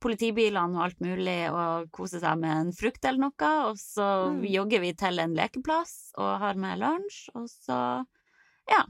politibilene 0.00 0.78
og 0.78 0.84
alt 0.86 1.00
mulig, 1.04 1.50
og 1.52 1.90
koser 1.92 2.22
seg 2.22 2.38
med 2.40 2.54
en 2.56 2.70
frukt 2.72 3.04
eller 3.04 3.20
noe. 3.26 3.50
Og 3.68 3.76
så 3.76 4.06
Mm. 4.32 4.44
jogger 4.48 4.80
vi 4.80 4.92
til 4.94 5.18
en 5.20 5.34
lekeplass 5.36 6.12
og 6.16 6.38
har 6.40 6.54
med 6.54 6.78
lunsj, 6.80 7.28
og 7.34 7.44
så 7.52 8.06
ja, 8.70 8.80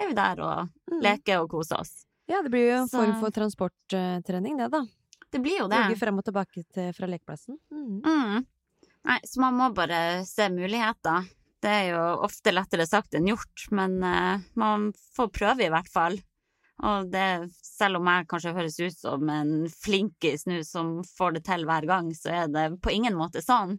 er 0.00 0.08
vi 0.08 0.14
der 0.14 0.40
og 0.42 0.68
Mm. 0.90 1.00
leker 1.02 1.38
og 1.44 1.50
koser 1.50 1.78
oss. 1.78 2.04
Ja, 2.26 2.42
det 2.42 2.50
blir 2.50 2.66
jo 2.70 2.82
en 2.82 2.88
form 2.88 3.20
for 3.20 3.30
transporttrening, 3.30 4.56
det, 4.58 4.70
da. 4.72 4.82
Det 5.34 5.40
blir 5.42 5.58
jo 5.64 5.70
det. 5.70 5.80
Jogge 5.82 5.98
frem 5.98 6.20
og 6.20 6.26
tilbake 6.28 6.62
til, 6.70 6.92
fra 6.94 7.08
lekeplassen. 7.10 7.56
Mm. 7.74 7.96
Mm. 8.06 8.44
Nei, 9.04 9.16
så 9.26 9.40
man 9.42 9.56
må 9.58 9.66
bare 9.74 9.98
se 10.28 10.46
muligheter. 10.54 11.26
Det 11.64 11.72
er 11.72 11.88
jo 11.94 12.02
ofte 12.22 12.52
lettere 12.52 12.86
sagt 12.86 13.16
enn 13.18 13.26
gjort, 13.32 13.64
men 13.74 13.96
uh, 14.04 14.38
man 14.60 14.92
får 15.16 15.32
prøve 15.34 15.66
i 15.66 15.72
hvert 15.72 15.90
fall. 15.90 16.20
Og 16.84 17.08
det, 17.10 17.48
selv 17.64 17.98
om 18.00 18.08
jeg 18.10 18.28
kanskje 18.30 18.52
høres 18.56 18.78
ut 18.82 18.96
som 18.98 19.28
en 19.30 19.52
flinkis 19.70 20.46
nå 20.50 20.60
som 20.66 20.96
får 21.06 21.36
det 21.38 21.44
til 21.46 21.66
hver 21.68 21.86
gang, 21.88 22.10
så 22.14 22.32
er 22.44 22.52
det 22.52 22.64
på 22.84 22.92
ingen 22.94 23.16
måte 23.18 23.42
sånn. 23.44 23.76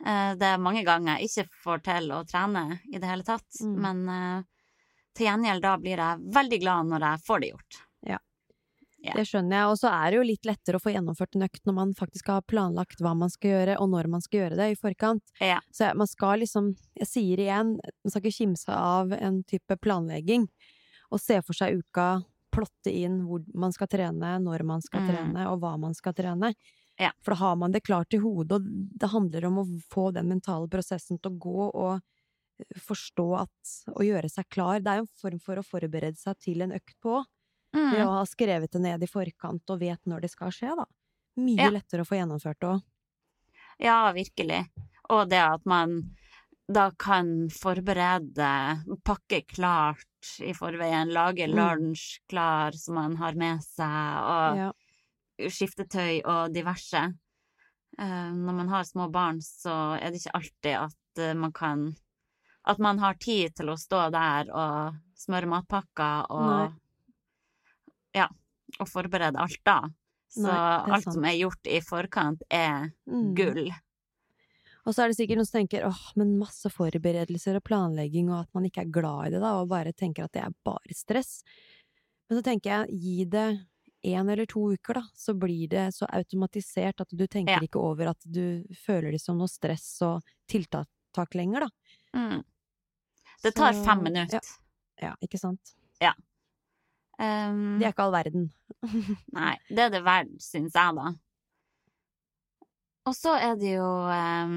Uh, 0.00 0.32
det 0.40 0.54
er 0.54 0.62
mange 0.62 0.82
ganger 0.86 1.20
jeg 1.20 1.30
ikke 1.30 1.62
får 1.66 1.84
til 1.86 2.10
å 2.16 2.22
trene 2.26 2.64
i 2.90 2.98
det 2.98 3.10
hele 3.10 3.26
tatt, 3.26 3.46
Mm. 3.62 3.76
men 3.84 4.02
uh, 4.08 4.42
til 5.14 5.26
gjengjeld 5.28 5.62
da 5.62 5.76
blir 5.82 6.02
jeg 6.02 6.26
veldig 6.34 6.60
glad 6.62 6.90
når 6.90 7.06
jeg 7.12 7.24
får 7.26 7.40
det 7.44 7.52
gjort. 7.54 7.80
Ja. 9.02 9.14
Det 9.16 9.24
skjønner 9.30 9.56
jeg. 9.56 9.66
Og 9.72 9.78
så 9.80 9.88
er 9.88 10.10
det 10.10 10.18
jo 10.18 10.24
litt 10.28 10.44
lettere 10.48 10.76
å 10.76 10.82
få 10.84 10.92
gjennomført 10.92 11.36
en 11.38 11.46
økt 11.46 11.62
når 11.64 11.74
man 11.78 11.92
faktisk 11.96 12.26
har 12.28 12.42
planlagt 12.44 13.00
hva 13.00 13.14
man 13.16 13.30
skal 13.32 13.50
gjøre, 13.54 13.76
og 13.80 13.88
når 13.94 14.08
man 14.12 14.20
skal 14.20 14.40
gjøre 14.42 14.58
det, 14.58 14.66
i 14.74 14.76
forkant. 14.76 15.22
Ja. 15.40 15.60
Så 15.72 15.88
man 15.96 16.06
skal 16.10 16.42
liksom, 16.44 16.74
jeg 17.00 17.08
sier 17.08 17.40
igjen, 17.40 17.78
man 17.80 18.12
skal 18.12 18.20
ikke 18.26 18.36
kimse 18.42 18.76
av 18.76 19.14
en 19.16 19.40
type 19.48 19.78
planlegging, 19.80 20.44
og 21.10 21.18
se 21.22 21.40
for 21.46 21.56
seg 21.56 21.80
uka, 21.80 22.10
plotte 22.52 22.90
inn 22.92 23.22
hvor 23.24 23.40
man 23.54 23.72
skal 23.72 23.88
trene, 23.88 24.34
når 24.42 24.64
man 24.66 24.82
skal 24.82 25.00
Mm. 25.00 25.08
trene, 25.14 25.48
og 25.48 25.60
hva 25.62 25.78
man 25.78 25.94
skal 25.94 26.12
trene. 26.12 26.52
Ja. 27.00 27.12
For 27.24 27.32
da 27.32 27.38
har 27.40 27.56
man 27.56 27.72
det 27.72 27.84
klart 27.86 28.12
i 28.12 28.18
hodet, 28.20 28.58
og 28.58 28.66
det 29.00 29.08
handler 29.10 29.46
om 29.46 29.58
å 29.62 29.66
få 29.88 30.10
den 30.12 30.28
mentale 30.28 30.68
prosessen 30.68 31.16
til 31.22 31.30
å 31.32 31.38
gå, 31.40 31.70
og 31.74 32.02
forstå 32.76 33.26
at, 33.40 33.74
å 33.96 34.04
gjøre 34.04 34.28
seg 34.28 34.44
klar. 34.52 34.80
Det 34.84 34.90
er 34.92 34.96
jo 35.00 35.06
en 35.08 35.20
form 35.22 35.40
for 35.40 35.56
å 35.56 35.64
forberede 35.64 36.18
seg 36.20 36.36
til 36.44 36.60
en 36.66 36.72
økt 36.76 36.96
på. 37.00 37.22
Mm. 37.76 37.90
Ved 37.92 38.04
å 38.06 38.12
ha 38.18 38.22
skrevet 38.26 38.72
det 38.72 38.80
ned 38.82 39.02
i 39.02 39.06
forkant 39.10 39.70
og 39.70 39.78
vet 39.80 40.00
når 40.06 40.20
det 40.24 40.30
skal 40.32 40.50
skje, 40.54 40.72
da. 40.76 40.86
Mye 41.38 41.56
Ja. 41.62 41.70
lettere 41.70 42.02
å 42.02 42.08
få 42.08 42.16
gjennomført 42.18 42.58
det 42.60 42.68
òg. 42.68 42.82
Ja, 43.78 44.12
virkelig. 44.12 44.64
Og 45.10 45.28
det 45.30 45.38
at 45.40 45.64
man 45.66 46.16
da 46.70 46.90
kan 46.98 47.48
forberede, 47.50 48.50
pakke 49.04 49.40
klart 49.46 50.04
i 50.40 50.52
forveien, 50.54 51.10
lage 51.12 51.46
Mm. 51.48 51.56
lunsj 51.56 52.20
klar 52.28 52.72
som 52.72 52.94
man 52.94 53.16
har 53.16 53.34
med 53.34 53.62
seg, 53.62 54.18
og 54.22 54.56
Ja. 54.56 54.72
skiftetøy 55.38 56.20
og 56.24 56.52
diverse. 56.52 57.14
Eh, 57.98 58.30
når 58.32 58.54
man 58.54 58.68
har 58.68 58.84
små 58.84 59.10
barn, 59.10 59.38
så 59.40 59.98
er 60.00 60.10
det 60.10 60.20
ikke 60.20 60.34
alltid 60.34 60.76
at 60.76 61.18
eh, 61.18 61.34
man 61.34 61.52
kan 61.52 61.96
At 62.66 62.78
man 62.78 62.98
har 62.98 63.14
tid 63.14 63.54
til 63.56 63.66
å 63.70 63.74
stå 63.78 64.10
der 64.12 64.50
og 64.52 64.94
smøre 65.16 65.46
matpakker 65.48 66.26
og 66.30 66.74
Ja, 68.14 68.28
og 68.80 68.88
forberede 68.88 69.38
alt 69.38 69.60
da. 69.64 69.80
Så 70.30 70.42
Nei, 70.46 70.94
alt 70.94 71.04
sant. 71.04 71.14
som 71.14 71.24
er 71.24 71.38
gjort 71.40 71.66
i 71.66 71.80
forkant, 71.80 72.42
er 72.50 72.92
Mm. 73.08 73.34
gull. 73.34 73.70
Og 74.86 74.94
så 74.94 75.02
er 75.04 75.08
det 75.08 75.16
sikkert 75.18 75.36
noen 75.36 75.46
som 75.46 75.60
tenker 75.60 75.84
åh, 75.86 76.12
men 76.16 76.38
masse 76.38 76.70
forberedelser 76.72 77.56
og 77.56 77.64
planlegging, 77.64 78.30
og 78.30 78.40
at 78.46 78.54
man 78.54 78.64
ikke 78.64 78.82
er 78.86 78.90
glad 78.90 79.26
i 79.26 79.30
det, 79.34 79.40
da, 79.42 79.50
og 79.60 79.68
bare 79.68 79.92
tenker 79.92 80.24
at 80.24 80.32
det 80.32 80.42
er 80.42 80.54
bare 80.64 80.94
stress. 80.94 81.42
Men 82.30 82.38
så 82.38 82.42
tenker 82.46 82.70
jeg, 82.70 83.00
gi 83.00 83.24
det 83.24 83.66
én 84.04 84.30
eller 84.32 84.46
to 84.46 84.60
uker, 84.72 84.94
da, 84.94 85.02
så 85.14 85.34
blir 85.38 85.68
det 85.68 85.92
så 85.94 86.06
automatisert 86.08 87.00
at 87.02 87.08
du 87.10 87.26
tenker 87.26 87.58
Ja. 87.58 87.60
ikke 87.60 87.76
over 87.82 88.08
at 88.08 88.20
du 88.24 88.64
føler 88.86 89.10
det 89.12 89.20
som 89.20 89.36
noe 89.36 89.48
stress 89.48 90.00
og 90.02 90.22
tiltak 90.48 90.86
lenger, 91.34 91.60
da. 91.60 91.68
Mm. 92.14 92.44
Det 93.42 93.54
tar 93.54 93.72
Så- 93.74 93.84
fem 93.84 94.02
minutter. 94.02 94.40
Ja, 95.02 95.08
ja, 95.08 95.14
ikke 95.20 95.38
sant. 95.38 95.74
Um, 97.20 97.78
Det 97.78 97.84
er 97.88 97.92
ikke 97.92 98.04
all 98.06 98.14
verden. 98.14 98.46
Nei, 99.36 99.56
det 99.68 99.78
er 99.86 99.90
det 99.92 100.04
verdt, 100.06 100.38
syns 100.40 100.72
jeg, 100.78 100.94
da. 100.96 101.10
Og 103.08 103.16
så 103.16 103.34
er 103.40 103.56
det 103.60 103.74
jo 103.74 103.88
um, 104.08 104.54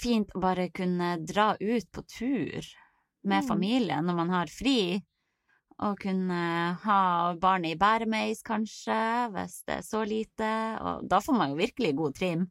fint 0.00 0.30
å 0.34 0.42
bare 0.42 0.68
kunne 0.74 1.16
dra 1.26 1.52
ut 1.60 1.90
på 1.94 2.04
tur 2.08 2.66
med 3.22 3.42
Mm. 3.44 3.48
familien 3.48 4.06
når 4.08 4.16
man 4.16 4.30
har 4.32 4.46
fri. 4.50 5.02
Og 5.80 5.96
kunne 6.02 6.40
ha 6.82 7.00
barnet 7.40 7.72
i 7.74 7.78
bæremeis, 7.80 8.42
kanskje, 8.44 8.96
hvis 9.32 9.58
det 9.68 9.76
er 9.78 9.84
så 9.86 10.02
lite. 10.04 10.48
Og 10.80 11.06
da 11.08 11.20
får 11.24 11.36
man 11.38 11.50
jo 11.54 11.56
virkelig 11.60 11.94
god 11.96 12.14
trim. 12.18 12.46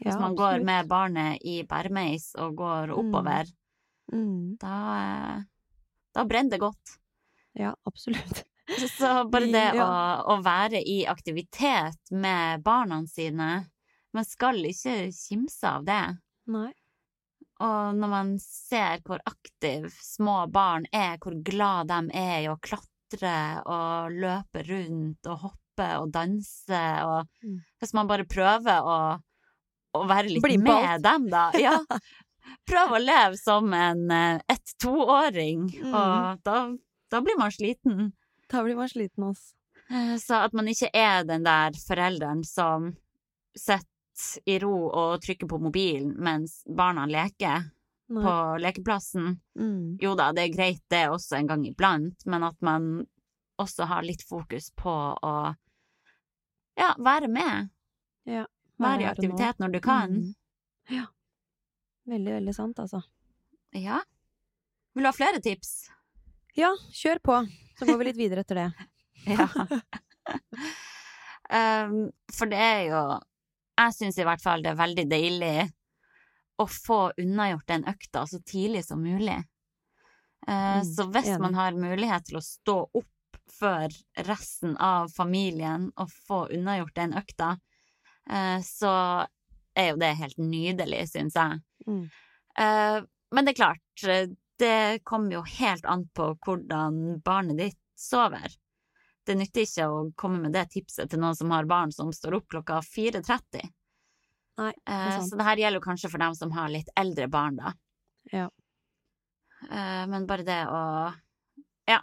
Hvis 0.00 0.14
Ja, 0.14 0.20
man 0.20 0.34
går 0.36 0.62
med 0.64 0.88
barnet 0.88 1.42
i 1.44 1.62
bæremeis 1.68 2.30
og 2.40 2.54
går 2.56 2.92
oppover, 2.96 3.44
Mm. 4.12 4.56
da, 4.58 4.76
eh, 5.00 5.42
da 6.14 6.24
brenner 6.24 6.50
det 6.50 6.60
godt. 6.60 6.96
Ja, 7.54 7.74
absolutt. 7.86 8.44
Så 8.98 9.10
bare 9.30 9.48
det 9.52 9.66
å, 9.82 9.86
å 10.34 10.36
være 10.44 10.80
i 10.86 11.00
aktivitet 11.10 12.10
med 12.12 12.62
barna 12.66 13.02
sine 13.10 13.50
Man 14.14 14.24
skal 14.26 14.58
ikke 14.66 15.10
kimse 15.14 15.68
av 15.70 15.84
det. 15.86 16.02
Nei. 16.50 16.72
Og 17.62 17.94
når 17.94 18.08
man 18.10 18.30
ser 18.42 19.02
hvor 19.06 19.20
aktive 19.28 19.90
små 20.02 20.46
barn 20.50 20.86
er, 20.96 21.18
hvor 21.22 21.36
glad 21.46 21.90
de 21.92 21.98
er 22.18 22.36
i 22.42 22.48
å 22.50 22.56
klatre 22.58 23.34
og 23.70 24.16
løpe 24.16 24.64
rundt 24.66 25.28
og 25.30 25.44
hoppe 25.44 25.90
og 26.00 26.10
danse, 26.12 26.80
og 27.06 27.28
Mm. 27.44 27.60
hvis 27.80 27.94
man 27.94 28.08
bare 28.10 28.24
prøver 28.28 28.82
å, 28.82 28.96
å 29.96 30.00
være 30.10 30.28
litt 30.34 30.42
med 30.58 30.66
balt. 30.66 31.02
dem, 31.06 31.28
da 31.30 31.44
Ja. 31.66 31.76
Prøv 32.66 32.96
å 32.96 33.00
leve 33.00 33.38
som 33.38 33.70
en 33.72 34.10
eh, 34.10 34.40
ett-toåring, 34.50 35.68
Mm. 35.84 35.94
og 35.94 36.42
da, 36.44 36.56
da 37.10 37.20
blir 37.22 37.38
man 37.38 37.50
sliten. 37.54 38.10
Da 38.50 38.62
blir 38.66 38.76
man 38.76 38.90
sliten, 38.90 39.24
altså. 39.30 39.54
Så 40.22 40.34
at 40.38 40.52
man 40.54 40.68
ikke 40.70 40.90
er 40.94 41.24
den 41.26 41.42
der 41.42 41.74
forelderen 41.74 42.44
som 42.46 42.92
sitter 43.58 43.88
i 44.46 44.58
ro 44.62 44.74
og 44.86 45.22
trykker 45.24 45.48
på 45.50 45.58
mobilen 45.58 46.12
mens 46.20 46.60
barna 46.68 47.06
leker 47.10 47.64
Nei. 48.10 48.22
på 48.22 48.34
lekeplassen. 48.62 49.40
Mm. 49.58 49.96
Jo 50.02 50.14
da, 50.18 50.30
det 50.36 50.44
er 50.44 50.54
greit 50.54 50.82
det 50.92 51.06
også 51.10 51.40
en 51.40 51.50
gang 51.50 51.64
iblant, 51.66 52.26
men 52.26 52.46
at 52.46 52.58
man 52.62 52.90
også 53.60 53.88
har 53.90 54.06
litt 54.06 54.22
fokus 54.28 54.70
på 54.78 54.92
å 55.14 55.34
ja, 56.78 56.94
være 56.98 57.28
med. 57.28 57.70
Ja. 58.28 58.46
Være 58.80 59.04
i 59.04 59.08
aktivitet 59.10 59.58
nå. 59.58 59.66
når 59.66 59.72
du 59.74 59.80
kan. 59.84 60.14
Mm. 60.16 60.34
Ja. 60.96 61.06
Veldig, 62.08 62.32
veldig 62.38 62.54
sant, 62.56 62.78
altså. 62.80 63.02
Ja. 63.76 64.00
Vil 64.94 65.04
du 65.04 65.10
ha 65.10 65.14
flere 65.14 65.42
tips? 65.44 65.90
Ja, 66.58 66.70
kjør 66.92 67.20
på, 67.24 67.36
så 67.78 67.86
går 67.86 67.98
vi 68.00 68.08
litt 68.10 68.20
videre 68.20 68.46
etter 68.46 68.64
det. 68.64 68.70
Ja. 69.28 69.44
um, 71.84 72.06
for 72.36 72.48
det 72.48 72.56
er 72.56 72.82
jo 72.88 73.00
Jeg 73.76 73.92
syns 73.96 74.16
i 74.16 74.24
hvert 74.24 74.40
fall 74.40 74.62
det 74.64 74.70
er 74.72 74.78
veldig 74.78 75.04
deilig 75.10 75.66
å 76.60 76.64
få 76.68 77.00
unnagjort 77.20 77.66
den 77.68 77.84
økta 77.88 78.22
så 78.28 78.40
tidlig 78.48 78.84
som 78.88 79.02
mulig. 79.04 79.36
Uh, 80.48 80.80
Mm, 80.80 80.84
så 80.88 81.04
hvis 81.12 81.28
enig. 81.28 81.40
man 81.42 81.54
har 81.58 81.76
mulighet 81.76 82.24
til 82.30 82.38
å 82.40 82.44
stå 82.44 82.76
opp 82.96 83.40
før 83.52 83.92
resten 84.24 84.72
av 84.80 85.10
familien 85.12 85.90
og 86.00 86.08
få 86.28 86.46
unnagjort 86.56 86.96
den 86.96 87.12
økta, 87.20 87.50
uh, 88.32 88.58
så 88.64 88.92
er 89.76 89.92
jo 89.92 90.00
det 90.00 90.14
helt 90.16 90.40
nydelig, 90.40 91.02
syns 91.12 91.36
jeg. 91.36 91.60
Mm. 91.86 92.04
Uh, 92.56 93.04
men 93.36 93.44
det 93.46 93.52
er 93.52 93.60
klart, 93.60 94.04
eh, 94.08 94.32
det 94.60 95.04
kommer 95.08 95.38
jo 95.38 95.44
helt 95.58 95.86
an 95.88 96.06
på 96.16 96.32
hvordan 96.44 97.20
barnet 97.24 97.58
ditt 97.58 97.80
sover. 97.98 98.52
Det 99.26 99.36
nytter 99.36 99.66
ikke 99.66 99.88
å 99.88 99.98
komme 100.18 100.40
med 100.44 100.54
det 100.56 100.66
tipset 100.72 101.10
til 101.10 101.20
noen 101.22 101.36
som 101.36 101.52
har 101.54 101.68
barn 101.68 101.92
som 101.94 102.12
står 102.12 102.38
opp 102.40 102.48
klokka 102.54 102.80
4.30. 102.84 103.68
Nei, 104.60 104.72
det 104.84 104.92
Eh, 104.92 105.20
så 105.24 105.36
det 105.36 105.46
her 105.46 105.60
gjelder 105.60 105.80
jo 105.80 105.84
kanskje 105.84 106.10
for 106.12 106.22
dem 106.22 106.34
som 106.36 106.52
har 106.52 106.72
litt 106.72 106.88
eldre 106.98 107.28
barn, 107.32 107.60
da. 107.60 107.72
Ja. 108.32 108.48
Eh, 109.68 110.06
men 110.10 110.26
bare 110.26 110.46
det 110.46 110.62
å 110.68 110.82
Ja. 111.88 112.00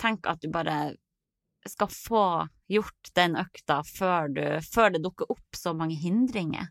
Tenk 0.00 0.26
at 0.26 0.40
du 0.40 0.48
bare 0.48 0.96
skal 1.68 1.88
få 1.92 2.48
gjort 2.72 3.10
den 3.14 3.36
økta 3.36 3.82
før, 3.84 4.28
du, 4.32 4.44
før 4.64 4.94
det 4.94 5.02
dukker 5.04 5.30
opp 5.30 5.56
så 5.56 5.74
mange 5.76 5.98
hindringer. 6.00 6.70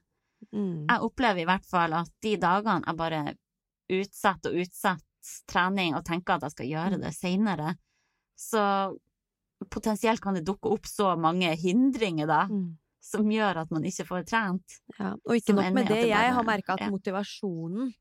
Mm. 0.53 0.87
Jeg 0.89 1.03
opplever 1.05 1.43
i 1.43 1.45
hvert 1.45 1.67
fall 1.69 1.93
at 1.93 2.09
de 2.25 2.35
dagene 2.41 2.87
jeg 2.87 2.97
bare 2.97 3.21
utsetter 3.89 4.53
og 4.53 4.63
utsetter 4.65 5.05
trening 5.51 5.95
og 5.97 6.05
tenker 6.07 6.37
at 6.37 6.45
jeg 6.47 6.51
skal 6.55 6.69
gjøre 6.69 6.97
Mm. 6.97 7.01
det 7.01 7.13
seinere, 7.15 7.77
så 8.39 8.97
potensielt 9.69 10.21
kan 10.23 10.33
det 10.37 10.45
dukke 10.47 10.71
opp 10.71 10.85
så 10.87 11.17
mange 11.19 11.49
hindringer 11.59 12.27
da, 12.27 12.45
Mm. 12.47 12.77
som 13.01 13.27
gjør 13.29 13.57
at 13.63 13.71
man 13.71 13.83
ikke 13.83 14.05
får 14.07 14.25
trent. 14.25 14.79
Ja, 14.99 15.13
og 15.25 15.35
ikke 15.35 15.53
nok 15.55 15.73
med 15.73 15.87
det, 15.87 16.03
det 16.03 16.09
jeg 16.09 16.33
har 16.33 16.43
merka 16.43 16.73
at 16.73 16.79
ja. 16.85 16.89
motivasjonen 16.89 17.93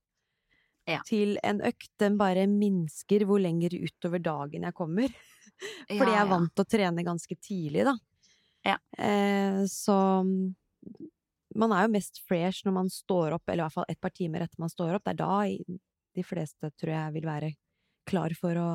Ja. 0.86 1.00
til 1.04 1.38
en 1.42 1.60
økt, 1.60 1.90
den 1.98 2.16
bare 2.16 2.46
minsker 2.46 3.24
hvor 3.26 3.40
lenger 3.40 3.70
utover 3.76 4.22
dagen 4.22 4.62
jeg 4.62 4.74
kommer. 4.74 5.08
Fordi 5.90 6.12
jeg 6.12 6.22
er 6.22 6.30
vant 6.30 6.54
til 6.54 6.64
å 6.64 6.68
trene 6.68 7.04
ganske 7.04 7.36
tidlig, 7.40 7.84
da. 7.84 7.96
Ja. 8.64 8.76
Eh, 8.96 9.64
så 9.66 10.24
man 11.56 11.72
er 11.72 11.86
jo 11.86 11.92
mest 11.94 12.20
fresh 12.28 12.64
når 12.66 12.72
man 12.72 12.88
står 12.92 13.32
opp, 13.38 13.48
eller 13.48 13.62
i 13.62 13.66
hvert 13.66 13.72
fall 13.78 13.88
et 13.88 14.00
par 14.00 14.10
timer 14.10 14.40
etter 14.44 14.58
man 14.60 14.68
står 14.72 14.94
opp. 14.98 15.04
Det 15.04 15.14
er 15.14 15.20
da 15.22 15.38
de 16.18 16.22
fleste, 16.26 16.70
tror 16.76 16.92
jeg, 16.92 17.12
vil 17.14 17.26
være 17.28 17.52
klar 18.08 18.34
for 18.36 18.56
å, 18.58 18.68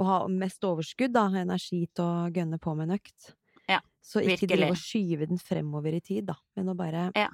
å 0.00 0.04
ha 0.06 0.16
mest 0.28 0.62
overskudd, 0.64 1.12
da. 1.12 1.26
Energi 1.42 1.84
til 1.94 2.04
å 2.04 2.30
gønne 2.32 2.58
på 2.62 2.74
med 2.78 2.88
en 2.90 2.96
økt. 2.98 3.34
Ja, 3.68 3.80
Så 4.02 4.20
ikke 4.24 4.46
drive 4.48 4.66
virkelig. 4.66 4.70
og 4.70 4.76
skyve 4.82 5.26
den 5.30 5.38
fremover 5.38 5.94
i 5.94 6.00
tid, 6.00 6.26
da. 6.26 6.34
Men 6.56 6.68
å 6.72 6.76
bare 6.76 7.10
Ja. 7.14 7.28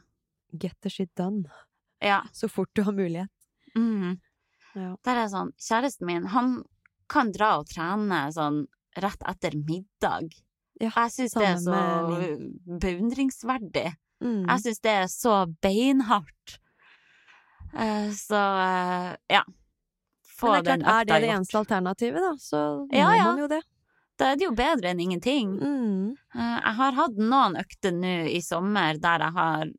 get 0.52 0.76
the 0.82 0.90
shit 0.90 1.10
done 1.14 1.44
Ja. 2.02 2.22
så 2.32 2.48
fort 2.50 2.70
du 2.74 2.82
har 2.82 2.92
mulighet. 2.92 3.30
Mm. 3.76 4.18
Ja. 4.74 4.96
Der 5.04 5.16
er 5.24 5.28
sånn, 5.28 5.52
kjæresten 5.56 6.04
min, 6.06 6.26
han 6.26 6.62
kan 7.08 7.30
dra 7.32 7.58
og 7.60 7.66
trene 7.70 8.26
sånn 8.34 8.66
rett 8.96 9.22
etter 9.28 9.54
middag. 9.56 10.32
Ja, 10.80 10.90
Jeg 10.96 11.10
syns 11.14 11.32
det 11.32 11.46
er 11.46 11.56
så 11.56 11.76
beundringsverdig. 12.80 13.94
Mm. 14.24 14.42
Jeg 14.48 14.62
syns 14.64 14.80
det 14.84 14.92
er 15.02 15.06
så 15.12 15.34
beinhardt. 15.62 16.58
Eh, 17.76 18.10
så 18.16 18.42
eh, 18.62 19.14
ja. 19.36 19.42
Få 20.36 20.52
Men 20.52 20.64
det 20.64 20.70
er 20.70 20.76
den 20.76 20.84
klart, 20.84 21.00
er 21.00 21.04
det 21.08 21.20
det 21.24 21.32
eneste 21.34 21.58
alternativet, 21.58 22.20
da, 22.20 22.32
så 22.40 22.60
Ja, 22.92 23.06
må 23.08 23.16
ja. 23.16 23.24
man 23.30 23.38
jo 23.44 23.48
det. 23.48 23.62
Da 24.16 24.30
er 24.32 24.36
det 24.40 24.46
jo 24.46 24.54
bedre 24.56 24.90
enn 24.92 25.00
ingenting. 25.00 25.54
Mm. 25.60 26.16
Eh, 26.34 26.56
Jeg 26.64 26.74
har 26.80 26.96
hatt 26.96 27.18
noen 27.20 27.56
økter 27.60 27.92
nå 27.92 28.14
i 28.32 28.40
sommer 28.44 28.96
der 29.00 29.24
jeg 29.26 29.36
har 29.36 29.72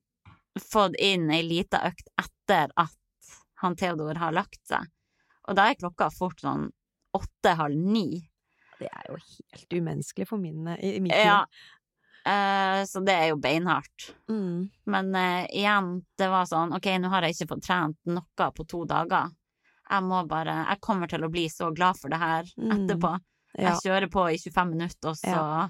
fått 0.62 0.96
inn 1.02 1.30
ei 1.34 1.44
lita 1.46 1.82
økt 1.90 2.10
etter 2.22 2.74
at 2.78 2.94
han 3.62 3.76
Theodor 3.78 4.18
har 4.22 4.34
lagt 4.34 4.62
seg. 4.70 4.86
Og 5.50 5.56
da 5.58 5.70
er 5.72 5.78
klokka 5.80 6.10
fort 6.14 6.42
sånn 6.42 6.68
åtte-halv 7.18 7.78
ni. 7.78 8.28
Det 8.78 8.90
er 8.92 9.08
jo 9.10 9.16
helt 9.18 9.74
umenneskelig 9.74 10.28
for 10.30 10.38
min, 10.42 10.68
i, 10.78 11.00
mitt 11.02 11.14
Ja. 11.18 11.46
Eh, 12.28 12.82
så 12.90 13.00
det 13.08 13.14
er 13.16 13.28
jo 13.32 13.38
beinhardt. 13.40 14.10
Mm. 14.28 14.66
Men 14.92 15.12
uh, 15.16 15.46
igjen, 15.48 15.92
det 16.20 16.28
var 16.34 16.48
sånn 16.50 16.74
ok, 16.76 16.88
nå 17.00 17.12
har 17.14 17.24
jeg 17.28 17.36
ikke 17.38 17.50
fått 17.54 17.64
trent 17.70 17.98
noe 18.12 18.48
på 18.58 18.66
to 18.68 18.82
dager. 18.90 19.30
Jeg 19.88 20.04
må 20.04 20.20
bare 20.28 20.66
Jeg 20.68 20.82
kommer 20.84 21.08
til 21.08 21.24
å 21.24 21.30
bli 21.32 21.46
så 21.48 21.70
glad 21.74 21.96
for 21.96 22.10
det 22.12 22.20
her 22.20 22.44
Mm. 22.58 22.72
etterpå. 22.76 23.14
Ja. 23.58 23.70
Jeg 23.72 23.80
kjører 23.86 24.10
på 24.12 24.26
i 24.34 24.38
25 24.38 24.70
minutter, 24.74 25.10
og 25.14 25.16
så 25.16 25.32
Ja. 25.32 25.70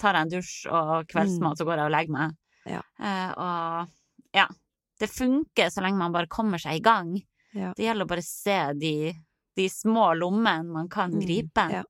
tar 0.00 0.14
jeg 0.14 0.22
en 0.22 0.30
dusj 0.32 0.66
og 0.72 1.06
kveldsmat, 1.08 1.58
så 1.58 1.64
går 1.68 1.76
jeg 1.76 1.86
og 1.86 1.92
legger 1.92 2.12
meg. 2.16 2.36
Ja. 2.66 2.80
Uh, 2.98 3.32
og 3.36 3.88
ja. 4.34 4.46
Det 4.98 5.10
funker 5.12 5.68
så 5.68 5.82
lenge 5.84 5.98
man 5.98 6.12
bare 6.12 6.26
kommer 6.26 6.58
seg 6.58 6.76
i 6.78 6.80
gang. 6.80 7.18
Ja. 7.52 7.74
Det 7.76 7.84
gjelder 7.84 8.06
å 8.06 8.08
bare 8.08 8.22
se 8.24 8.72
de, 8.80 9.12
de 9.56 9.68
små 9.68 10.14
lommene 10.16 10.64
man 10.72 10.88
kan 10.88 11.12
Mm, 11.12 11.20
gripe. 11.20 11.66
ja. 11.70 11.82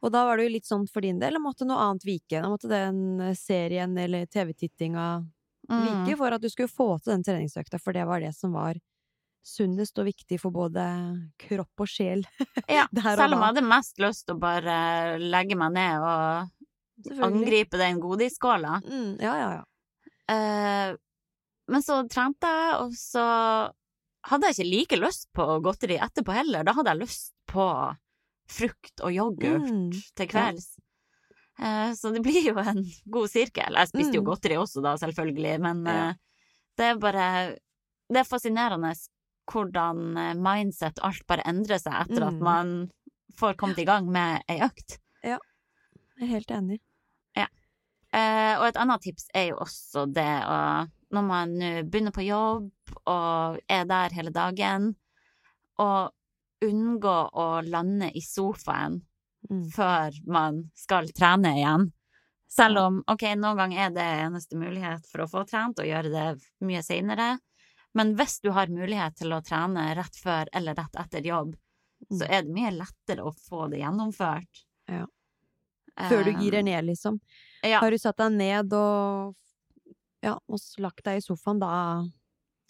Og 0.00 0.12
da 0.14 0.24
var 0.24 0.38
det 0.38 0.46
jo 0.46 0.54
litt 0.54 0.68
sånn 0.68 0.86
for 0.88 1.04
din 1.04 1.18
del, 1.20 1.34
eller 1.34 1.44
måtte 1.44 1.66
noe 1.68 1.80
annet 1.84 2.06
vike? 2.08 2.40
Da 2.40 2.48
måtte 2.48 2.70
den 2.70 3.20
eh, 3.20 3.36
serien 3.36 3.96
eller 4.00 4.26
TV-tittinga 4.26 5.10
Mm. 5.70 5.82
vike 5.86 6.16
for 6.18 6.34
at 6.34 6.42
du 6.42 6.48
skulle 6.50 6.70
få 6.72 6.98
til 6.98 7.12
den 7.14 7.24
treningsøkta, 7.26 7.78
for 7.78 7.94
det 7.94 8.06
var 8.08 8.22
det 8.24 8.32
som 8.34 8.54
var 8.56 8.78
sunnest 9.46 9.98
og 10.02 10.08
viktig 10.10 10.40
for 10.42 10.52
både 10.52 10.82
kropp 11.40 11.84
og 11.84 11.88
sjel. 11.88 12.24
Ja, 12.68 12.86
og 12.90 13.02
selv 13.02 13.36
om 13.36 13.38
jeg 13.38 13.46
hadde 13.46 13.66
mest 13.68 14.00
lyst 14.02 14.26
til 14.26 14.36
å 14.36 14.42
bare 14.42 15.18
legge 15.22 15.56
meg 15.58 15.76
ned 15.76 16.02
og 16.02 17.22
angripe 17.24 17.80
den 17.80 18.00
godisskåla. 18.02 18.80
Mm, 18.84 19.14
ja, 19.22 19.36
ja, 19.40 19.50
ja. 19.60 19.64
Uh, 20.30 20.98
men 21.70 21.82
så 21.86 22.02
trente 22.10 22.50
jeg, 22.50 22.74
og 22.82 22.92
så 22.98 23.24
hadde 24.30 24.50
jeg 24.50 24.58
ikke 24.58 24.70
like 24.74 25.00
lyst 25.00 25.28
på 25.34 25.46
godteri 25.64 25.96
etterpå 26.02 26.34
heller. 26.34 26.66
Da 26.66 26.74
hadde 26.76 26.92
jeg 26.92 27.04
lyst 27.06 27.32
på 27.50 27.64
frukt 28.50 29.00
og 29.06 29.12
yoghurt 29.14 29.70
Mm, 29.70 29.90
til 30.16 30.26
kvelds. 30.30 30.72
Ja. 31.60 31.92
så 31.94 32.10
det 32.14 32.22
blir 32.26 32.42
jo 32.50 32.56
en 32.58 32.82
god 33.12 33.28
sirkel. 33.30 33.76
Jeg 33.76 33.88
spiste 33.92 34.16
jo 34.16 34.22
Mm. 34.22 34.28
godteri 34.30 34.56
også 34.58 34.82
da, 34.82 34.94
selvfølgelig, 34.96 35.60
men 35.60 35.84
Ja. 35.86 36.08
eh, 36.10 36.14
det 36.78 36.86
er 36.90 36.98
bare 36.98 37.56
Det 38.10 38.18
er 38.18 38.24
fascinerende 38.26 38.92
hvordan 39.50 40.16
eh, 40.18 40.34
mindset 40.34 40.98
alt 41.02 41.24
bare 41.28 41.44
endrer 41.46 41.78
seg 41.78 41.92
etter 41.94 42.26
at 42.26 42.34
Mm. 42.34 42.42
man 42.42 42.90
får 43.38 43.54
kommet 43.56 43.78
i 43.78 43.84
gang 43.86 44.08
med 44.10 44.42
ei 44.48 44.58
økt. 44.66 44.98
Jeg 45.22 45.38
er 46.20 46.26
helt 46.26 46.50
enig. 46.50 46.80
Ja. 47.36 47.46
og 48.60 48.66
et 48.66 48.76
annet 48.76 49.00
tips 49.02 49.28
er 49.34 49.48
jo 49.50 49.56
også 49.62 50.12
det 50.12 50.42
å 50.44 50.88
Når 51.12 51.22
man 51.26 51.54
begynner 51.90 52.12
på 52.12 52.22
jobb 52.26 52.70
og 53.06 53.58
er 53.68 53.84
der 53.84 54.10
hele 54.14 54.30
dagen, 54.30 54.94
å 55.78 56.10
unngå 56.64 57.30
å 57.32 57.62
lande 57.66 58.10
i 58.16 58.20
sofaen 58.20 59.02
Mm. 59.50 59.70
før 59.72 60.12
man 60.28 60.70
skal 60.76 61.06
trene 61.16 61.54
igjen. 61.56 61.86
Selv 62.46 62.76
om 62.82 62.98
ok, 63.08 63.22
noen 63.40 63.56
ganger 63.56 63.86
er 63.86 63.90
det 63.94 64.04
eneste 64.26 64.54
mulighet 64.60 65.06
for 65.08 65.22
å 65.24 65.28
få 65.30 65.46
trent 65.48 65.78
og 65.80 65.86
gjøre 65.88 66.10
det 66.12 66.42
mye 66.60 66.82
seinere. 66.84 67.38
Men 67.94 68.14
hvis 68.18 68.40
du 68.44 68.50
har 68.52 68.66
mulighet 68.68 69.16
til 69.16 69.32
å 69.32 69.40
trene 69.42 69.94
rett 69.96 70.14
før 70.20 70.46
eller 70.52 70.74
rett 70.76 70.94
etter 71.00 71.22
jobb, 71.24 71.54
så 72.12 72.26
Mm. 72.26 72.30
er 72.30 72.42
det 72.42 72.52
mye 72.52 72.70
lettere 72.76 73.24
å 73.24 73.32
få 73.34 73.70
det 73.70 73.80
gjennomført. 73.80 74.64
Ja. 74.88 75.06
Før 76.08 76.24
du 76.24 76.32
girer 76.34 76.62
ned, 76.62 76.84
liksom. 76.84 77.18
Ja. 77.64 77.80
Har 77.80 77.90
du 77.90 77.96
satt 77.98 78.18
deg 78.18 78.32
ned 78.32 78.72
og 78.74 79.34
ja, 80.22 80.34
og 80.48 80.58
lagt 80.78 81.02
deg 81.04 81.16
i 81.16 81.20
sofaen, 81.20 81.58
da 81.58 82.04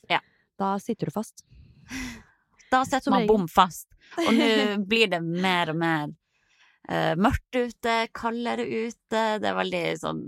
Ja. 0.08 0.20
Da 0.56 0.78
sitter 0.78 1.06
du 1.06 1.10
fast. 1.10 1.42
Da 2.70 2.84
setter 2.86 3.10
man 3.10 3.26
bom 3.26 3.46
fast. 3.50 3.88
Og 4.18 4.30
nå 4.34 4.46
blir 4.90 5.08
det 5.10 5.20
mer 5.24 5.72
og 5.72 5.78
mer 5.80 6.08
uh, 6.90 7.14
mørkt 7.18 7.56
ute, 7.56 7.96
kaldere 8.14 8.66
ute. 8.66 9.24
Det 9.42 9.48
er 9.50 9.58
veldig 9.58 9.82
sånn 10.00 10.22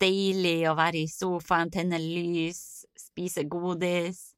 deilig 0.00 0.56
å 0.68 0.74
være 0.76 1.04
i 1.04 1.08
sofaen, 1.08 1.70
tenne 1.72 1.98
lys, 2.02 2.84
spise 2.98 3.44
godis. 3.48 4.30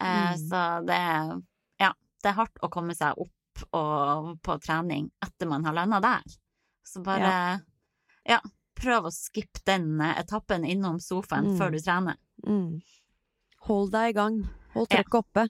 Uh, 0.00 0.30
Mm. 0.30 0.36
Så 0.48 0.60
det 0.88 0.96
er 0.96 1.34
Ja, 1.82 1.90
det 2.22 2.30
er 2.30 2.38
hardt 2.38 2.56
å 2.64 2.70
komme 2.72 2.94
seg 2.96 3.18
opp 3.20 3.64
og 3.76 4.38
på 4.40 4.54
trening 4.64 5.10
etter 5.20 5.46
man 5.50 5.64
har 5.68 5.74
landa 5.76 5.98
der. 6.00 6.22
Så 6.86 7.02
bare 7.04 7.60
ja. 8.24 8.38
prøv 8.80 9.10
å 9.10 9.12
skippe 9.12 9.60
den 9.68 10.00
eh, 10.00 10.14
etappen 10.22 10.64
innom 10.64 10.96
sofaen 11.04 11.50
Mm. 11.50 11.58
før 11.58 11.70
du 11.74 11.78
trener. 11.84 12.16
Mm. 12.46 12.80
Hold 13.68 13.92
deg 13.92 14.08
i 14.08 14.16
gang. 14.16 14.38
Hold 14.72 14.88
Ja. 14.96 15.02
oppe 15.12 15.48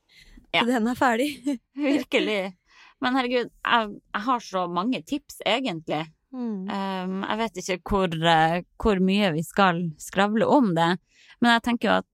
Ja. 0.53 0.65
den 0.67 0.87
er 0.91 0.95
ferdig. 0.99 1.29
Virkelig. 1.77 2.57
Men 3.01 3.15
herregud, 3.17 3.51
jeg, 3.65 3.93
jeg 4.15 4.23
har 4.27 4.41
så 4.45 4.65
mange 4.69 5.03
tips, 5.07 5.39
egentlig. 5.47 6.03
Mm. 6.33 6.69
Um, 6.71 7.15
jeg 7.27 7.39
vet 7.41 7.61
ikke 7.63 7.79
hvor, 7.91 8.13
eh, 8.35 8.61
hvor 8.79 9.01
mye 9.03 9.33
vi 9.35 9.43
skal 9.43 9.81
skravle 9.99 10.47
om 10.47 10.75
det, 10.77 10.93
men 11.41 11.55
jeg 11.57 11.63
tenker 11.67 11.89
jo 11.89 11.95
at 12.03 12.07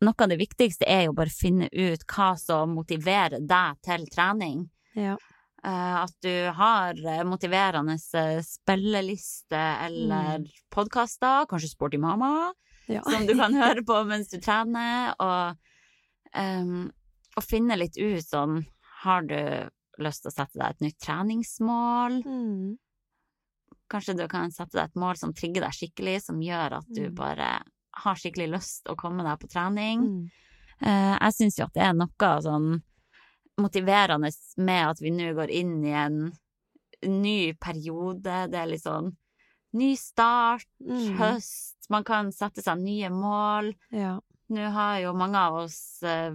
noe 0.00 0.14
av 0.24 0.30
det 0.30 0.38
viktigste 0.40 0.86
er 0.88 1.02
jo 1.08 1.12
bare 1.18 1.28
å 1.28 1.36
finne 1.40 1.66
ut 1.72 2.04
hva 2.08 2.30
som 2.40 2.70
motiverer 2.78 3.42
deg 3.44 3.80
til 3.84 4.06
trening. 4.14 4.62
Ja. 4.96 5.16
Uh, 5.60 6.06
at 6.06 6.14
du 6.24 6.32
har 6.56 6.96
eh, 6.96 7.20
motiverende 7.28 7.98
spilleliste 8.00 9.60
eller 9.84 10.38
Mm. 10.38 10.46
podkaster, 10.72 11.44
kanskje 11.50 11.68
Sporty 11.74 11.98
Mama, 12.00 12.52
Ja. 12.88 13.02
som 13.02 13.26
du 13.26 13.34
kan 13.36 13.52
høre 13.62 13.82
på 13.84 13.98
mens 14.08 14.28
du 14.32 14.38
trener, 14.40 15.12
og, 15.20 15.56
um, 16.34 16.90
og 17.36 17.44
finne 17.44 17.76
litt 17.78 17.96
ut 17.98 18.24
sånn 18.26 18.64
Har 19.02 19.22
du 19.22 19.70
lyst 19.98 20.22
til 20.22 20.30
å 20.30 20.34
sette 20.34 20.58
deg 20.58 20.70
et 20.70 20.80
nytt 20.80 20.98
treningsmål? 21.00 22.18
Mm. 22.26 22.76
Kanskje 23.90 24.14
du 24.18 24.26
kan 24.28 24.50
sette 24.52 24.76
deg 24.76 24.84
et 24.90 24.94
mål 25.00 25.16
som 25.16 25.32
trigger 25.34 25.64
deg 25.64 25.72
skikkelig, 25.72 26.18
som 26.22 26.40
gjør 26.40 26.76
at 26.78 26.86
du 26.94 27.08
Mm. 27.08 27.14
bare 27.14 27.62
har 27.94 28.14
skikkelig 28.14 28.50
lyst 28.52 28.84
å 28.88 28.96
komme 28.96 29.22
deg 29.24 29.38
på 29.40 29.48
trening. 29.50 30.00
Mm. 30.00 30.30
Eh, 30.82 31.18
jeg 31.20 31.32
syns 31.34 31.58
jo 31.58 31.64
at 31.64 31.72
det 31.74 31.82
er 31.82 31.92
noe 31.94 32.40
sånn 32.42 32.82
motiverende 33.58 34.30
med 34.58 34.88
at 34.90 35.00
vi 35.00 35.10
nå 35.10 35.34
går 35.36 35.50
inn 35.50 35.84
i 35.84 35.90
en 35.92 36.32
ny 37.02 37.52
periode. 37.54 38.22
Det 38.50 38.54
er 38.60 38.66
litt 38.66 38.82
sånn 38.84 39.16
ny 39.72 39.94
start, 39.96 40.66
Mm. 40.80 41.16
høst, 41.18 41.76
man 41.90 42.04
kan 42.04 42.30
sette 42.32 42.62
seg 42.62 42.78
nye 42.78 43.08
mål. 43.10 43.74
Ja. 43.92 44.20
Nå 44.50 44.70
har 44.72 44.98
jo 45.00 45.12
mange 45.14 45.36
av 45.36 45.54
oss 45.64 46.02
eh, 46.02 46.32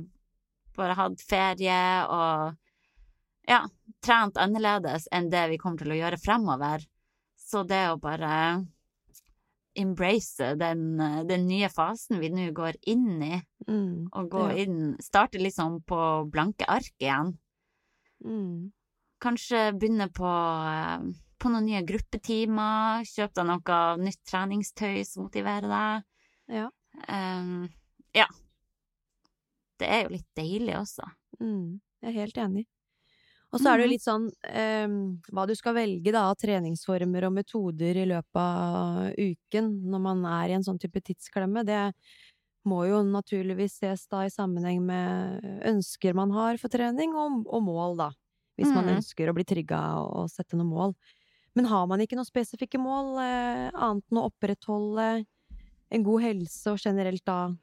bare 0.77 0.95
hatt 0.97 1.21
ferie 1.21 1.79
og 2.09 2.55
ja, 3.47 3.61
trent 4.01 4.37
annerledes 4.41 5.07
enn 5.13 5.29
det 5.29 5.47
vi 5.51 5.57
kommer 5.61 5.77
til 5.83 5.93
å 5.93 5.99
gjøre 5.99 6.17
fremover. 6.21 6.85
Så 7.37 7.61
det 7.67 7.83
å 7.91 7.99
bare 8.01 8.65
embrace 9.75 10.53
den, 10.57 10.95
den 11.27 11.47
nye 11.49 11.67
fasen 11.69 12.21
vi 12.21 12.29
nå 12.31 12.47
går 12.55 12.77
inn 12.87 13.21
i, 13.23 13.41
Mm. 13.67 14.07
og 14.13 14.29
gå 14.29 14.43
Ja. 14.51 14.63
inn 14.63 14.95
Starte 15.01 15.39
liksom 15.41 15.81
på 15.83 16.29
blanke 16.31 16.65
ark 16.69 16.93
igjen. 17.01 17.37
Mm. 18.23 18.71
Kanskje 19.19 19.71
begynne 19.77 20.07
på, 20.13 20.29
på 21.39 21.49
noen 21.49 21.65
nye 21.65 21.81
gruppetimer, 21.83 23.01
kjøp 23.03 23.33
deg 23.33 23.45
noe 23.49 23.97
nytt 23.97 24.21
treningstøy 24.29 25.03
som 25.05 25.23
motiverer 25.25 25.67
deg. 25.67 26.03
Ja. 26.47 26.69
Um, 27.09 27.69
ja. 28.13 28.27
Det 29.79 29.87
er 29.91 30.03
jo 30.05 30.13
litt 30.15 30.27
deilig 30.37 30.75
også. 30.79 31.07
Mm. 31.41 31.79
Jeg 32.03 32.09
er 32.13 32.19
helt 32.21 32.37
enig. 32.37 32.65
Og 33.53 33.61
så 33.61 33.71
er 33.71 33.77
det 33.79 33.85
jo 33.85 33.87
Mhm. 33.87 33.93
litt 33.93 34.03
sånn 34.03 34.25
eh, 34.43 34.87
hva 35.31 35.45
du 35.47 35.55
skal 35.55 35.75
velge 35.75 36.11
da 36.11 36.25
av 36.31 36.35
treningsformer 36.37 37.23
og 37.27 37.33
metoder 37.33 37.95
i 37.95 38.05
løpet 38.05 38.35
av 38.41 39.13
uken 39.17 39.69
når 39.91 40.01
man 40.01 40.25
er 40.25 40.49
i 40.49 40.53
en 40.57 40.63
sånn 40.63 40.79
type 40.79 40.99
tidsklemme. 41.01 41.63
Det 41.65 41.93
må 42.65 42.87
jo 42.89 43.03
naturligvis 43.03 43.77
ses 43.79 44.07
da 44.07 44.23
i 44.25 44.29
sammenheng 44.33 44.81
med 44.85 45.41
ønsker 45.69 46.15
man 46.15 46.31
har 46.31 46.57
for 46.57 46.69
trening, 46.69 47.13
og, 47.15 47.45
og 47.47 47.63
mål, 47.63 47.97
da. 47.97 48.11
Hvis 48.59 48.73
man 48.73 48.85
Mhm. 48.85 48.97
ønsker 48.97 49.29
å 49.29 49.35
bli 49.35 49.43
trigga 49.45 49.79
og, 50.01 50.15
og 50.25 50.29
sette 50.29 50.55
noen 50.57 50.71
mål. 50.71 50.95
Men 51.55 51.65
har 51.65 51.87
man 51.87 51.99
ikke 52.01 52.15
noen 52.17 52.25
spesifikke 52.27 52.79
mål, 52.81 53.19
eh, 53.21 53.71
annet 53.73 54.03
enn 54.11 54.19
å 54.19 54.31
opprettholde 54.31 55.25
en 55.91 56.03
god 56.03 56.21
helse 56.23 56.67
og 56.71 56.79
generelt 56.79 57.23
da 57.25 57.55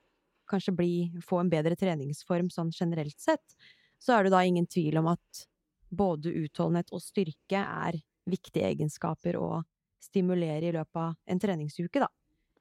kanskje 0.51 0.75
bli, 0.77 0.93
få 1.25 1.41
en 1.43 1.51
bedre 1.53 1.77
treningsform 1.79 2.51
sånn 2.53 2.73
generelt 2.75 3.19
sett, 3.21 3.57
så 4.03 4.17
er 4.19 4.25
det 4.27 4.35
da 4.35 4.43
ingen 4.45 4.67
tvil 4.67 4.99
om 5.03 5.13
at 5.15 5.45
både 5.93 6.33
utholdenhet 6.45 6.91
og 6.93 7.03
styrke 7.05 7.61
er 7.63 8.01
viktige 8.31 8.67
egenskaper 8.71 9.37
å 9.39 9.63
stimulere 10.03 10.69
i 10.71 10.75
løpet 10.75 10.99
av 10.99 11.15
en 11.31 11.43
treningsuke, 11.43 12.01
da. 12.03 12.09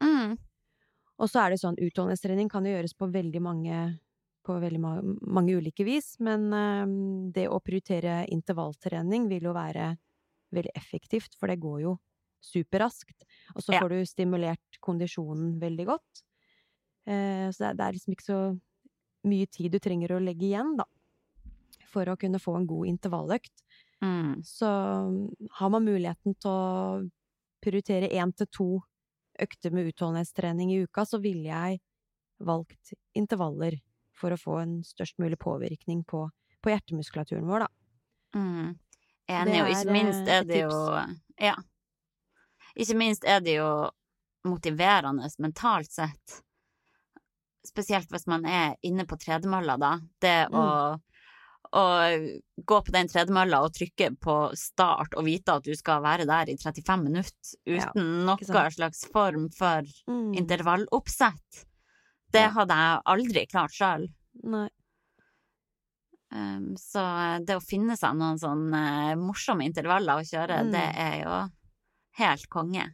Mm. 0.03 0.37
Og 1.21 1.29
så 1.29 1.43
er 1.43 1.53
det 1.53 1.59
sånn, 1.61 1.77
utholdenhetstrening 1.81 2.49
kan 2.51 2.65
jo 2.65 2.73
gjøres 2.75 2.95
på 2.97 3.09
veldig 3.13 3.41
mange 3.45 3.81
på 4.41 4.55
veldig 4.57 4.79
ma 4.81 4.91
mange 5.37 5.53
ulike 5.53 5.83
vis, 5.85 6.15
men 6.25 6.47
eh, 6.57 6.93
det 7.35 7.43
å 7.53 7.59
prioritere 7.61 8.23
intervalltrening 8.33 9.27
vil 9.29 9.45
jo 9.45 9.53
være 9.53 9.91
veldig 10.55 10.73
effektivt, 10.75 11.35
for 11.37 11.51
det 11.51 11.59
går 11.61 11.83
jo 11.83 11.91
superraskt. 12.41 13.27
Og 13.53 13.61
så 13.61 13.75
Ja. 13.75 13.77
får 13.77 13.93
du 13.93 13.99
stimulert 14.09 14.79
kondisjonen 14.81 15.59
veldig 15.61 15.85
godt. 15.91 16.23
Eh, 17.07 17.47
så 17.51 17.63
det 17.63 17.69
er, 17.69 17.77
det 17.79 17.91
liksom 17.97 18.15
ikke 18.15 18.27
så 18.27 18.41
mye 19.27 19.49
tid 19.53 19.73
du 19.73 19.79
trenger 19.81 20.15
å 20.15 20.21
legge 20.23 20.47
igjen, 20.49 20.75
da, 20.79 20.85
for 21.91 22.09
å 22.09 22.17
kunne 22.19 22.41
få 22.41 22.55
en 22.57 22.67
god 22.69 22.89
intervalløkt. 22.91 23.65
Mm. 24.01 24.41
Så 24.45 24.67
mm, 24.67 25.49
har 25.59 25.73
man 25.73 25.85
muligheten 25.85 26.37
til 26.41 26.49
å 26.49 26.61
prioritere 27.61 28.09
én 28.17 28.33
til 28.33 28.49
to 28.49 28.69
økter 29.41 29.73
med 29.73 29.91
utholdenhetstrening 29.91 30.73
i 30.73 30.81
uka, 30.85 31.05
så 31.05 31.21
ville 31.21 31.49
jeg 31.49 31.81
valgt 32.41 32.93
intervaller 33.17 33.77
for 34.17 34.33
å 34.33 34.39
få 34.39 34.57
en 34.61 34.79
størst 34.85 35.19
mulig 35.21 35.39
påvirkning 35.41 36.03
på, 36.09 36.25
på 36.61 36.73
hjertemuskulaturen 36.73 37.47
vår, 37.49 37.65
da. 37.65 37.71
Mm. 38.37 38.77
Enig, 39.31 39.59
og 39.63 39.71
ikke 39.71 39.93
minst 39.95 40.27
eh, 40.27 40.39
er 40.39 40.47
det 40.47 40.63
jo 40.65 40.77
Ja. 41.41 41.55
Ikke 42.79 42.95
minst 42.95 43.25
er 43.27 43.41
det 43.43 43.57
jo 43.57 43.69
motiverende 44.47 45.27
mentalt 45.43 45.91
sett. 45.91 46.41
Spesielt 47.67 48.09
hvis 48.09 48.27
man 48.27 48.45
er 48.45 48.75
inne 48.83 49.05
på 49.05 49.17
tredemølla, 49.21 49.75
da. 49.77 49.91
Det 50.19 50.47
å, 50.49 50.63
å 51.77 51.83
gå 52.65 52.79
på 52.87 52.91
den 52.95 53.07
tredemølla 53.07 53.59
og 53.63 53.73
trykke 53.77 54.09
på 54.19 54.37
start 54.57 55.13
og 55.15 55.25
vite 55.27 55.53
at 55.59 55.63
du 55.63 55.75
skal 55.77 56.01
være 56.01 56.25
der 56.25 56.49
i 56.49 56.57
35 56.57 57.03
minutter 57.05 57.53
uten 57.69 57.77
ja, 57.77 57.91
noen 58.25 58.71
slags 58.73 59.05
form 59.13 59.49
for 59.53 59.83
Mm. 60.09 60.33
intervalloppsett. 60.41 61.65
Det 62.33 62.41
Ja. 62.47 62.49
hadde 62.55 62.73
jeg 62.73 63.01
aldri 63.05 63.45
klart 63.51 63.71
sjøl. 63.77 64.09
Um, 66.33 66.75
så 66.79 67.01
det 67.45 67.57
å 67.59 67.63
finne 67.63 67.97
seg 67.99 68.15
noen 68.15 68.37
sånne 68.39 69.17
morsomme 69.19 69.65
intervaller 69.67 70.21
å 70.21 70.23
kjøre, 70.27 70.61
Mm. 70.63 70.71
det 70.71 70.95
er 70.95 71.15
jo 71.25 71.51
helt 72.17 72.47
konge. 72.49 72.85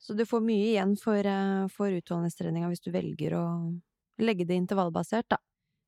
Så 0.00 0.16
du 0.16 0.24
får 0.24 0.40
mye 0.40 0.72
igjen 0.72 0.96
for, 0.98 1.18
eh, 1.18 1.66
for 1.68 1.88
utholdenhetstreninga 1.90 2.68
hvis 2.70 2.80
du 2.80 2.90
velger 2.90 3.32
å 3.36 3.80
legge 4.18 4.44
det 4.46 4.54
intervallbasert, 4.58 5.28
da. 5.30 5.38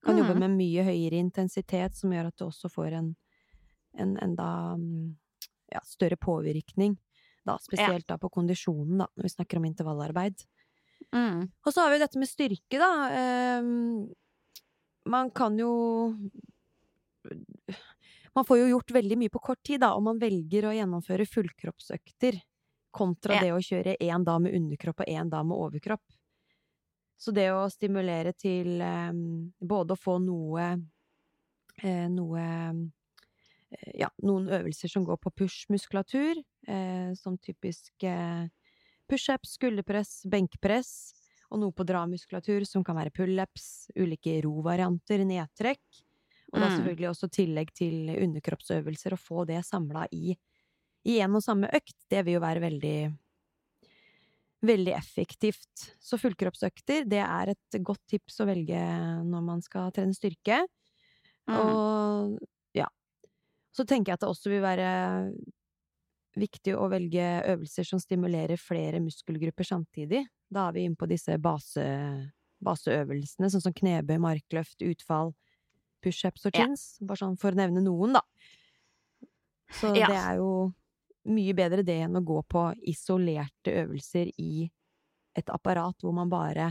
Kan 0.05 0.17
jobbe 0.19 0.35
Mm. 0.35 0.41
med 0.41 0.51
mye 0.57 0.85
høyere 0.87 1.19
intensitet, 1.21 1.95
som 1.95 2.11
gjør 2.11 2.29
at 2.31 2.37
du 2.37 2.45
også 2.47 2.71
får 2.73 2.93
en, 2.97 3.17
en 3.99 4.17
enda 4.23 4.77
mm, 4.77 5.17
ja, 5.73 5.81
større 5.85 6.17
påvirkning. 6.17 6.97
Da, 7.45 7.59
spesielt 7.59 8.07
da 8.07 8.17
på 8.19 8.29
kondisjonen, 8.31 8.99
da, 8.99 9.07
når 9.17 9.23
vi 9.23 9.29
snakker 9.35 9.57
om 9.61 9.65
intervallarbeid. 9.65 10.45
Mm. 11.13 11.51
Og 11.67 11.73
så 11.73 11.81
har 11.85 11.91
vi 11.91 11.99
dette 11.99 12.19
med 12.21 12.29
styrke, 12.29 12.79
da. 12.79 12.91
Ehm, 13.11 14.09
man 15.09 15.31
kan 15.31 15.57
jo 15.59 16.15
Man 18.35 18.45
får 18.45 18.59
jo 18.61 18.69
gjort 18.71 18.91
veldig 18.95 19.17
mye 19.19 19.33
på 19.33 19.41
kort 19.43 19.63
tid, 19.67 19.81
da, 19.83 19.95
om 19.99 20.05
man 20.07 20.19
velger 20.21 20.69
å 20.69 20.75
gjennomføre 20.75 21.27
fullkroppsøkter 21.27 22.39
kontra 22.95 23.35
Ja. 23.35 23.41
det 23.41 23.51
å 23.53 23.59
kjøre 23.63 23.97
én 24.01 24.25
dag 24.25 24.41
med 24.41 24.55
underkropp 24.55 25.01
og 25.01 25.07
én 25.11 25.29
dag 25.31 25.45
med 25.47 25.57
overkropp. 25.59 26.03
Så 27.21 27.35
det 27.37 27.51
å 27.53 27.67
stimulere 27.73 28.33
til 28.33 28.81
ehm, 28.83 29.21
både 29.61 29.95
å 29.97 30.01
få 30.01 30.17
noe 30.25 30.71
eh, 31.83 32.09
noe 32.11 32.45
eh, 33.71 33.93
ja, 34.03 34.09
noen 34.27 34.49
øvelser 34.53 34.91
som 34.93 35.05
går 35.07 35.19
på 35.23 35.33
push-muskulatur, 35.43 36.41
eh, 36.69 37.13
som 37.19 37.39
typisk 37.39 38.05
eh, 38.07 38.47
pushups, 39.11 39.57
skulderpress, 39.59 40.21
benkpress, 40.31 40.93
og 41.51 41.63
noe 41.65 41.75
på 41.75 41.87
dra-muskulatur, 41.87 42.65
som 42.69 42.85
kan 42.87 42.99
være 42.99 43.13
pullups, 43.15 43.91
ulike 43.99 44.39
rovarianter, 44.45 45.25
nedtrekk, 45.27 45.83
og 46.53 46.63
da 46.63 46.69
Mm. 46.69 46.73
selvfølgelig 46.73 47.11
også 47.11 47.29
tillegg 47.35 47.73
til 47.79 48.11
underkroppsøvelser, 48.15 49.15
å 49.15 49.21
få 49.23 49.45
det 49.51 49.61
samla 49.67 50.07
i, 50.15 50.37
i 51.11 51.19
en 51.25 51.37
og 51.39 51.45
samme 51.45 51.71
økt, 51.77 51.97
det 52.13 52.25
vil 52.27 52.39
jo 52.39 52.45
være 52.45 52.63
veldig 52.67 52.97
Veldig 54.61 54.93
effektivt. 54.93 55.87
Så 56.05 56.19
fullkroppsøkter, 56.21 57.07
det 57.09 57.23
er 57.25 57.55
et 57.55 57.79
godt 57.87 58.03
tips 58.13 58.43
å 58.43 58.49
velge 58.51 58.81
når 59.25 59.45
man 59.47 59.63
skal 59.65 59.89
trene 59.97 60.17
styrke. 60.17 60.61
Mm. 61.49 61.57
Og 61.57 62.37
ja. 62.77 62.87
Så 63.73 63.87
tenker 63.89 64.13
jeg 64.13 64.19
at 64.19 64.27
det 64.27 64.31
også 64.31 64.53
vil 64.53 64.63
være 64.65 64.91
viktig 66.39 66.77
å 66.79 66.87
velge 66.93 67.25
øvelser 67.51 67.89
som 67.89 68.01
stimulerer 68.03 68.61
flere 68.61 69.01
muskelgrupper 69.03 69.67
samtidig. 69.67 70.23
Da 70.53 70.69
er 70.69 70.77
vi 70.77 70.85
inne 70.87 70.99
på 70.99 71.09
disse 71.11 71.37
base, 71.43 71.87
baseøvelsene, 72.63 73.51
sånn 73.51 73.65
som 73.65 73.75
knebøy, 73.75 74.19
markløft, 74.23 74.85
utfall, 74.87 75.33
pushups 76.05 76.47
og 76.47 76.57
Ja. 76.57 76.69
Bare 77.01 77.17
sånn 77.19 77.39
for 77.41 77.53
å 77.53 77.61
nevne 77.61 77.83
noen, 77.85 78.13
da. 78.19 78.23
Så 79.73 79.95
Ja. 79.97 80.07
det 80.07 80.17
er 80.17 80.37
jo 80.37 80.75
mye 81.29 81.55
bedre 81.57 81.85
det 81.87 81.99
enn 82.07 82.17
å 82.17 82.25
gå 82.25 82.41
på 82.49 82.71
isolerte 82.89 83.75
øvelser 83.83 84.31
i 84.41 84.65
et 85.37 85.53
apparat 85.53 86.01
hvor 86.03 86.15
man 86.17 86.31
bare 86.33 86.71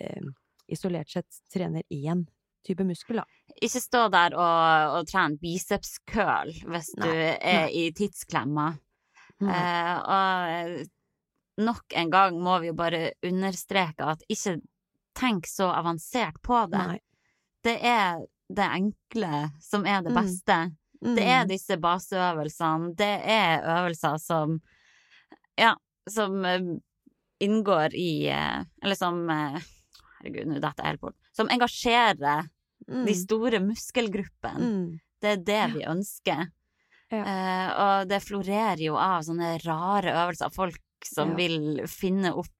eh, 0.00 0.28
isolert 0.70 1.10
sett 1.10 1.42
trener 1.52 1.82
én 1.90 2.24
type 2.66 2.84
muskel, 2.86 3.20
da. 3.20 3.26
Ikke 3.62 3.80
stå 3.82 4.06
der 4.12 4.34
og, 4.34 4.96
og 4.98 5.10
trene 5.10 5.38
biceps 5.40 5.96
curl 6.08 6.50
hvis 6.50 6.92
du 6.96 7.06
Nei, 7.06 7.34
er 7.38 7.68
i 7.70 7.88
tidsklemma. 7.94 8.72
Eh, 9.36 9.96
og 10.00 11.66
nok 11.66 11.96
en 12.00 12.10
gang 12.12 12.40
må 12.42 12.58
vi 12.62 12.70
jo 12.72 12.76
bare 12.78 13.10
understreke 13.26 14.08
at 14.14 14.24
ikke 14.32 14.58
tenk 15.16 15.48
så 15.48 15.70
avansert 15.76 16.40
på 16.44 16.64
det. 16.72 16.86
Nei. 16.92 16.98
Det 17.64 17.76
er 17.86 18.24
det 18.52 18.66
enkle 18.78 19.46
som 19.62 19.86
er 19.88 20.02
det 20.06 20.14
beste. 20.14 20.58
Mm. 20.70 20.74
Det 21.00 21.24
er 21.24 21.44
Mm. 21.44 21.48
disse 21.48 21.76
baseøvelsene. 21.76 22.94
Det 22.96 23.14
er 23.24 23.62
øvelser 23.62 24.18
som 24.20 24.60
Ja, 25.58 25.74
som 26.08 26.44
eh, 26.44 26.60
inngår 27.40 27.94
i 27.94 28.28
eh, 28.28 28.64
Eller 28.82 28.94
som 28.94 29.28
eh, 29.30 29.60
Herregud, 30.20 30.46
nå 30.46 30.60
detter 30.60 30.82
jeg 30.84 30.92
helt 30.94 31.00
bort. 31.00 31.16
Som 31.32 31.48
engasjerer 31.48 32.48
Mm. 32.88 33.06
de 33.06 33.14
store 33.14 33.58
muskelgruppene. 33.60 34.60
Mm. 34.60 35.00
Det 35.20 35.30
er 35.32 35.36
det 35.36 35.62
vi 35.74 35.86
ønsker. 35.88 36.50
Ja. 37.10 37.22
Uh, 37.22 37.68
og 37.82 38.08
det 38.10 38.20
florerer 38.22 38.82
jo 38.82 38.96
av 38.98 39.24
sånne 39.26 39.56
rare 39.64 40.12
øvelser. 40.12 40.52
Folk 40.54 41.06
som 41.06 41.32
ja. 41.34 41.36
vil 41.40 41.86
finne 41.90 42.34
opp 42.36 42.52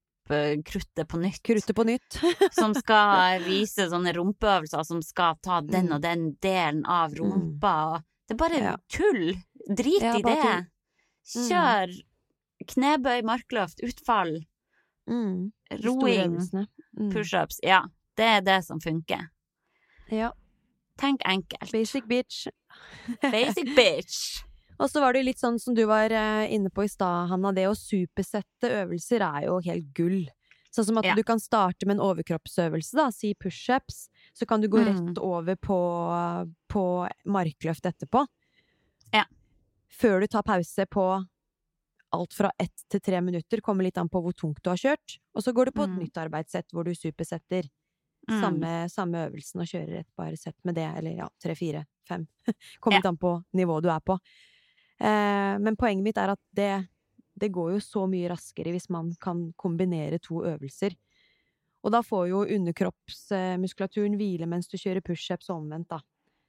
kruttet 0.67 1.07
på 1.07 1.19
nytt. 1.21 1.39
Kruttet 1.43 1.75
på 1.75 1.85
nytt. 1.87 2.19
som 2.59 2.73
skal 2.75 3.39
vise 3.45 3.87
sånne 3.87 4.11
rumpeøvelser 4.17 4.83
som 4.83 5.01
skal 5.05 5.39
ta 5.43 5.61
den 5.61 5.91
og 5.93 6.01
mm. 6.01 6.03
den 6.03 6.25
delen 6.43 6.83
av 6.83 7.13
mm. 7.13 7.17
rumpa. 7.21 7.75
Mm. 7.95 8.05
Det 8.27 8.35
er 8.35 8.39
bare 8.41 8.59
ja. 8.61 8.75
tull. 8.91 9.37
Drit 9.67 10.03
i 10.03 10.23
det. 10.23 10.41
Tull. 10.43 10.65
Mm. 11.27 11.47
Kjør 11.47 11.95
knebøy, 12.73 13.21
markløft, 13.27 13.81
utfall. 13.85 14.39
Mm. 15.07 15.51
Roing, 15.83 16.35
mm. 16.39 17.11
pushups. 17.13 17.61
Ja, 17.63 17.85
det 18.19 18.27
er 18.37 18.43
det 18.43 18.59
som 18.67 18.81
funker. 18.83 19.29
Ja. 20.11 20.33
Tenk 20.97 21.21
enkelt. 21.27 21.71
Basic 21.71 22.07
bitch. 22.09 22.47
Basic 23.21 23.75
bitch. 23.75 24.43
Og 24.77 24.91
så 24.91 25.01
var 25.01 25.15
det 25.15 25.25
litt 25.25 25.41
sånn 25.41 25.57
som 25.61 25.75
du 25.77 25.85
var 25.89 26.13
eh, 26.13 26.47
inne 26.53 26.69
på 26.73 26.85
i 26.85 26.89
stad, 26.91 27.31
Hanna. 27.31 27.53
Det 27.55 27.67
å 27.69 27.77
supersette 27.77 28.71
øvelser 28.83 29.23
er 29.25 29.47
jo 29.47 29.59
helt 29.65 29.87
gull. 29.97 30.25
Sånn 30.73 30.89
som 30.91 30.99
at 31.01 31.09
ja. 31.09 31.15
du 31.17 31.23
kan 31.25 31.41
starte 31.41 31.87
med 31.87 31.97
en 31.97 32.05
overkroppsøvelse, 32.05 32.97
da, 32.99 33.07
si 33.13 33.33
pushups. 33.39 34.07
Så 34.37 34.45
kan 34.45 34.61
du 34.61 34.67
gå 34.69 34.77
mm. 34.77 34.87
rett 34.89 35.21
over 35.23 35.55
på, 35.57 35.79
på 36.69 36.83
markløft 37.25 37.87
etterpå. 37.89 38.21
Ja. 39.15 39.23
Før 39.89 40.21
du 40.21 40.27
tar 40.29 40.45
pause 40.45 40.85
på 40.85 41.07
alt 42.15 42.33
fra 42.37 42.51
ett 42.61 42.85
til 42.91 43.01
tre 43.03 43.21
minutter. 43.21 43.61
Kommer 43.65 43.87
litt 43.87 43.97
an 43.97 44.09
på 44.09 44.21
hvor 44.23 44.35
tungt 44.37 44.61
du 44.63 44.69
har 44.71 44.79
kjørt. 44.79 45.17
Og 45.33 45.43
så 45.43 45.53
går 45.55 45.69
du 45.69 45.77
på 45.77 45.87
et 45.87 45.95
mm. 45.95 46.03
nytt 46.03 46.21
arbeidssett 46.21 46.69
hvor 46.75 46.87
du 46.87 46.93
supersetter. 46.95 47.67
Mm. 48.27 48.41
Samme, 48.41 48.73
samme, 48.91 49.23
øvelsen 49.29 49.63
og 49.63 49.71
kjører 49.71 50.01
et 50.01 50.09
par 50.19 50.33
sett 50.35 50.57
med 50.67 50.75
det, 50.75 50.87
eller 50.99 51.15
ja, 51.21 51.27
tre, 51.41 51.55
fire, 51.55 51.85
fem. 52.07 52.25
Kommer 52.83 52.99
litt 52.99 53.09
an 53.09 53.19
på 53.19 53.33
nivået 53.55 53.85
du 53.85 53.91
er 53.93 54.03
på. 54.03 54.17
Eh, 54.99 55.53
men 55.63 55.77
poenget 55.79 56.03
mitt 56.03 56.19
er 56.19 56.33
at 56.33 56.41
det, 56.57 56.71
det 57.39 57.53
går 57.55 57.77
jo 57.77 57.83
så 57.83 58.03
mye 58.11 58.31
raskere 58.33 58.73
hvis 58.75 58.89
man 58.93 59.13
kan 59.23 59.47
kombinere 59.59 60.19
to 60.23 60.43
øvelser. 60.43 60.97
Og 61.85 61.93
da 61.93 62.01
får 62.03 62.29
jo 62.31 62.45
underkroppsmuskulaturen 62.57 64.17
hvile 64.19 64.47
mens 64.49 64.69
du 64.71 64.77
kjører 64.79 65.03
pushups 65.05 65.51
og 65.51 65.61
omvendt, 65.61 65.91
da. 65.93 66.01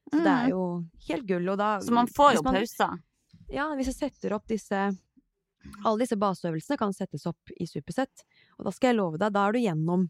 Så 0.09 0.17
mm. 0.17 0.25
det 0.25 0.33
er 0.33 0.47
mm. 0.47 0.55
jo 0.55 0.63
helt 1.11 1.29
gull. 1.29 1.51
Og 1.53 1.59
da 1.61 1.75
Så 1.85 1.95
man 1.95 2.09
får 2.11 2.39
jo 2.39 2.47
pauser? 2.47 2.97
Ja, 3.53 3.69
hvis 3.77 3.93
jeg 3.93 3.99
setter 3.99 4.35
opp 4.37 4.49
disse 4.49 4.89
alle 5.85 6.05
disse 6.05 6.17
baseøvelsene 6.19 6.79
kan 6.81 6.95
settes 6.95 7.27
opp 7.29 7.53
i 7.59 7.67
supersett, 7.69 8.25
og 8.59 8.69
da 8.69 8.73
skal 8.75 8.93
jeg 8.93 8.99
love 9.01 9.19
deg, 9.21 9.35
da 9.35 9.47
er 9.47 9.55
du 9.55 9.61
gjennom 9.63 10.07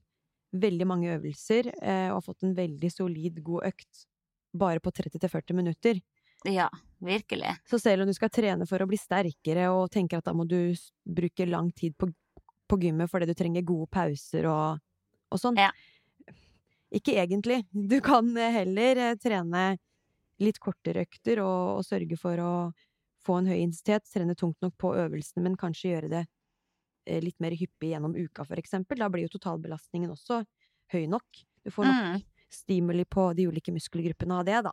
veldig 0.59 0.87
mange 0.89 1.11
øvelser 1.17 1.71
eh, 1.77 2.09
og 2.09 2.21
har 2.21 2.25
fått 2.25 2.47
en 2.47 2.55
veldig 2.57 2.91
solid, 2.93 3.41
god 3.45 3.69
økt 3.73 4.05
bare 4.59 4.81
på 4.81 4.93
30-40 4.97 5.57
minutter. 5.57 6.01
Ja, 6.49 6.69
virkelig. 7.05 7.57
Så 7.69 7.81
selv 7.83 8.03
om 8.05 8.09
du 8.09 8.15
skal 8.17 8.31
trene 8.33 8.67
for 8.69 8.81
å 8.81 8.89
bli 8.89 8.99
sterkere 9.01 9.69
og 9.75 9.91
tenker 9.93 10.21
at 10.21 10.29
da 10.29 10.35
må 10.37 10.47
du 10.49 10.73
bruke 11.05 11.49
lang 11.49 11.73
tid 11.77 11.97
på, 11.99 12.09
på 12.69 12.81
gymmet 12.81 13.11
fordi 13.11 13.29
du 13.29 13.35
trenger 13.37 13.67
gode 13.67 13.91
pauser 13.93 14.49
og, 14.49 14.85
og 15.33 15.41
sånn 15.41 15.61
ja. 15.61 15.71
Ikke 16.95 17.19
egentlig. 17.21 17.67
Du 17.69 17.99
kan 18.01 18.31
heller 18.33 18.97
eh, 18.97 19.17
trene 19.21 19.75
litt 20.41 20.57
kortere 20.63 21.03
økter 21.05 21.43
og, 21.43 21.81
og 21.81 21.85
sørge 21.85 22.17
for 22.17 22.41
å 22.41 22.53
få 23.27 23.41
en 23.41 23.51
høy 23.51 23.59
intensitet, 23.59 24.09
trene 24.09 24.37
tungt 24.39 24.57
nok 24.65 24.77
på 24.81 24.95
øvelsene, 24.97 25.45
men 25.45 25.59
kanskje 25.61 25.93
gjøre 25.93 26.11
det 26.15 26.23
eh, 26.25 27.21
litt 27.21 27.37
mer 27.45 27.53
hyppig 27.59 27.93
gjennom 27.93 28.17
uka, 28.17 28.47
for 28.49 28.61
eksempel. 28.61 29.03
Da 29.03 29.11
blir 29.13 29.27
jo 29.27 29.35
totalbelastningen 29.37 30.15
også 30.15 30.41
høy 30.95 31.05
nok. 31.13 31.45
Du 31.67 31.73
får 31.75 31.91
nok 31.91 32.03
mm. 32.07 32.27
stimuli 32.57 33.05
på 33.05 33.29
de 33.37 33.49
ulike 33.51 33.75
muskelgruppene 33.75 34.41
av 34.41 34.49
det, 34.49 34.63
da. 34.71 34.73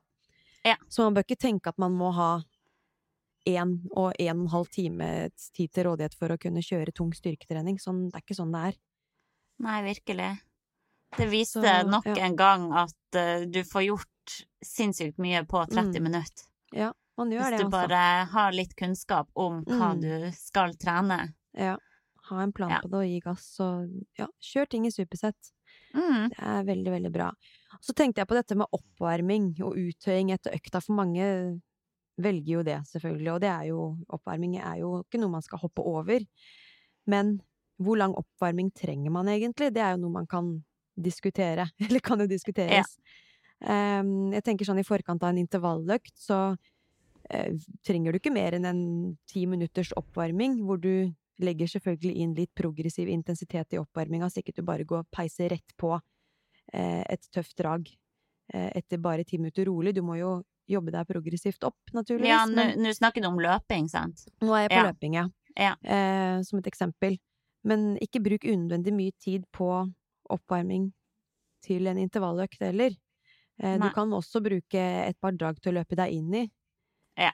Ja. 0.66 0.78
Så 0.90 1.04
man 1.04 1.18
bør 1.18 1.28
ikke 1.28 1.42
tenke 1.42 1.74
at 1.74 1.82
man 1.82 1.94
må 1.94 2.14
ha 2.16 2.32
én 3.46 3.76
og 3.92 4.16
en 4.18 4.40
og 4.40 4.46
en 4.46 4.48
halv 4.50 4.72
time 4.74 5.08
tid 5.54 5.70
til 5.74 5.86
rådighet 5.90 6.16
for 6.18 6.34
å 6.34 6.40
kunne 6.42 6.64
kjøre 6.66 6.96
tung 6.96 7.12
styrketrening. 7.14 7.78
Sånn, 7.82 8.08
det 8.10 8.18
er 8.18 8.26
ikke 8.26 8.38
sånn 8.40 8.56
det 8.56 8.64
er. 8.72 8.80
Nei, 9.66 9.78
virkelig. 9.86 10.32
Det 11.18 11.28
viste 11.32 11.62
Så, 11.64 11.88
nok 11.88 12.08
ja. 12.10 12.18
en 12.26 12.36
gang 12.36 12.70
at 12.76 13.18
uh, 13.18 13.46
du 13.48 13.62
får 13.68 13.88
gjort 13.88 14.38
sinnssykt 14.66 15.20
mye 15.22 15.44
på 15.48 15.62
30 15.72 15.90
mm. 15.90 16.04
minutter. 16.04 16.48
Ja. 16.76 16.92
Man 17.16 17.32
gjør 17.32 17.46
Hvis 17.46 17.60
det, 17.60 17.64
du 17.64 17.72
bare 17.72 18.00
har 18.32 18.56
litt 18.56 18.74
kunnskap 18.76 19.30
om 19.40 19.62
hva 19.64 19.94
mm. 19.96 20.02
du 20.02 20.32
skal 20.36 20.76
trene. 20.80 21.20
Ja. 21.56 21.78
Ha 22.30 22.42
en 22.44 22.52
plan 22.52 22.74
ja. 22.74 22.82
på 22.84 22.90
det 22.92 23.00
og 23.00 23.08
gi 23.08 23.20
gass, 23.24 23.46
og 23.64 23.94
ja, 24.20 24.28
kjør 24.44 24.68
ting 24.74 24.88
i 24.90 24.92
supersett. 24.92 25.54
Mm. 25.96 26.28
Det 26.34 26.42
er 26.42 26.68
veldig, 26.68 26.92
veldig 26.98 27.12
bra. 27.14 27.30
Så 27.80 27.96
tenkte 27.96 28.24
jeg 28.24 28.28
på 28.28 28.36
dette 28.36 28.58
med 28.60 28.68
oppvarming 28.76 29.54
og 29.64 29.78
uttøying 29.80 30.34
etter 30.36 30.58
økta, 30.58 30.82
for 30.84 30.98
mange 30.98 31.30
velger 32.20 32.52
jo 32.58 32.64
det, 32.68 32.80
selvfølgelig, 32.90 33.32
og 33.34 33.42
det 33.44 33.52
er 33.52 33.66
jo 33.70 33.82
Oppvarming 34.16 34.56
er 34.60 34.80
jo 34.80 34.92
ikke 35.04 35.20
noe 35.20 35.34
man 35.34 35.44
skal 35.46 35.62
hoppe 35.64 35.84
over. 35.84 36.24
Men 37.12 37.38
hvor 37.82 38.00
lang 38.00 38.16
oppvarming 38.16 38.72
trenger 38.76 39.12
man 39.12 39.30
egentlig? 39.32 39.74
Det 39.76 39.84
er 39.84 39.96
jo 39.96 40.04
noe 40.06 40.16
man 40.16 40.30
kan 40.32 40.54
diskutere. 40.96 41.70
Eller 41.88 42.00
kan 42.04 42.20
jo 42.20 42.28
diskuteres. 42.30 42.96
Ja. 42.96 43.22
Um, 43.66 44.34
jeg 44.36 44.44
tenker 44.46 44.68
sånn 44.68 44.82
i 44.82 44.88
forkant 44.88 45.24
av 45.24 45.32
en 45.32 45.42
intervalløkt, 45.42 46.14
så 46.20 46.40
uh, 46.56 47.68
trenger 47.88 48.14
du 48.14 48.20
ikke 48.20 48.34
mer 48.36 48.58
enn 48.58 48.68
en 48.68 48.82
ti 49.32 49.46
minutters 49.50 49.94
oppvarming, 49.98 50.60
hvor 50.68 50.82
du 50.82 51.08
legger 51.44 51.72
selvfølgelig 51.72 52.24
inn 52.24 52.34
litt 52.36 52.52
progressiv 52.56 53.10
intensitet 53.12 53.76
i 53.76 53.80
oppvarminga, 53.80 54.30
så 54.32 54.42
ikke 54.42 54.56
du 54.56 54.64
bare 54.68 54.88
går 54.88 55.04
og 55.04 55.14
peiser 55.14 55.52
rett 55.56 55.76
på 55.80 55.94
uh, 55.96 56.02
et 57.04 57.32
tøft 57.32 57.56
drag 57.60 57.88
uh, 58.54 58.70
etter 58.76 59.02
bare 59.02 59.26
ti 59.28 59.40
minutter 59.40 59.68
rolig. 59.72 59.96
Du 59.96 60.04
må 60.06 60.20
jo 60.20 60.38
jobbe 60.70 60.92
deg 60.92 61.08
progressivt 61.08 61.66
opp, 61.68 61.80
naturligvis. 61.94 62.32
Ja, 62.32 62.44
nå 62.50 62.94
snakker 62.98 63.22
du 63.22 63.30
om 63.30 63.42
løping, 63.42 63.88
sant? 63.92 64.26
Nå 64.42 64.56
er 64.58 64.66
jeg 64.66 64.74
på 64.74 64.80
ja. 64.82 64.86
løping, 64.90 65.18
ja. 65.20 65.26
ja. 65.62 65.74
Som 66.42 66.58
et 66.58 66.70
eksempel. 66.72 67.20
Men 67.70 67.92
ikke 68.02 68.24
bruk 68.26 68.48
unødvendig 68.50 68.94
mye 68.98 69.14
tid 69.22 69.46
på 69.54 69.70
oppvarming 70.34 70.90
til 71.66 71.88
en 71.90 72.00
intervalløkt 72.02 72.62
heller. 72.66 72.94
Eh, 73.62 73.78
du 73.82 73.88
kan 73.96 74.12
også 74.14 74.42
bruke 74.44 74.82
et 74.82 75.18
par 75.22 75.36
drag 75.38 75.60
til 75.62 75.74
å 75.74 75.80
løpe 75.80 75.98
deg 75.98 76.14
inn 76.14 76.34
i, 76.34 76.46
Ja. 77.18 77.32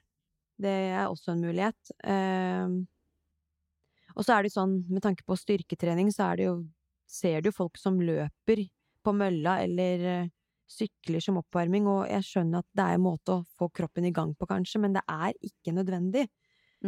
det 0.61 0.75
er 0.93 1.07
også 1.07 1.33
en 1.33 1.41
mulighet. 1.41 1.93
Eh, 2.03 2.67
og 4.15 4.25
så 4.25 4.35
er 4.35 4.43
det 4.43 4.53
sånn, 4.53 4.83
med 4.89 5.03
tanke 5.03 5.23
på 5.27 5.37
styrketrening, 5.39 6.11
så 6.11 6.31
er 6.31 6.35
det 6.37 6.51
jo 6.51 6.61
Ser 7.11 7.41
du 7.43 7.49
folk 7.51 7.75
som 7.75 7.97
løper 7.99 8.61
på 9.03 9.11
mølla 9.11 9.57
eller 9.59 10.03
uh, 10.23 10.29
sykler 10.71 11.19
som 11.19 11.41
oppvarming, 11.41 11.83
og 11.91 12.05
jeg 12.07 12.23
skjønner 12.23 12.63
at 12.63 12.69
det 12.71 12.85
er 12.85 12.95
en 12.95 13.03
måte 13.03 13.33
å 13.35 13.41
få 13.59 13.67
kroppen 13.75 14.07
i 14.07 14.13
gang 14.15 14.31
på, 14.39 14.47
kanskje, 14.47 14.79
men 14.79 14.95
det 14.95 15.03
er 15.11 15.35
ikke 15.43 15.73
nødvendig. 15.75 16.29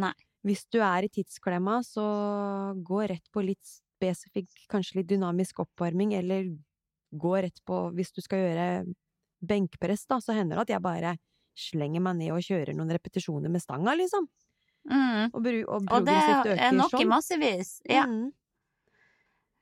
Nei. 0.00 0.14
Hvis 0.44 0.64
du 0.72 0.78
er 0.80 1.04
i 1.04 1.10
tidsklemma, 1.12 1.82
så 1.84 2.06
gå 2.88 3.02
rett 3.12 3.28
på 3.32 3.44
litt 3.44 3.76
spesifikk, 4.04 4.52
kanskje 4.70 5.00
litt 5.00 5.10
dynamisk 5.10 5.64
oppvarming, 5.64 6.14
eller 6.14 6.52
gå 7.14 7.34
rett 7.42 7.64
på 7.64 7.88
Hvis 7.94 8.12
du 8.12 8.20
skal 8.22 8.42
gjøre 8.42 8.68
benkpress, 9.44 10.06
da, 10.06 10.20
så 10.20 10.34
hender 10.36 10.56
det 10.56 10.66
at 10.66 10.76
jeg 10.76 10.84
bare 10.84 11.16
slenger 11.54 12.02
meg 12.02 12.18
ned 12.18 12.32
og 12.34 12.42
kjører 12.42 12.74
noen 12.74 12.90
repetisjoner 12.96 13.52
med 13.52 13.62
stanga, 13.62 13.94
liksom. 13.94 14.26
Mm. 14.90 15.30
Og, 15.32 15.46
og, 15.46 15.84
og, 15.88 16.00
det 16.04 16.16
er 16.58 16.74
nok 16.74 16.96
i 16.98 17.06
massevis. 17.08 17.78
Ja. 17.88 18.04
Mm. 18.10 18.32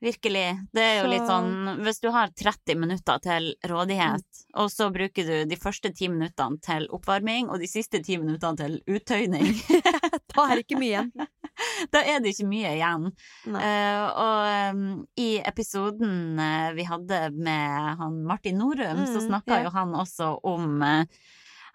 Virkelig. 0.03 0.47
Det 0.75 0.83
er 0.83 0.97
jo 0.97 1.03
så... 1.05 1.11
litt 1.13 1.29
sånn 1.29 1.83
Hvis 1.87 2.01
du 2.03 2.09
har 2.11 2.33
30 2.35 2.79
minutter 2.81 3.21
til 3.23 3.53
rådighet, 3.71 4.25
mm. 4.27 4.49
og 4.59 4.73
så 4.73 4.89
bruker 4.95 5.29
du 5.29 5.37
de 5.47 5.59
første 5.61 5.93
ti 5.95 6.09
minuttene 6.11 6.59
til 6.65 6.89
oppvarming 6.91 7.53
og 7.53 7.63
de 7.63 7.71
siste 7.71 8.03
ti 8.03 8.19
minuttene 8.19 8.59
til 8.59 8.81
uttøyning 8.91 9.53
Da 10.33 10.47
er 10.49 10.59
det 10.59 10.65
ikke 10.67 10.81
mye 10.81 10.91
igjen. 10.93 11.29
da 11.95 12.03
er 12.03 12.23
det 12.23 12.33
ikke 12.33 12.49
mye 12.49 12.73
igjen. 12.77 13.09
Uh, 13.47 14.05
og 14.25 14.75
um, 14.75 14.85
i 15.21 15.31
episoden 15.43 16.41
uh, 16.41 16.71
vi 16.77 16.87
hadde 16.89 17.23
med 17.37 17.99
han 18.01 18.21
Martin 18.29 18.61
Norum, 18.63 19.05
så 19.07 19.19
mm, 19.21 19.27
snakka 19.29 19.59
ja. 19.59 19.67
jo 19.67 19.75
han 19.77 19.97
også 19.99 20.31
om 20.49 20.79
uh, 20.83 21.03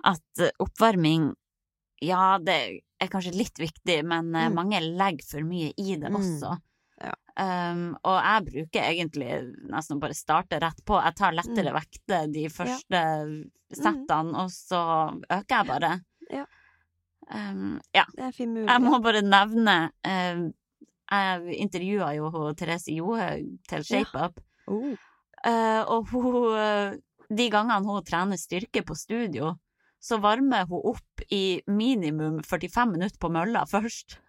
at 0.08 0.48
oppvarming 0.62 1.32
Ja, 2.06 2.38
det 2.38 2.58
er 3.02 3.10
kanskje 3.10 3.34
litt 3.34 3.58
viktig, 3.58 4.04
men 4.06 4.30
mm. 4.30 4.54
mange 4.54 4.82
legger 4.86 5.26
for 5.26 5.46
mye 5.46 5.72
i 5.74 5.96
det 5.98 6.12
mm. 6.14 6.18
også. 6.20 6.52
Ja. 7.02 7.14
Um, 7.38 7.92
og 8.02 8.16
jeg 8.18 8.46
bruker 8.48 8.86
egentlig 8.88 9.32
nesten 9.70 10.02
bare 10.02 10.18
starte 10.18 10.60
rett 10.62 10.80
på. 10.86 10.98
Jeg 11.02 11.18
tar 11.18 11.36
lettere 11.38 11.74
mm. 11.74 11.78
vekter 11.78 12.30
de 12.34 12.46
første 12.54 13.02
ja. 13.02 13.78
settene, 13.78 14.44
og 14.44 14.54
så 14.54 14.82
øker 15.26 15.56
jeg 15.56 15.70
bare. 15.70 15.92
Ja. 16.34 16.46
Um, 17.28 17.78
ja. 17.96 18.06
Jeg 18.16 18.80
må 18.80 19.02
bare 19.04 19.20
nevne 19.20 19.76
uh, 20.08 20.44
Jeg 21.12 21.58
intervjua 21.60 22.14
jo 22.16 22.30
Therese 22.56 22.96
Johaug 22.96 23.50
til 23.68 23.84
ShapeUp, 23.84 24.40
ja. 24.40 24.72
oh. 24.72 24.94
uh, 25.44 25.82
og 25.92 26.14
hun 26.14 27.02
De 27.28 27.50
gangene 27.52 27.84
hun 27.84 28.06
trener 28.08 28.40
styrke 28.40 28.86
på 28.88 28.96
studio, 28.96 29.52
så 30.00 30.22
varmer 30.24 30.64
hun 30.70 30.94
opp 30.94 31.28
i 31.34 31.60
minimum 31.68 32.40
45 32.48 32.94
minutter 32.94 33.20
på 33.20 33.32
mølla 33.34 33.66
først. 33.68 34.22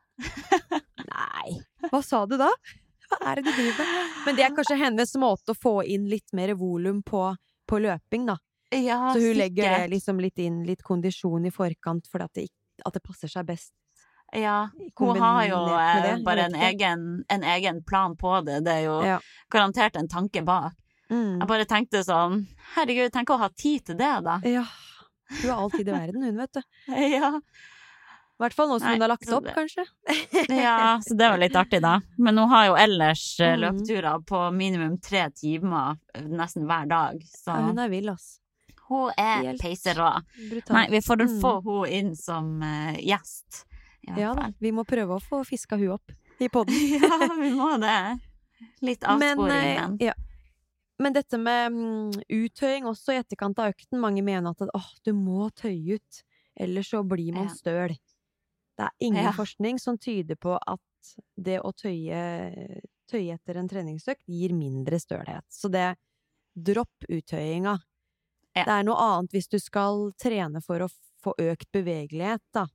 Nei, 1.07 1.61
hva 1.93 2.03
sa 2.03 2.25
du 2.27 2.35
da? 2.41 2.51
Hva 3.09 3.19
er 3.31 3.39
det 3.39 3.47
du 3.47 3.53
driver 3.55 3.87
med? 3.87 4.17
Men 4.27 4.37
det 4.37 4.45
er 4.45 4.57
kanskje 4.57 4.81
hennes 4.83 5.15
måte 5.21 5.55
å 5.55 5.59
få 5.59 5.79
inn 5.87 6.09
litt 6.11 6.35
mer 6.37 6.53
volum 6.59 7.05
på, 7.07 7.23
på 7.69 7.81
løping, 7.85 8.27
da. 8.29 8.41
Ja, 8.75 9.15
så 9.15 9.23
hun 9.23 9.39
legger 9.39 9.79
det 9.79 9.93
liksom 9.95 10.19
litt 10.21 10.39
inn, 10.45 10.61
litt 10.67 10.83
kondisjon 10.85 11.47
i 11.49 11.53
forkant, 11.55 12.09
for 12.11 12.27
at 12.27 12.35
det, 12.37 12.49
at 12.87 12.93
det 12.95 13.03
passer 13.03 13.29
seg 13.29 13.47
best. 13.47 13.73
Ja, 14.37 14.69
hun 15.01 15.17
har 15.19 15.47
jo 15.49 15.59
det, 15.71 16.11
eh, 16.11 16.19
bare 16.23 16.43
en 16.51 16.55
egen, 16.55 17.25
en 17.33 17.43
egen 17.43 17.83
plan 17.85 18.15
på 18.17 18.45
det. 18.45 18.59
Det 18.65 18.73
er 18.73 18.85
jo 18.85 19.01
Ja. 19.05 19.19
garantert 19.51 19.97
en 19.97 20.09
tanke 20.09 20.45
bak. 20.45 20.75
Mm. 21.11 21.39
Jeg 21.41 21.49
bare 21.49 21.65
tenkte 21.65 22.05
sånn 22.05 22.47
Herregud, 22.75 23.11
tenk 23.11 23.31
å 23.31 23.39
ha 23.39 23.49
tid 23.49 23.87
til 23.87 23.97
det, 23.97 24.23
da. 24.25 24.39
Ja. 24.45 24.67
Hun 25.31 25.51
har 25.51 25.59
all 25.63 25.71
tid 25.71 25.89
i 25.89 25.93
verden, 25.93 26.23
hun, 26.23 26.37
vet 26.37 26.53
du. 26.53 26.61
Ja, 26.89 27.41
I 27.41 28.43
hvert 28.45 28.53
fall 28.55 28.69
nå 28.69 28.77
som 28.79 28.93
hun 28.93 29.01
har 29.01 29.09
lagt 29.09 29.33
opp, 29.33 29.45
det- 29.45 29.55
kanskje. 29.57 29.87
ja 30.63 31.01
så 31.03 31.17
det 31.17 31.31
var 31.31 31.39
litt 31.39 31.57
artig, 31.57 31.81
da. 31.83 32.01
Men 32.19 32.37
hun 32.39 32.49
har 32.51 32.67
jo 32.67 32.75
ellers 32.77 33.41
eh, 33.41 33.57
Mm. 33.57 33.61
løpturer 33.65 34.21
på 34.27 34.43
minimum 34.55 35.01
tre 35.01 35.31
timer 35.31 35.97
eh, 36.15 36.23
nesten 36.29 36.67
hver 36.69 36.87
dag. 36.87 37.19
Så 37.25 37.47
Ja, 37.57 37.63
hun 37.67 37.79
er 37.79 37.89
vill, 37.89 38.11
ass. 38.11 38.39
Hun 38.89 39.11
er 39.17 39.57
peiserå. 39.61 40.11
Nei, 40.71 40.87
vi 40.91 41.01
får 41.05 41.23
Mm. 41.25 41.41
få 41.43 41.53
hun 41.65 41.89
inn 41.89 42.15
som 42.17 42.63
uh, 42.63 42.95
gjest. 42.99 43.65
Ja 44.09 44.33
da, 44.35 44.43
fall. 44.49 44.55
vi 44.61 44.71
må 44.73 44.85
prøve 44.89 45.19
å 45.19 45.21
få 45.21 45.43
fiska 45.45 45.77
hun 45.77 45.91
opp 45.99 46.13
i 46.41 46.49
poden. 46.49 46.75
ja, 47.03 47.29
vi 47.41 47.51
må 47.53 47.75
det. 47.83 47.99
Litt 48.81 49.05
avsporing, 49.05 49.45
men. 49.49 49.75
men, 49.75 49.99
ja. 50.01 50.15
Men 50.99 51.13
dette 51.15 51.39
med 51.39 51.73
mm, 51.73 52.23
uttøying 52.29 52.87
også 52.91 53.13
i 53.15 53.21
etterkant 53.21 53.59
av 53.63 53.71
økten, 53.71 54.01
mange 54.03 54.23
mener 54.27 54.51
at 54.51 54.65
åh, 54.75 54.89
du 55.07 55.13
må 55.15 55.51
tøye 55.55 55.99
ut, 56.01 56.23
ellers 56.59 56.89
så 56.91 57.05
blir 57.07 57.33
man 57.37 57.51
støl. 57.53 57.95
Det 58.79 58.87
er 58.87 58.91
ingen 59.07 59.25
Ja. 59.29 59.33
forskning 59.37 59.79
som 59.79 59.99
tyder 59.99 60.35
på 60.37 60.57
at 60.59 60.81
det 61.37 61.61
å 61.63 61.71
tøye, 61.73 62.81
tøye 63.11 63.35
etter 63.37 63.57
en 63.61 63.69
treningsøkt 63.71 64.25
gir 64.27 64.53
mindre 64.55 64.99
stølhet. 64.99 65.45
Så 65.51 65.71
det 65.71 65.97
dropp 66.59 67.07
uttøyinga. 67.09 67.77
Ja. 68.57 68.65
Det 68.65 68.73
er 68.81 68.85
noe 68.85 68.97
annet 68.99 69.31
hvis 69.37 69.49
du 69.49 69.59
skal 69.59 70.13
trene 70.19 70.61
for 70.65 70.81
å 70.81 70.89
få 71.23 71.35
økt 71.39 71.71
bevegelighet, 71.73 72.43
da. 72.55 72.67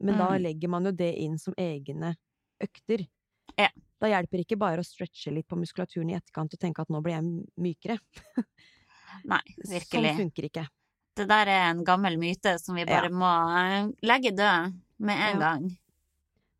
Men 0.00 0.16
da 0.18 0.30
Mm. 0.32 0.42
legger 0.42 0.68
man 0.68 0.84
jo 0.84 0.92
det 0.92 1.14
inn 1.20 1.38
som 1.38 1.54
egne 1.56 2.16
økter. 2.60 3.06
Ja. 3.58 3.68
Da 4.00 4.06
hjelper 4.08 4.40
ikke 4.44 4.56
bare 4.58 4.80
å 4.80 4.84
stretche 4.84 5.32
litt 5.32 5.46
på 5.48 5.56
muskulaturen 5.60 6.10
i 6.10 6.14
etterkant 6.16 6.54
og 6.54 6.58
tenke 6.60 6.80
at 6.80 6.88
nå 6.88 7.02
blir 7.02 7.12
jeg 7.18 7.46
mykere. 7.60 7.98
nei, 9.24 9.40
virkelig. 9.68 10.14
Sånn 10.14 10.16
funker 10.24 10.48
ikke. 10.48 10.66
Det 11.16 11.26
der 11.28 11.46
er 11.52 11.70
en 11.70 11.84
gammel 11.84 12.16
myte 12.16 12.58
som 12.60 12.74
vi 12.76 12.84
bare 12.88 13.10
Ja. 13.10 13.10
må 13.10 13.30
eh, 13.60 13.90
legge 14.02 14.32
død 14.32 14.80
med 14.98 15.16
en 15.18 15.34
Ja. 15.34 15.38
gang. 15.38 15.78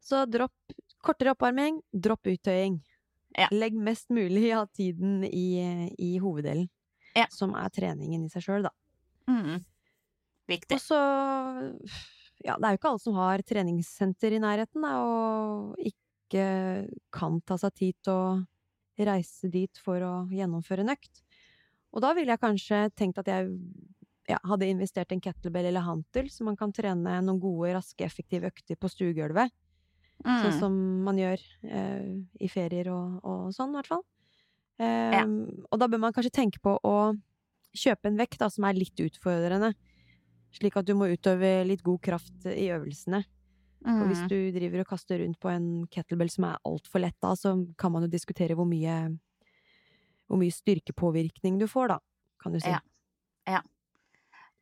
Så 0.03 0.27
dropp 0.29 0.53
kortere 1.03 1.31
oppvarming, 1.35 1.81
dropp 1.95 2.25
uttøying. 2.27 2.83
Legg 3.53 3.73
mest 3.75 4.09
mulig 4.11 4.53
av 4.53 4.69
tiden 4.75 5.23
i, 5.25 5.95
i 5.99 6.19
hoveddelen, 6.19 6.69
Ja. 7.17 7.27
som 7.33 7.55
er 7.59 7.73
treningen 7.75 8.25
i 8.25 8.31
seg 8.33 8.45
sjøl, 8.47 8.69
da. 8.69 8.73
Mm. 9.31 9.61
Viktig. 10.51 10.79
Og 10.79 10.83
så 10.83 11.01
Ja, 12.41 12.57
det 12.57 12.65
er 12.65 12.73
jo 12.73 12.79
ikke 12.79 12.91
alle 12.95 13.03
som 13.03 13.17
har 13.21 13.43
treningssenter 13.45 14.33
i 14.33 14.41
nærheten, 14.41 14.81
da, 14.81 14.95
og 15.05 15.75
ikke 15.77 16.89
kan 17.13 17.41
ta 17.45 17.59
seg 17.61 17.75
tid 17.77 17.99
til 18.01 18.15
å 18.15 19.05
reise 19.11 19.51
dit 19.53 19.81
for 19.81 20.01
å 20.05 20.15
gjennomføre 20.33 20.85
en 20.85 20.95
økt. 20.95 21.21
Og 21.93 22.05
da 22.05 22.15
ville 22.17 22.33
jeg 22.33 22.41
kanskje 22.41 22.83
tenkt 22.97 23.19
at 23.21 23.29
jeg 23.29 23.51
ja, 24.31 24.39
hadde 24.47 24.69
investert 24.71 25.13
en 25.13 25.23
kettlebell 25.23 25.69
eller 25.69 25.85
hantel, 25.85 26.31
så 26.31 26.47
man 26.47 26.57
kan 26.59 26.73
trene 26.73 27.19
noen 27.25 27.41
gode, 27.43 27.75
raske, 27.77 28.07
effektive 28.07 28.51
økter 28.51 28.79
på 28.79 28.91
stuegulvet. 28.93 29.53
Mm. 30.25 30.37
Sånn 30.45 30.59
som 30.61 30.79
man 31.07 31.19
gjør 31.19 31.45
eh, 31.65 32.09
i 32.45 32.49
ferier 32.53 32.91
og, 32.93 33.21
og 33.25 33.53
sånn, 33.57 33.73
i 33.73 33.81
hvert 33.81 33.91
fall. 33.95 34.05
Eh, 34.81 35.25
Og 35.71 35.79
da 35.79 35.87
bør 35.93 36.01
man 36.01 36.13
kanskje 36.17 36.33
tenke 36.33 36.61
på 36.65 36.79
å 36.83 36.95
kjøpe 37.77 38.09
en 38.09 38.17
vekt 38.19 38.39
da, 38.41 38.49
som 38.51 38.65
er 38.65 38.79
litt 38.79 38.97
utfordrende. 38.97 39.75
Slik 40.57 40.77
at 40.81 40.87
du 40.89 40.95
må 40.99 41.07
utøve 41.13 41.61
litt 41.69 41.83
god 41.87 42.01
kraft 42.03 42.47
i 42.49 42.71
øvelsene. 42.75 43.21
Og 43.87 44.07
hvis 44.11 44.21
Mm. 44.25 44.29
du 44.29 44.39
driver 44.53 44.81
og 44.81 44.87
kaster 44.89 45.19
rundt 45.23 45.39
på 45.41 45.49
en 45.49 45.87
kettlebell 45.89 46.29
som 46.31 46.45
er 46.45 46.59
altfor 46.67 47.01
lett, 47.01 47.17
da, 47.23 47.33
så 47.35 47.55
kan 47.79 47.93
man 47.93 48.03
jo 48.03 48.09
diskutere 48.09 48.55
hvor 48.57 48.67
mye 48.69 49.19
hvor 50.29 50.39
mye 50.39 50.53
styrkepåvirkning 50.53 51.59
du 51.59 51.67
får, 51.67 51.89
da, 51.89 51.99
kan 52.43 52.53
du 52.53 52.61
si. 52.61 52.69
Ja. 52.71 52.81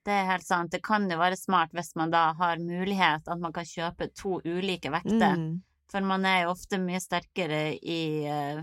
Det 0.04 0.14
er 0.14 0.24
helt 0.30 0.46
sant. 0.46 0.70
Det 0.70 0.80
kan 0.82 1.04
jo 1.10 1.18
være 1.18 1.36
smart 1.36 1.70
hvis 1.76 1.90
man 1.98 2.10
da 2.10 2.32
har 2.32 2.56
mulighet 2.56 3.28
at 3.28 3.38
man 3.38 3.52
kan 3.52 3.64
kjøpe 3.64 4.06
to 4.14 4.38
ulike 4.46 4.88
vekter. 4.90 5.34
Mm, 5.36 5.62
For 5.90 6.00
man 6.00 6.24
er 6.24 6.44
jo 6.44 6.52
ofte 6.54 6.78
mye 6.80 7.00
sterkere 7.00 7.76
i 7.82 8.24
eh, 8.24 8.62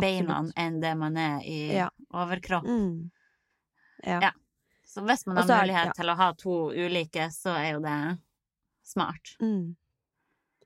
beina 0.00 0.42
enn 0.56 0.80
det 0.80 0.94
man 0.98 1.16
er 1.16 1.40
i 1.44 1.72
Ja. 1.76 1.88
overkropp. 2.12 2.64
mm. 2.64 3.10
Ja. 4.04 4.20
Ja. 4.22 4.30
Så 4.86 5.02
hvis 5.06 5.26
man 5.26 5.36
har 5.36 5.44
så 5.44 5.52
er- 5.54 5.62
mulighet 5.66 5.86
ja. 5.86 5.92
til 5.92 6.06
å 6.10 6.16
ha 6.16 6.32
to 6.32 6.54
ulike, 6.72 7.28
så 7.30 7.50
er 7.56 7.72
jo 7.74 7.80
det 7.80 8.18
smart. 8.82 9.36
Mm. 9.40 9.76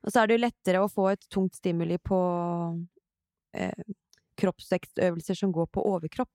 Og 0.03 0.11
så 0.11 0.21
er 0.23 0.27
det 0.27 0.37
jo 0.39 0.45
lettere 0.45 0.81
å 0.81 0.89
få 0.91 1.11
et 1.11 1.27
tungt 1.29 1.55
stimuli 1.55 1.97
på 1.97 2.17
eh, 3.53 3.71
kroppsvekstøvelser 4.37 5.37
som 5.37 5.51
går 5.51 5.67
på 5.71 5.83
overkropp, 5.85 6.31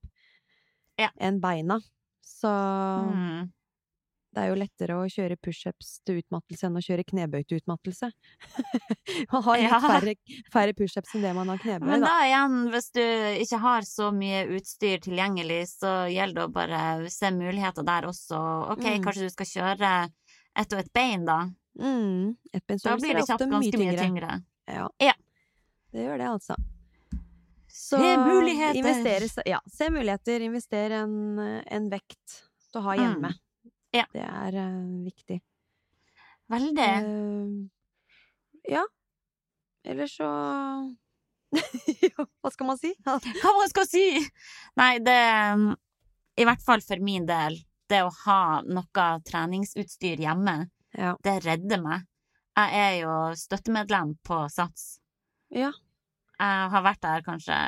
Ja. 0.99 1.11
enn 1.21 1.41
beina. 1.41 1.81
Så 2.23 2.49
Mm. 2.49 3.53
Det 4.35 4.43
er 4.45 4.49
jo 4.53 4.59
lettere 4.61 4.95
å 4.95 5.07
kjøre 5.11 5.37
pushups 5.43 5.89
til 6.07 6.21
utmattelse 6.23 6.69
enn 6.69 6.77
å 6.79 6.83
kjøre 6.85 7.05
knebøy 7.09 7.43
til 7.51 7.59
utmattelse. 7.61 8.11
man 9.33 9.43
har 9.43 9.59
litt 9.59 9.71
Ja. 9.73 9.81
færre, 9.83 10.15
færre 10.55 10.75
pushups 10.79 11.15
enn 11.17 11.23
det 11.27 11.33
man 11.35 11.49
har 11.51 11.59
knebøy, 11.59 11.87
Men 11.89 12.05
da. 12.05 12.13
da 12.13 12.27
igjen, 12.29 12.57
hvis 12.71 12.91
du 12.95 13.03
ikke 13.43 13.59
har 13.65 13.83
så 13.89 14.11
mye 14.15 14.45
utstyr 14.57 15.03
tilgjengelig, 15.03 15.61
så 15.81 15.95
gjelder 16.13 16.43
det 16.43 16.47
å 16.47 16.53
bare 16.55 17.11
se 17.11 17.31
muligheter 17.35 17.87
der 17.87 18.07
også. 18.11 18.39
Ok, 18.77 18.85
Mm. 18.87 19.03
kanskje 19.05 19.27
du 19.27 19.31
skal 19.35 19.47
kjøre 19.55 19.93
ett 20.57 20.73
og 20.73 20.79
ett 20.85 20.93
bein, 20.93 21.25
da. 21.25 21.41
Mm. 21.81 22.37
Da 22.53 22.97
blir 22.97 23.15
det 23.15 23.27
kjapt 23.27 23.47
ganske 23.51 23.79
mye 23.79 23.97
tyngre. 23.97 23.99
tyngre. 24.05 24.43
Ja. 24.69 24.89
Ja. 25.01 25.13
Det 25.93 26.07
gjør 26.07 26.19
det, 26.19 26.27
altså. 26.31 26.55
Så 27.71 27.99
Se 27.99 28.17
muligheter! 28.19 28.77
investere 28.79 29.47
Ja, 29.47 29.61
se 29.67 29.89
muligheter. 29.91 30.41
Investere 30.43 31.03
en, 31.05 31.39
en 31.67 31.89
vekt 31.91 32.43
å 32.75 32.83
ha 32.83 32.95
hjemme. 32.99 33.31
Mm. 33.31 33.39
Ja. 33.95 34.07
Det 34.13 34.23
er 34.23 34.57
uh, 34.61 35.05
viktig. 35.05 35.41
Veldig. 36.51 36.91
Uh, 37.07 37.69
ja. 38.71 38.85
Eller 39.85 40.11
så 40.11 40.29
Hva 42.43 42.51
skal 42.53 42.69
man 42.69 42.79
si? 42.79 42.93
Hva 43.07 43.55
man 43.57 43.71
skal 43.73 43.89
si? 43.89 44.05
Nei, 44.79 44.93
det 45.03 45.19
I 46.39 46.47
hvert 46.47 46.63
fall 46.63 46.85
for 46.85 47.03
min 47.03 47.27
del, 47.27 47.59
det 47.91 48.05
å 48.07 48.13
ha 48.25 48.43
noe 48.67 49.09
treningsutstyr 49.27 50.23
hjemme, 50.23 50.63
Ja. 50.97 51.17
det 51.23 51.41
redder 51.47 51.83
meg. 51.83 52.07
Jeg 52.59 52.81
er 52.85 52.95
jo 53.05 53.15
støttemedlem 53.39 54.17
på 54.27 54.45
SATS. 54.51 55.01
Ja. 55.55 55.71
Jeg 56.41 56.71
har 56.73 56.83
vært 56.85 57.03
der 57.03 57.23
kanskje 57.27 57.59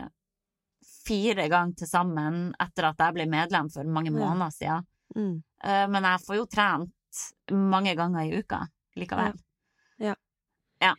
fire 1.06 1.46
ganger 1.50 1.82
til 1.82 1.90
sammen 1.90 2.40
etter 2.62 2.88
at 2.90 3.02
jeg 3.02 3.16
ble 3.16 3.26
medlem 3.30 3.70
for 3.72 3.88
mange 3.88 4.12
måneder 4.14 4.52
siden. 4.54 4.86
Mm. 5.16 5.42
Eh, 5.64 5.86
Men 5.88 6.02
jeg 6.08 6.20
får 6.26 6.36
jo 6.36 6.46
trent 6.46 7.22
mange 7.52 7.94
ganger 7.98 8.24
i 8.24 8.38
uka 8.40 8.62
likevel. 8.96 9.34
Ja. 9.98 10.14
Ja. 10.80 10.94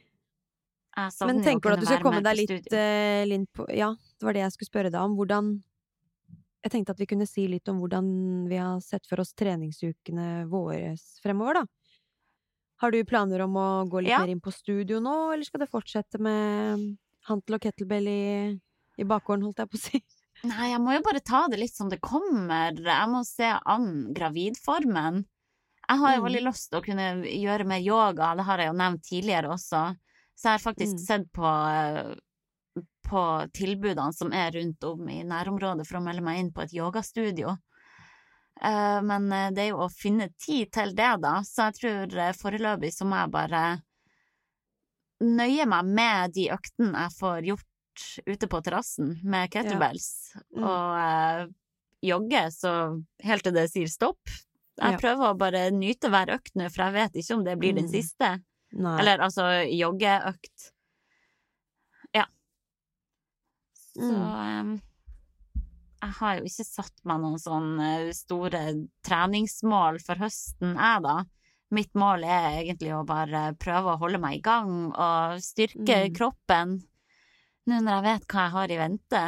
Jeg 0.95 1.25
Men 1.27 1.41
tenker 1.43 1.69
du 1.71 1.73
at 1.73 1.79
du 1.81 1.85
skal 1.89 2.03
komme 2.05 2.21
deg 2.23 2.37
litt 2.37 2.49
studio. 2.51 2.77
eh, 2.77 3.25
inn 3.33 3.47
på 3.49 3.65
Ja, 3.73 3.91
det 4.19 4.25
var 4.25 4.33
det 4.33 4.43
jeg 4.45 4.51
skulle 4.53 4.69
spørre 4.71 4.91
deg 4.93 5.01
om. 5.01 5.15
Hvordan 5.17 5.63
Jeg 6.63 6.71
tenkte 6.71 6.91
at 6.93 6.99
vi 6.99 7.05
kunne 7.09 7.27
si 7.27 7.47
litt 7.47 7.67
om 7.67 7.79
hvordan 7.81 8.47
vi 8.47 8.55
har 8.55 8.79
sett 8.79 9.05
for 9.09 9.19
oss 9.19 9.33
treningsukene 9.33 10.45
våre 10.47 10.93
fremover, 11.21 11.53
da. 11.55 11.65
Har 12.79 12.91
du 12.91 13.03
planer 13.03 13.41
om 13.43 13.53
å 13.59 13.85
gå 13.89 13.99
litt 14.01 14.09
Ja. 14.13 14.19
mer 14.19 14.29
inn 14.31 14.39
på 14.39 14.53
studio 14.53 14.99
nå, 14.99 15.33
eller 15.33 15.43
skal 15.43 15.59
det 15.59 15.69
fortsette 15.69 16.19
med 16.19 16.97
hantel 17.27 17.55
og 17.55 17.61
kettlebell 17.61 18.07
i, 18.07 18.59
i 18.97 19.03
bakgården, 19.03 19.43
holdt 19.43 19.57
jeg 19.59 19.69
på 19.69 19.75
å 19.75 19.83
si? 19.83 20.01
Nei, 20.43 20.69
jeg 20.73 20.81
må 20.83 20.91
jo 20.97 21.03
bare 21.05 21.21
ta 21.23 21.45
det 21.47 21.59
litt 21.61 21.75
som 21.75 21.87
det 21.91 22.01
kommer. 22.03 22.75
Jeg 22.75 23.09
må 23.11 23.21
se 23.27 23.47
an 23.47 24.13
gravidformen. 24.15 25.21
Jeg 25.87 25.99
har 25.99 26.15
jo 26.15 26.21
Mm. 26.21 26.25
veldig 26.27 26.43
lyst 26.43 26.69
til 26.69 26.79
å 26.79 26.83
kunne 26.83 27.07
gjøre 27.23 27.65
mer 27.67 27.79
yoga, 27.79 28.35
det 28.35 28.43
har 28.45 28.57
jeg 28.57 28.67
jo 28.67 28.73
nevnt 28.79 29.03
tidligere 29.03 29.49
også. 29.51 29.97
Så 30.35 30.43
jeg 30.49 30.59
har 30.59 30.73
faktisk 30.73 30.93
Mm. 30.93 31.05
sett 31.05 31.31
på, 31.31 32.17
på 33.07 33.23
tilbudene 33.53 34.13
som 34.13 34.31
er 34.33 34.51
rundt 34.51 34.83
om 34.83 35.07
i 35.09 35.23
nærområdet 35.23 35.85
for 35.87 35.97
å 35.99 36.03
melde 36.03 36.21
meg 36.23 36.39
inn 36.39 36.51
på 36.51 36.63
et 36.63 36.71
yogastudio. 36.73 37.57
Eh, 38.61 39.01
Men 39.01 39.31
eh, 39.31 39.49
det 39.51 39.59
er 39.59 39.69
jo 39.69 39.77
å 39.77 39.91
finne 39.91 40.29
tid 40.37 40.71
til 40.71 40.93
det, 40.93 41.21
da. 41.21 41.41
Så 41.41 41.71
jeg 41.71 41.73
tror 41.79 42.17
eh, 42.19 42.33
foreløpig 42.33 42.91
så 42.93 43.05
må 43.05 43.15
jeg 43.21 43.31
bare 43.31 43.81
nøye 45.21 45.65
meg 45.67 45.85
med 45.85 46.33
de 46.33 46.49
øktene 46.49 46.93
jeg 46.93 47.11
får 47.19 47.45
gjort 47.47 47.65
ute 48.27 48.47
på 48.49 48.61
terrassen 48.63 49.19
med 49.23 49.49
kettlebells, 49.51 50.33
Mm. 50.55 50.63
og 50.63 50.97
eh, 50.99 51.47
jogge 52.03 52.41
så 52.51 53.03
helt 53.23 53.43
til 53.43 53.53
det 53.53 53.69
sier 53.71 53.87
stopp. 53.87 54.19
Jeg 54.81 54.93
Ja. 54.93 54.97
prøver 54.97 55.29
å 55.33 55.37
bare 55.37 55.69
nyte 55.71 56.09
hver 56.09 56.33
økt 56.33 56.55
nå, 56.55 56.69
for 56.73 56.83
jeg 56.85 56.93
vet 56.93 57.13
ikke 57.21 57.35
om 57.37 57.43
det 57.43 57.59
blir 57.59 57.73
den 57.75 57.85
Mm. 57.85 57.91
siste. 57.91 58.43
Nei. 58.73 58.99
Eller 58.99 59.19
altså 59.19 59.43
joggeøkt. 59.69 60.71
Ja. 62.15 62.25
Så 63.95 64.09
eh, 64.09 64.79
jeg 66.01 66.11
har 66.19 66.39
jo 66.39 66.43
ikke 66.49 66.65
satt 66.65 67.05
meg 67.05 67.21
noen 67.21 67.39
sånn 67.39 67.79
eh, 67.79 68.11
store 68.17 68.63
treningsmål 69.05 70.01
for 70.03 70.15
høsten, 70.15 70.73
jeg, 70.75 71.03
da. 71.05 71.23
mitt 71.73 71.93
mål 71.97 72.23
er 72.23 72.59
egentlig 72.63 72.91
å 72.93 73.05
bare 73.05 73.55
prøve 73.57 73.93
å 73.95 73.99
holde 74.01 74.19
meg 74.21 74.35
i 74.37 74.41
gang 74.45 74.91
og 74.93 75.39
styrke 75.41 76.09
Mm. 76.09 76.13
kroppen. 76.15 76.73
Nå 77.67 77.79
når 77.79 77.95
jeg 77.95 78.03
vet 78.09 78.27
hva 78.33 78.43
jeg 78.47 78.51
har 78.57 78.71
i 78.73 78.77
vente, 78.81 79.21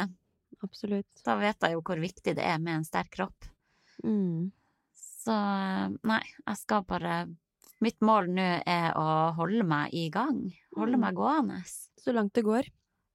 Absolutt. 0.62 1.22
da 1.24 1.36
vet 1.40 1.60
jeg 1.64 1.72
jo 1.76 1.80
hvor 1.86 2.00
viktig 2.02 2.34
det 2.36 2.44
er 2.44 2.58
med 2.60 2.74
en 2.80 2.84
sterk 2.84 3.10
kropp. 3.16 3.46
Mm. 4.04 4.50
Så 4.96 5.36
nei, 6.04 6.22
jeg 6.46 6.56
skal 6.62 6.84
bare 6.88 7.26
Mitt 7.84 7.98
mål 8.00 8.30
nå 8.32 8.44
er 8.64 8.94
å 8.96 9.34
holde 9.36 9.60
meg 9.68 9.92
i 9.92 10.06
gang. 10.08 10.38
Holde 10.78 10.96
Mm. 10.96 11.00
meg 11.02 11.14
gående. 11.14 11.58
Så 12.00 12.10
langt 12.14 12.32
det 12.32 12.42
går. 12.44 12.64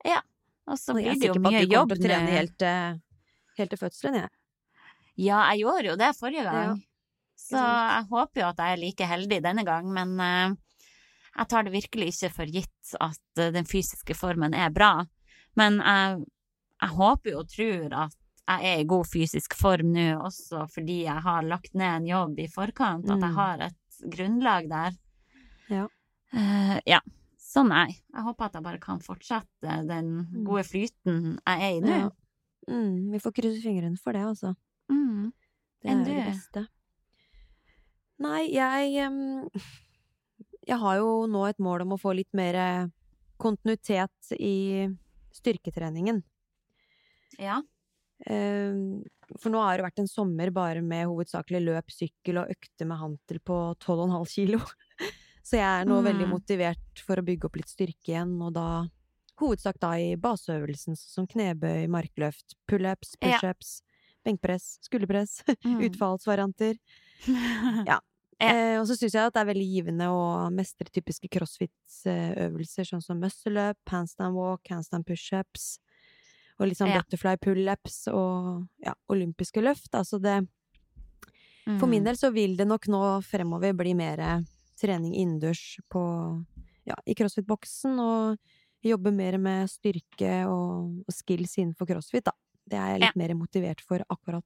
Ja. 0.06 0.20
Og 0.68 0.78
så 0.78 0.94
jeg 0.94 1.02
blir 1.02 1.10
er 1.10 1.16
det 1.18 1.28
jo 1.28 1.34
sikker 1.34 1.42
på 1.42 1.48
at 1.48 1.54
mye 1.54 1.66
du 1.66 1.74
jobb 1.74 1.90
kommer 1.90 1.96
til 1.98 2.06
å 2.06 2.14
trene 2.14 2.30
helt, 2.30 2.58
til- 2.60 3.02
helt 3.58 3.70
til 3.72 3.80
fødselen, 3.82 4.14
jeg. 4.22 4.30
Ja, 5.18 5.40
jeg 5.50 5.64
gjorde 5.64 5.86
jo 5.90 5.96
det 5.96 6.12
forrige 6.16 6.44
gang. 6.46 6.78
Ja, 6.78 6.86
Så 7.42 7.58
jeg 7.58 8.06
håper 8.12 8.36
jo 8.42 8.48
at 8.50 8.58
jeg 8.58 8.72
er 8.78 8.78
like 8.78 9.08
heldig 9.10 9.42
denne 9.42 9.66
gang, 9.66 9.92
men 9.92 10.20
eh, 10.20 10.56
jeg 11.38 11.48
tar 11.48 11.64
det 11.64 11.72
virkelig 11.74 12.08
ikke 12.14 12.30
for 12.36 12.46
gitt 12.46 12.96
at 13.00 13.40
eh, 13.40 13.52
den 13.56 13.66
fysiske 13.66 14.16
formen 14.18 14.54
er 14.54 14.70
bra. 14.76 15.06
Men 15.56 15.80
jeg, 15.80 16.26
jeg 16.82 16.90
håper 16.98 17.32
jo 17.32 17.40
og 17.44 17.50
tror 17.54 17.94
at 18.06 18.18
jeg 18.52 18.68
er 18.74 18.80
i 18.82 18.88
god 18.90 19.06
fysisk 19.08 19.54
form 19.56 19.94
nå, 19.94 20.08
også 20.26 20.66
fordi 20.74 21.04
jeg 21.06 21.22
har 21.24 21.44
lagt 21.48 21.74
ned 21.78 22.02
en 22.02 22.08
jobb 22.10 22.40
i 22.40 22.48
forkant, 22.52 23.06
at 23.10 23.20
jeg 23.22 23.30
Mm. 23.32 23.36
har 23.38 23.62
et 23.70 24.02
grunnlag 24.16 24.68
der. 24.70 24.92
Ja. 25.70 25.86
Uh, 26.34 26.80
ja. 26.88 27.00
Så 27.38 27.64
nei, 27.68 27.88
jeg 28.14 28.24
håper 28.24 28.46
at 28.46 28.54
jeg 28.56 28.64
bare 28.64 28.80
kan 28.80 29.00
fortsette 29.04 29.78
den 29.88 30.12
Mm. 30.32 30.44
gode 30.48 30.64
flyten 30.64 31.38
jeg 31.48 31.62
er 31.62 31.78
i 31.78 31.80
nå. 31.84 31.96
Ja. 32.00 32.10
Mm, 32.70 33.12
vi 33.12 33.20
får 33.20 33.32
krysse 33.34 33.62
fingrene 33.64 33.98
for 34.00 34.14
det, 34.14 34.22
altså. 34.26 34.54
Mm. 34.90 35.32
Det 35.82 35.92
er 35.92 36.04
det 36.06 36.26
beste. 36.28 36.68
Nei, 38.22 38.44
jeg 38.54 38.96
em, 39.06 39.50
Jeg 40.68 40.78
har 40.78 40.98
jo 41.02 41.26
nå 41.28 41.46
et 41.50 41.60
mål 41.60 41.82
om 41.86 41.96
å 41.96 42.00
få 42.02 42.14
litt 42.16 42.30
mer 42.38 42.56
eh, 42.56 42.88
kontinuitet 43.42 44.34
i 44.38 44.88
styrketreningen. 45.34 46.22
Ja. 47.42 47.62
For 48.22 49.50
nå 49.50 49.62
har 49.64 49.80
det 49.80 49.86
vært 49.88 50.02
en 50.04 50.10
sommer 50.12 50.52
bare 50.54 50.84
med 50.86 51.08
hovedsakelig 51.10 51.62
løp, 51.66 51.90
sykkel 51.90 52.38
og 52.44 52.52
økter 52.54 52.86
med 52.86 53.00
hantel 53.02 53.40
på 53.42 53.58
12,5 53.82 54.28
kilo. 54.30 54.60
Så 55.48 55.58
jeg 55.58 55.66
er 55.66 55.88
nå 55.90 55.98
veldig 56.06 56.28
Mm. 56.28 56.36
motivert 56.36 57.02
for 57.02 57.18
å 57.18 57.26
bygge 57.26 57.48
opp 57.50 57.56
litt 57.58 57.72
styrke 57.72 58.12
igjen, 58.14 58.36
og 58.46 58.54
da 58.54 58.68
hovedsak 59.42 59.80
da 59.82 59.96
i 59.98 60.12
baseøvelsen, 60.22 60.94
som 61.00 61.26
knebøy, 61.26 61.88
markløft, 61.90 62.54
pullups, 62.70 63.16
Ja. 63.24 63.40
pushups, 63.40 63.82
benkpress, 64.24 64.78
skulderpress, 64.86 65.40
Mm. 65.66 65.82
utfallsvarianter. 65.90 66.78
Ja. 67.90 67.98
Ja. 68.42 68.52
Eh, 68.56 68.80
og 68.82 68.88
så 68.90 68.96
syns 68.98 69.14
jeg 69.14 69.22
at 69.30 69.36
det 69.36 69.42
er 69.44 69.50
veldig 69.54 69.68
givende 69.70 70.08
å 70.10 70.22
mestre 70.54 70.90
typiske 70.90 71.30
crossfit-øvelser, 71.30 72.88
sånn 72.90 73.04
som 73.06 73.20
muscle-up, 73.22 73.78
handstand 73.92 74.34
walk, 74.36 74.66
handstand 74.74 75.06
pushups, 75.06 75.76
og 76.60 76.68
litt 76.68 76.78
sånn 76.80 76.90
Ja. 76.90 77.02
butterfly 77.02 77.38
pullups 77.38 78.08
og 78.10 78.68
ja, 78.84 78.94
olympiske 79.10 79.62
løft. 79.62 79.92
Altså 79.94 80.20
det 80.22 80.48
For 81.80 81.86
min 81.88 82.02
Mm. 82.02 82.06
del 82.06 82.16
så 82.18 82.32
vil 82.34 82.56
det 82.58 82.66
nok 82.68 82.88
nå 82.88 83.22
fremover 83.24 83.74
bli 83.78 83.94
mer 83.94 84.44
trening 84.78 85.14
innendørs 85.14 85.78
på 85.90 86.02
ja, 86.88 86.96
i 87.06 87.14
crossfit-boksen, 87.14 88.00
og 88.00 88.40
jobbe 88.84 89.12
mer 89.14 89.38
med 89.38 89.70
styrke 89.70 90.48
og, 90.50 91.06
og 91.08 91.14
skills 91.14 91.56
innenfor 91.62 91.86
crossfit, 91.88 92.24
da. 92.26 92.32
Det 92.68 92.78
er 92.80 92.88
jeg 92.98 93.02
litt 93.02 93.16
mer 93.16 93.34
motivert 93.36 93.82
for 93.82 94.02
akkurat 94.10 94.44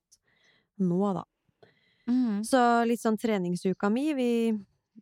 nå, 0.79 1.13
da. 1.15 1.23
Mm. 2.09 2.43
Så 2.45 2.59
litt 2.85 3.01
sånn 3.01 3.17
treningsuka 3.17 3.89
mi, 3.89 4.11
vi 4.13 4.29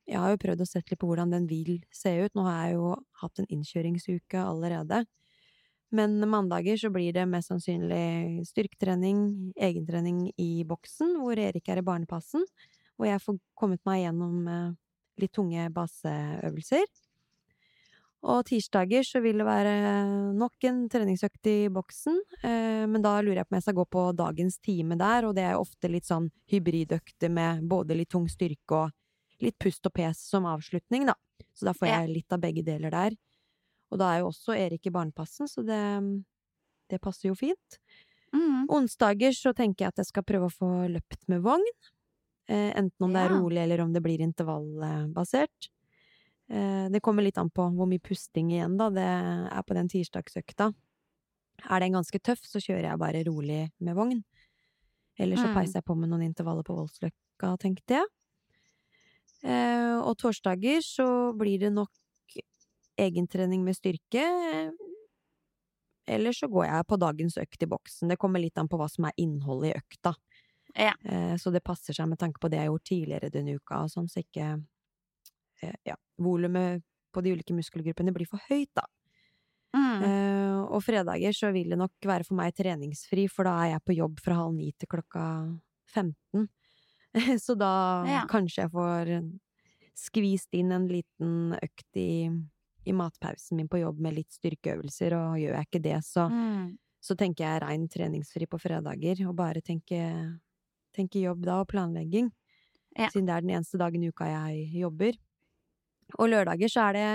Jeg 0.09 0.17
har 0.19 0.31
jo 0.33 0.39
prøvd 0.41 0.63
å 0.63 0.65
sette 0.65 0.89
litt 0.91 0.99
på 0.99 1.07
hvordan 1.07 1.29
den 1.31 1.43
vil 1.47 1.77
se 1.93 2.11
ut. 2.25 2.33
Nå 2.35 2.43
har 2.47 2.65
jeg 2.65 2.77
jo 2.79 2.95
hatt 3.21 3.39
en 3.39 3.49
innkjøringsuke 3.53 4.41
allerede. 4.41 5.03
Men 5.93 6.17
mandager 6.29 6.79
så 6.81 6.89
blir 6.89 7.13
det 7.13 7.27
mest 7.29 7.51
sannsynlig 7.51 8.41
styrketrening, 8.49 9.53
egentrening 9.53 10.31
i 10.41 10.63
boksen, 10.65 11.13
hvor 11.21 11.37
Erik 11.37 11.69
er 11.69 11.83
i 11.83 11.85
barnepassen. 11.85 12.41
Hvor 12.97 13.07
jeg 13.11 13.21
får 13.21 13.37
kommet 13.59 13.83
meg 13.85 14.01
gjennom 14.01 14.47
eh, 14.49 14.71
litt 15.21 15.33
tunge 15.37 15.67
baseøvelser. 15.75 16.87
Og 18.23 18.45
tirsdager 18.47 19.03
så 19.03 19.19
vil 19.19 19.41
det 19.41 19.45
være 19.47 19.71
nok 20.39 20.67
en 20.69 20.85
treningsøkt 20.91 21.49
i 21.51 21.57
boksen, 21.73 22.21
eh, 22.39 22.85
men 22.87 23.03
da 23.03 23.17
lurer 23.19 23.41
jeg 23.41 23.49
på 23.49 23.51
om 23.51 23.57
jeg 23.57 23.65
skal 23.65 23.77
gå 23.81 23.85
på 23.97 24.03
dagens 24.15 24.59
time 24.63 24.95
der, 24.99 25.27
og 25.27 25.35
det 25.35 25.43
er 25.43 25.57
jo 25.57 25.65
ofte 25.65 25.91
litt 25.91 26.07
sånn 26.07 26.29
hybridøkter 26.53 27.33
med 27.33 27.65
både 27.67 27.97
litt 27.99 28.13
tung 28.15 28.29
styrke 28.31 28.79
og 28.79 29.43
litt 29.43 29.57
pust 29.59 29.83
og 29.89 29.95
pes 29.99 30.23
som 30.29 30.47
avslutning, 30.47 31.03
da. 31.09 31.17
Så 31.53 31.67
da 31.67 31.73
får 31.75 31.89
jeg 31.89 32.13
litt 32.13 32.33
av 32.33 32.39
begge 32.41 32.63
deler 32.65 32.93
der. 32.93 33.17
Og 33.91 33.99
da 33.99 34.13
er 34.13 34.23
jo 34.23 34.31
også 34.31 34.55
Erik 34.55 34.87
i 34.87 34.93
barnepassen, 34.93 35.49
så 35.51 35.61
det, 35.67 35.83
det 36.89 37.01
passer 37.03 37.29
jo 37.29 37.35
fint. 37.37 37.79
Mm. 38.33 38.65
Onsdager 38.71 39.35
så 39.35 39.51
tenker 39.53 39.85
jeg 39.85 39.93
at 39.93 40.01
jeg 40.01 40.09
skal 40.09 40.25
prøve 40.25 40.47
å 40.47 40.53
få 40.53 40.71
løpt 40.95 41.27
med 41.29 41.43
vogn. 41.45 41.67
Eh, 42.47 42.71
enten 42.71 43.05
om 43.05 43.13
det 43.13 43.21
er 43.21 43.35
rolig 43.35 43.61
eller 43.61 43.83
om 43.83 43.91
det 43.93 44.01
blir 44.03 44.23
intervallbasert. 44.23 45.72
Eh, 46.53 46.87
det 46.93 47.01
kommer 47.01 47.25
litt 47.25 47.39
an 47.41 47.49
på 47.49 47.65
hvor 47.73 47.87
mye 47.89 48.01
pusting 48.03 48.51
igjen, 48.53 48.77
da. 48.77 48.89
Det 48.93 49.05
er 49.57 49.63
på 49.65 49.73
den 49.77 49.89
tirsdagsøkta. 49.89 50.71
Er 51.69 51.79
den 51.83 51.95
ganske 51.97 52.19
tøff, 52.21 52.41
så 52.45 52.61
kjører 52.61 52.89
jeg 52.91 52.99
bare 53.01 53.23
rolig 53.27 53.61
med 53.79 53.95
vogn. 53.97 54.23
Eller 55.17 55.37
så 55.37 55.47
Mm. 55.47 55.53
peiser 55.55 55.79
jeg 55.79 55.85
på 55.85 55.95
med 55.97 56.09
noen 56.09 56.23
intervaller 56.29 56.63
på 56.65 56.75
Voldsløkka, 56.75 57.57
tenkte 57.61 57.99
jeg. 58.01 58.05
Eh, 59.43 59.99
og 60.01 60.17
torsdager 60.17 60.79
så 60.81 61.33
blir 61.37 61.59
det 61.59 61.73
nok 61.73 61.89
egentrening 62.97 63.63
med 63.63 63.75
styrke. 63.75 64.23
Eller 66.07 66.31
så 66.35 66.47
går 66.51 66.65
jeg 66.67 66.87
på 66.87 66.97
dagens 66.99 67.37
økt 67.37 67.63
i 67.63 67.69
boksen. 67.69 68.09
Det 68.09 68.17
kommer 68.19 68.39
litt 68.39 68.57
an 68.57 68.67
på 68.67 68.77
hva 68.77 68.89
som 68.91 69.05
er 69.05 69.13
innholdet 69.17 69.71
i 69.71 69.77
økta. 69.79 70.15
Ja. 70.75 70.93
Eh, 71.05 71.35
så 71.37 71.51
det 71.53 71.63
passer 71.63 71.93
seg 71.93 72.09
med 72.09 72.19
tanke 72.19 72.39
på 72.39 72.49
det 72.49 72.57
jeg 72.59 72.67
har 72.67 72.73
gjort 72.73 72.89
tidligere 72.89 73.29
denne 73.31 73.55
uka, 73.55 73.85
sånn, 73.87 74.09
så 74.09 74.19
ikke 74.23 74.65
ja, 75.87 75.95
volumet 76.21 76.83
på 77.13 77.21
de 77.23 77.33
ulike 77.35 77.53
muskelgruppene 77.55 78.13
blir 78.15 78.27
for 78.29 78.41
høyt, 78.49 78.71
da. 78.75 78.85
Mm. 79.73 80.03
Uh, 80.03 80.59
og 80.75 80.83
fredager 80.85 81.33
så 81.33 81.49
vil 81.53 81.71
det 81.73 81.77
nok 81.81 81.93
være 82.05 82.25
for 82.27 82.37
meg 82.37 82.53
treningsfri, 82.57 83.27
for 83.29 83.47
da 83.49 83.53
er 83.63 83.71
jeg 83.75 83.83
på 83.87 83.95
jobb 83.97 84.19
fra 84.21 84.35
halv 84.37 84.53
ni 84.57 84.71
til 84.77 84.89
klokka 84.91 85.23
15. 85.93 86.47
så 87.45 87.55
da 87.57 87.71
Ja. 88.09 88.23
kanskje 88.29 88.63
jeg 88.65 88.71
får 88.73 89.11
skvist 89.97 90.53
inn 90.57 90.71
en 90.73 90.87
liten 90.89 91.53
økt 91.57 91.97
i, 92.01 92.29
i 92.85 92.93
matpausen 92.97 93.57
min 93.59 93.69
på 93.69 93.81
jobb 93.81 93.99
med 94.01 94.15
litt 94.17 94.33
styrkeøvelser, 94.33 95.13
og 95.17 95.37
gjør 95.41 95.57
jeg 95.59 95.67
ikke 95.69 95.83
det, 95.85 95.99
så, 96.05 96.27
Mm. 96.29 96.77
så 97.03 97.15
tenker 97.19 97.43
jeg 97.45 97.61
rein 97.61 97.87
treningsfri 97.89 98.47
på 98.49 98.57
fredager, 98.61 99.21
og 99.29 99.35
bare 99.37 99.61
tenke, 99.61 99.99
tenke 100.95 101.21
jobb 101.21 101.45
da, 101.45 101.59
og 101.61 101.67
planlegging. 101.69 102.31
Ja. 102.97 103.09
Siden 103.09 103.25
det 103.29 103.35
er 103.37 103.41
den 103.45 103.53
eneste 103.57 103.77
dagen 103.81 104.03
i 104.03 104.09
uka 104.13 104.25
jeg 104.29 104.69
jobber. 104.81 105.13
Og 106.19 106.29
lørdager 106.31 106.71
så 106.71 106.89
er 106.89 106.97
det 106.97 107.07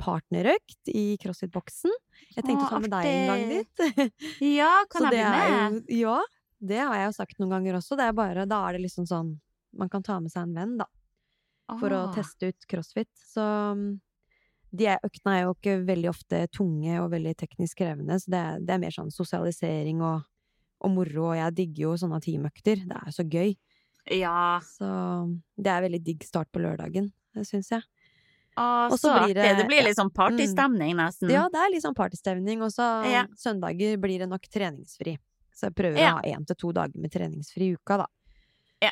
partnerøkt 0.00 0.90
i 0.92 1.16
CrossFit-boksen. 1.20 1.92
Jeg 2.36 2.44
tenkte 2.44 2.66
Å, 2.66 2.70
ta 2.72 2.80
med 2.80 2.92
deg 2.92 3.08
en 3.10 3.30
gang 3.30 3.46
dit. 3.50 4.12
Ja, 4.60 4.72
kan 4.90 5.08
jeg 5.08 5.16
bli 5.16 5.24
med? 5.24 5.80
jo 5.92 6.14
Ja, 6.14 6.20
det 6.60 6.80
har 6.82 6.96
jeg 6.98 7.08
jo 7.08 7.16
sagt 7.16 7.38
noen 7.40 7.54
ganger 7.56 7.78
også. 7.78 7.96
Det 7.96 8.06
er 8.06 8.16
bare, 8.16 8.46
da 8.48 8.60
er 8.68 8.76
det 8.76 8.84
liksom 8.84 9.08
sånn 9.08 9.34
Man 9.76 9.88
kan 9.92 10.02
ta 10.04 10.18
med 10.20 10.32
seg 10.32 10.48
en 10.48 10.56
venn, 10.56 10.72
da, 10.80 10.86
for 11.78 11.94
å 11.94 12.00
teste 12.14 12.50
ut 12.50 12.66
crossfit. 12.68 13.10
Så 13.14 13.44
mm, 13.78 13.84
de 14.74 14.88
øktene 14.96 15.36
er 15.36 15.44
jo 15.44 15.54
ikke 15.54 15.76
veldig 15.86 16.08
ofte 16.10 16.40
tunge 16.50 16.96
og 16.98 17.12
veldig 17.12 17.36
teknisk 17.38 17.78
krevende, 17.78 18.18
så 18.18 18.32
det 18.34 18.40
er, 18.48 18.64
det 18.66 18.74
er 18.74 18.82
mer 18.82 18.96
sånn 18.96 19.12
sosialisering 19.14 20.02
og, 20.02 20.26
og 20.82 20.92
moro, 20.96 21.28
og 21.30 21.38
jeg 21.38 21.56
digger 21.60 21.84
jo 21.84 21.92
sånne 22.02 22.18
teamøkter. 22.24 22.82
Det 22.90 22.98
er 22.98 23.12
jo 23.12 23.14
så 23.14 23.26
gøy. 23.30 23.54
Ja. 24.18 24.58
Så 24.66 24.90
det 25.54 25.70
er 25.70 25.86
veldig 25.86 26.02
digg 26.10 26.26
start 26.26 26.50
på 26.50 26.64
lørdagen, 26.66 27.12
syns 27.46 27.70
jeg. 27.76 27.86
Og 28.58 28.98
så 28.98 29.12
artig. 29.14 29.34
det- 29.34 29.56
Det 29.56 29.66
blir 29.66 29.82
litt 29.84 29.96
sånn 29.96 30.10
Mm. 30.10 30.14
partystemning, 30.14 30.94
nesten. 30.96 31.30
Ja, 31.30 31.48
det 31.48 31.56
er 31.58 31.70
litt 31.70 31.82
sånn 31.84 31.94
partystevning, 31.94 32.62
og 32.62 32.70
så 32.70 33.04
Ja. 33.10 33.26
søndager 33.36 33.96
blir 33.98 34.18
det 34.18 34.28
nok 34.28 34.42
treningsfri. 34.42 35.18
Så 35.54 35.68
jeg 35.68 35.74
prøver 35.74 35.96
Ja. 35.98 36.12
å 36.12 36.14
ha 36.16 36.22
én 36.22 36.46
til 36.46 36.56
to 36.56 36.72
dager 36.72 36.96
med 36.96 37.10
treningsfri 37.10 37.70
i 37.70 37.74
uka, 37.76 37.96
da. 37.98 38.06
Ja. 38.82 38.90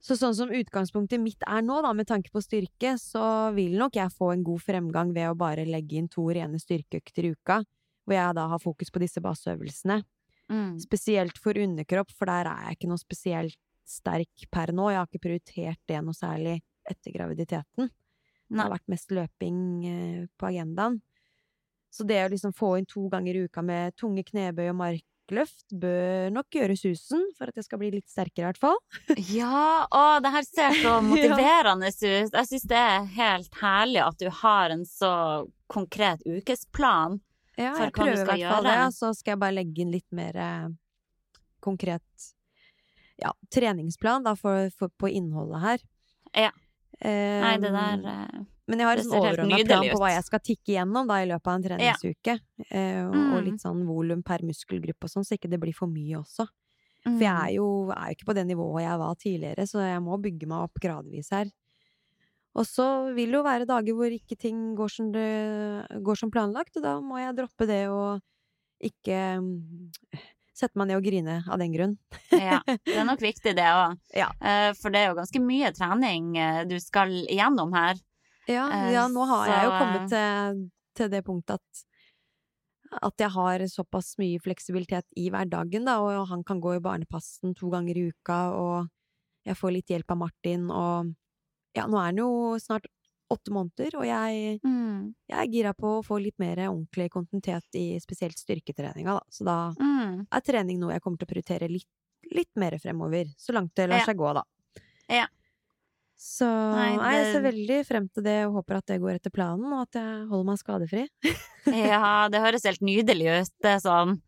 Så 0.00 0.16
sånn 0.16 0.34
som 0.34 0.48
utgangspunktet 0.50 1.20
mitt 1.20 1.42
er 1.46 1.62
nå, 1.62 1.82
da, 1.82 1.92
med 1.92 2.06
tanke 2.06 2.30
på 2.30 2.42
styrke, 2.42 2.94
så 2.98 3.54
vil 3.54 3.72
nok 3.78 3.92
jeg 3.92 4.08
få 4.10 4.32
en 4.32 4.42
god 4.42 4.60
fremgang 4.60 5.14
ved 5.14 5.28
å 5.30 5.36
bare 5.36 5.64
legge 5.64 5.92
inn 5.92 6.08
to 6.08 6.22
rene 6.22 6.58
styrkeøkter 6.58 7.24
i 7.24 7.30
uka, 7.34 7.64
hvor 8.06 8.14
jeg 8.14 8.34
da 8.34 8.48
har 8.48 8.58
fokus 8.58 8.90
på 8.90 9.00
disse 9.00 9.20
baseøvelsene. 9.20 10.02
Mm. 10.50 10.78
Spesielt 10.78 11.38
for 11.38 11.54
underkropp, 11.54 12.10
for 12.10 12.26
der 12.26 12.44
er 12.46 12.68
jeg 12.68 12.76
ikke 12.78 12.88
noe 12.88 12.98
spesielt 12.98 13.56
sterk 13.86 14.50
per 14.50 14.66
nå. 14.68 14.90
Jeg 14.90 14.96
har 14.96 15.06
ikke 15.06 15.20
prioritert 15.20 15.78
det 15.86 16.02
noe 16.04 16.12
særlig 16.12 16.60
etter 16.88 17.12
graviditeten. 17.12 17.90
Det 18.54 18.64
har 18.64 18.74
vært 18.74 18.94
mest 18.94 19.10
løping 19.14 19.58
eh, 19.90 20.22
på 20.38 20.50
agendaen. 20.50 21.00
Så 21.94 22.06
det 22.06 22.24
å 22.24 22.30
liksom 22.32 22.54
få 22.56 22.76
inn 22.78 22.88
to 22.90 23.06
ganger 23.10 23.36
i 23.36 23.44
uka 23.46 23.62
med 23.62 23.94
tunge 24.00 24.24
knebøy 24.26 24.68
og 24.72 24.78
mark 24.80 25.04
styrkeløft 25.24 25.72
bør 25.80 26.30
nok 26.32 26.52
gjøre 26.52 26.76
susen 26.76 27.22
for 27.36 27.48
at 27.48 27.56
jeg 27.56 27.64
skal 27.64 27.78
bli 27.80 27.90
litt 27.94 28.08
sterkere, 28.08 28.44
i 28.44 28.48
hvert 28.52 28.60
fall. 28.60 28.78
Ja, 29.34 29.86
å, 29.90 30.20
det 30.20 30.30
her 30.30 30.44
ser 30.44 30.72
så 30.82 31.00
motiverende 31.04 31.88
ut. 31.88 32.02
Jeg 32.04 32.46
syns 32.48 32.66
det 32.68 32.78
er 32.78 33.04
helt 33.16 33.54
herlig 33.60 34.02
at 34.04 34.18
du 34.18 34.28
har 34.30 34.70
en 34.70 34.84
så 34.84 35.46
konkret 35.66 36.22
ukesplan 36.26 37.20
Ja, 37.56 37.72
jeg 37.78 37.92
prøver 37.94 38.20
i 38.20 38.24
hvert 38.24 38.48
fall 38.50 38.64
det, 38.64 38.78
og 38.84 38.94
så 38.94 39.12
skal 39.14 39.34
jeg 39.34 39.42
bare 39.44 39.56
legge 39.56 39.82
inn 39.82 39.92
litt 39.94 40.10
mer 40.12 40.36
eh, 40.36 40.68
konkret 41.64 42.30
ja, 43.16 43.32
treningsplan 43.54 44.26
da, 44.26 44.34
for, 44.36 44.68
for, 44.76 44.90
på 44.98 45.08
innholdet 45.08 45.62
her. 45.62 45.84
Ja. 46.34 46.50
Eh, 47.00 47.40
Nei, 47.42 47.54
det 47.62 47.70
der 47.74 48.04
eh, 48.10 48.42
Men 48.70 48.80
jeg 48.80 48.88
har 48.88 49.00
en 49.02 49.14
overordna 49.18 49.58
plan 49.66 49.88
på 49.90 50.00
hva 50.00 50.10
jeg 50.14 50.26
skal 50.28 50.42
tikke 50.44 50.74
igjennom 50.74 51.08
da, 51.10 51.20
i 51.20 51.28
løpet 51.28 51.50
av 51.50 51.56
en 51.58 51.64
treningsuke. 51.68 52.36
Ja. 52.70 52.84
og, 53.06 53.16
og 53.16 53.40
Mm. 53.40 53.44
litt 53.48 53.64
sånn 53.64 53.82
volum 53.86 54.22
per 54.24 54.44
muskelgruppe 54.46 55.08
og 55.08 55.10
sånn, 55.12 55.26
så 55.26 55.36
ikke 55.36 55.50
det 55.52 55.60
blir 55.60 55.76
for 55.76 55.90
mye 55.90 56.20
også. 56.20 56.46
For 57.04 57.20
jeg 57.20 57.34
mm. 57.34 57.44
er 57.44 57.50
jo, 57.58 57.66
er 57.92 58.06
jo 58.08 58.16
ikke 58.16 58.30
på 58.30 58.36
det 58.38 58.46
nivået 58.48 58.86
jeg 58.86 59.00
var 59.02 59.18
tidligere, 59.20 59.66
så 59.68 59.82
jeg 59.84 60.00
må 60.00 60.16
bygge 60.24 60.48
meg 60.48 60.64
opp 60.70 60.80
gradvis 60.80 61.28
her. 61.36 61.50
Og 62.54 62.64
så 62.64 62.86
vil 63.12 63.34
det 63.34 63.36
jo 63.36 63.44
være 63.44 63.66
dager 63.68 63.98
hvor 63.98 64.14
ikke 64.14 64.38
ting 64.40 64.70
går 64.78 64.92
som, 64.94 65.10
det, 65.12 65.26
går 66.06 66.20
som 66.20 66.30
planlagt, 66.32 66.78
og 66.78 66.86
da 66.86 66.94
må 67.04 67.18
jeg 67.20 67.36
droppe 67.36 67.66
det 67.68 67.82
og 67.90 68.22
ikke 68.84 69.18
mm, 70.54 70.58
sette 70.60 70.78
meg 70.78 70.88
ned 70.90 71.00
og 71.00 71.06
griner 71.06 71.46
av 71.50 71.60
den 71.60 71.74
grunn. 71.74 71.94
Ja, 72.30 72.60
det 72.66 72.94
er 72.94 73.06
nok 73.08 73.22
viktig 73.24 73.56
det 73.58 73.66
òg. 73.68 73.98
Ja. 74.22 74.30
For 74.78 74.94
det 74.94 75.02
er 75.02 75.10
jo 75.10 75.18
ganske 75.18 75.42
mye 75.42 75.72
trening 75.74 76.34
eh, 76.38 76.62
du 76.70 76.76
skal 76.82 77.12
igjennom 77.24 77.74
her. 77.74 77.98
Ja, 78.46 78.68
Eh, 78.70 78.92
ja 78.94 79.08
nå 79.08 79.24
har 79.28 79.48
jeg 79.48 79.66
jo 79.66 79.74
kommet 79.80 80.08
til, 80.12 80.62
til 80.98 81.12
det 81.12 81.24
punktet 81.26 81.58
at 81.58 81.84
at 83.02 83.18
jeg 83.18 83.32
har 83.34 83.62
såpass 83.66 84.12
mye 84.20 84.38
fleksibilitet 84.38 85.06
i 85.18 85.26
hverdagen, 85.32 85.88
da, 85.88 85.96
og 85.98 86.28
han 86.30 86.44
kan 86.46 86.60
gå 86.62 86.76
i 86.76 86.82
barnepassen 86.84 87.54
to 87.58 87.66
ganger 87.72 87.98
i 87.98 88.04
uka, 88.12 88.36
og 88.54 89.48
jeg 89.48 89.58
får 89.58 89.74
litt 89.74 89.90
hjelp 89.90 90.14
av 90.14 90.20
Martin, 90.20 90.68
og 90.70 91.10
ja, 91.74 91.88
nå 91.90 91.98
er 91.98 92.12
han 92.12 92.20
jo 92.22 92.28
snart 92.62 92.86
åtte 93.30 93.50
måneder, 93.50 93.94
og 93.98 94.04
jeg, 94.06 94.60
jeg 94.62 95.38
er 95.40 95.46
gira 95.50 95.72
på 95.74 95.98
å 95.98 96.04
få 96.04 96.18
litt 96.22 96.38
mer 96.38 96.56
ordentlig 96.68 97.10
kontinuitet 97.10 97.64
i 97.80 97.98
spesielt 98.00 98.36
styrketreninga, 98.38 99.14
da, 99.16 99.22
så 99.30 99.44
da 99.44 99.56
Mm. 99.80 100.26
er 100.30 100.40
trening 100.40 100.78
noe 100.78 100.92
jeg 100.92 101.00
kommer 101.02 101.18
til 101.18 101.26
å 101.26 101.32
prioritere 101.32 101.68
litt, 101.70 101.88
litt 102.32 102.50
mer 102.56 102.76
fremover, 102.78 103.24
så 103.38 103.52
langt 103.56 103.74
det 103.74 103.88
lar 103.88 103.98
Ja. 103.98 104.04
seg 104.04 104.16
gå, 104.16 104.34
da. 104.34 104.42
Ja. 105.08 105.26
Så 106.16 106.46
Nei, 106.46 106.96
nei, 106.96 107.14
jeg 107.16 107.32
ser 107.32 107.42
det- 107.42 107.54
veldig 107.54 107.86
frem 107.86 108.08
til 108.12 108.22
det 108.22 108.46
og 108.46 108.54
håper 108.62 108.76
at 108.76 108.86
det 108.86 109.00
går 109.00 109.14
etter 109.16 109.30
planen, 109.30 109.72
og 109.72 109.82
at 109.82 109.92
jeg 109.98 110.28
holder 110.28 110.44
meg 110.44 110.58
skadefri. 110.58 111.08
Ja, 111.66 112.28
det 112.28 112.40
høres 112.40 112.64
helt 112.64 112.80
nydelig 112.80 113.40
ut. 113.42 113.50
Det 113.60 113.70
er 113.72 113.80
sånn 113.80 114.20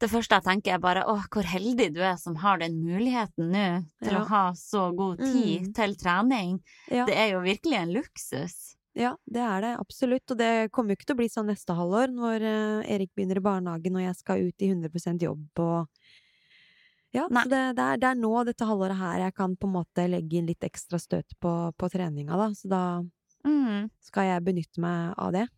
Det 0.00 0.08
første 0.08 0.38
jeg 0.38 0.44
tenker, 0.46 0.74
er 0.74 0.80
bare 0.80 1.02
åh, 1.06 1.26
hvor 1.28 1.44
heldig 1.44 1.90
du 1.92 2.00
er 2.00 2.16
som 2.16 2.38
har 2.40 2.58
den 2.62 2.78
muligheten 2.80 3.50
nå 3.52 3.64
til 4.02 4.14
Ja. 4.14 4.22
å 4.22 4.28
ha 4.30 4.44
så 4.56 4.86
god 4.96 5.18
tid 5.20 5.66
Mm. 5.68 5.74
til 5.76 5.94
trening. 6.00 6.60
Ja. 6.90 7.04
Det 7.04 7.16
er 7.16 7.32
jo 7.34 7.40
virkelig 7.44 7.76
en 7.76 7.92
luksus. 7.92 8.76
Ja, 8.96 9.14
det 9.30 9.40
er 9.44 9.60
det 9.60 9.76
absolutt, 9.78 10.30
og 10.32 10.38
det 10.38 10.72
kommer 10.72 10.90
jo 10.90 10.96
ikke 10.96 11.06
til 11.06 11.14
å 11.14 11.20
bli 11.20 11.28
sånn 11.28 11.46
neste 11.46 11.76
halvår, 11.76 12.08
når 12.10 12.42
eh, 12.42 12.94
Erik 12.96 13.10
begynner 13.14 13.36
i 13.36 13.44
barnehagen 13.44 13.94
og 13.96 14.02
jeg 14.02 14.16
skal 14.16 14.40
ut 14.48 14.62
i 14.62 14.68
100% 14.72 15.20
jobb 15.22 15.46
og 15.58 15.86
Ja, 17.12 17.26
Nei. 17.28 17.42
så 17.42 17.48
det, 17.50 17.76
det, 17.76 17.84
er, 17.84 17.96
det 17.98 18.06
er 18.08 18.14
nå, 18.22 18.44
dette 18.46 18.64
halvåret 18.66 18.96
her, 18.96 19.18
jeg 19.18 19.34
kan 19.34 19.56
på 19.56 19.66
en 19.66 19.72
måte 19.74 20.08
legge 20.08 20.38
inn 20.38 20.46
litt 20.46 20.60
ekstra 20.62 20.98
støt 20.98 21.26
på, 21.42 21.72
på 21.76 21.88
treninga, 21.90 22.36
da, 22.38 22.48
så 22.54 22.68
da 22.68 22.82
Mm. 23.44 23.90
skal 24.00 24.24
jeg 24.24 24.44
benytte 24.44 24.78
meg 24.78 25.14
av 25.18 25.32
det. 25.32 25.48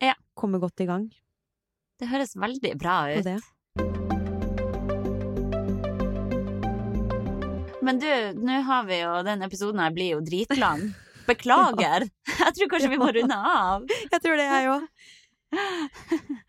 Ja. 0.00 0.14
Komme 0.36 0.58
godt 0.60 0.80
i 0.80 0.86
gang 0.86 1.10
Det 2.02 2.08
høres 2.10 2.32
veldig 2.34 2.70
bra 2.80 2.96
ut. 3.14 3.22
det. 3.22 3.38
Men 7.82 8.00
du, 8.02 8.08
nå 8.42 8.56
har 8.66 8.88
vi 8.88 8.98
jo 9.00 9.12
Den 9.26 9.42
episoden 9.46 9.82
her 9.82 9.94
blir 9.94 10.16
jo 10.16 10.22
dritlang. 10.26 10.88
Beklager. 11.28 12.08
Jeg 12.26 12.56
tror 12.56 12.70
kanskje 12.72 12.90
vi 12.90 12.98
må 12.98 13.10
runde 13.14 13.36
av. 13.38 13.84
Jeg 13.86 14.18
tror 14.24 14.34
det, 14.40 14.48
jeg 14.50 14.72
òg. 14.72 14.88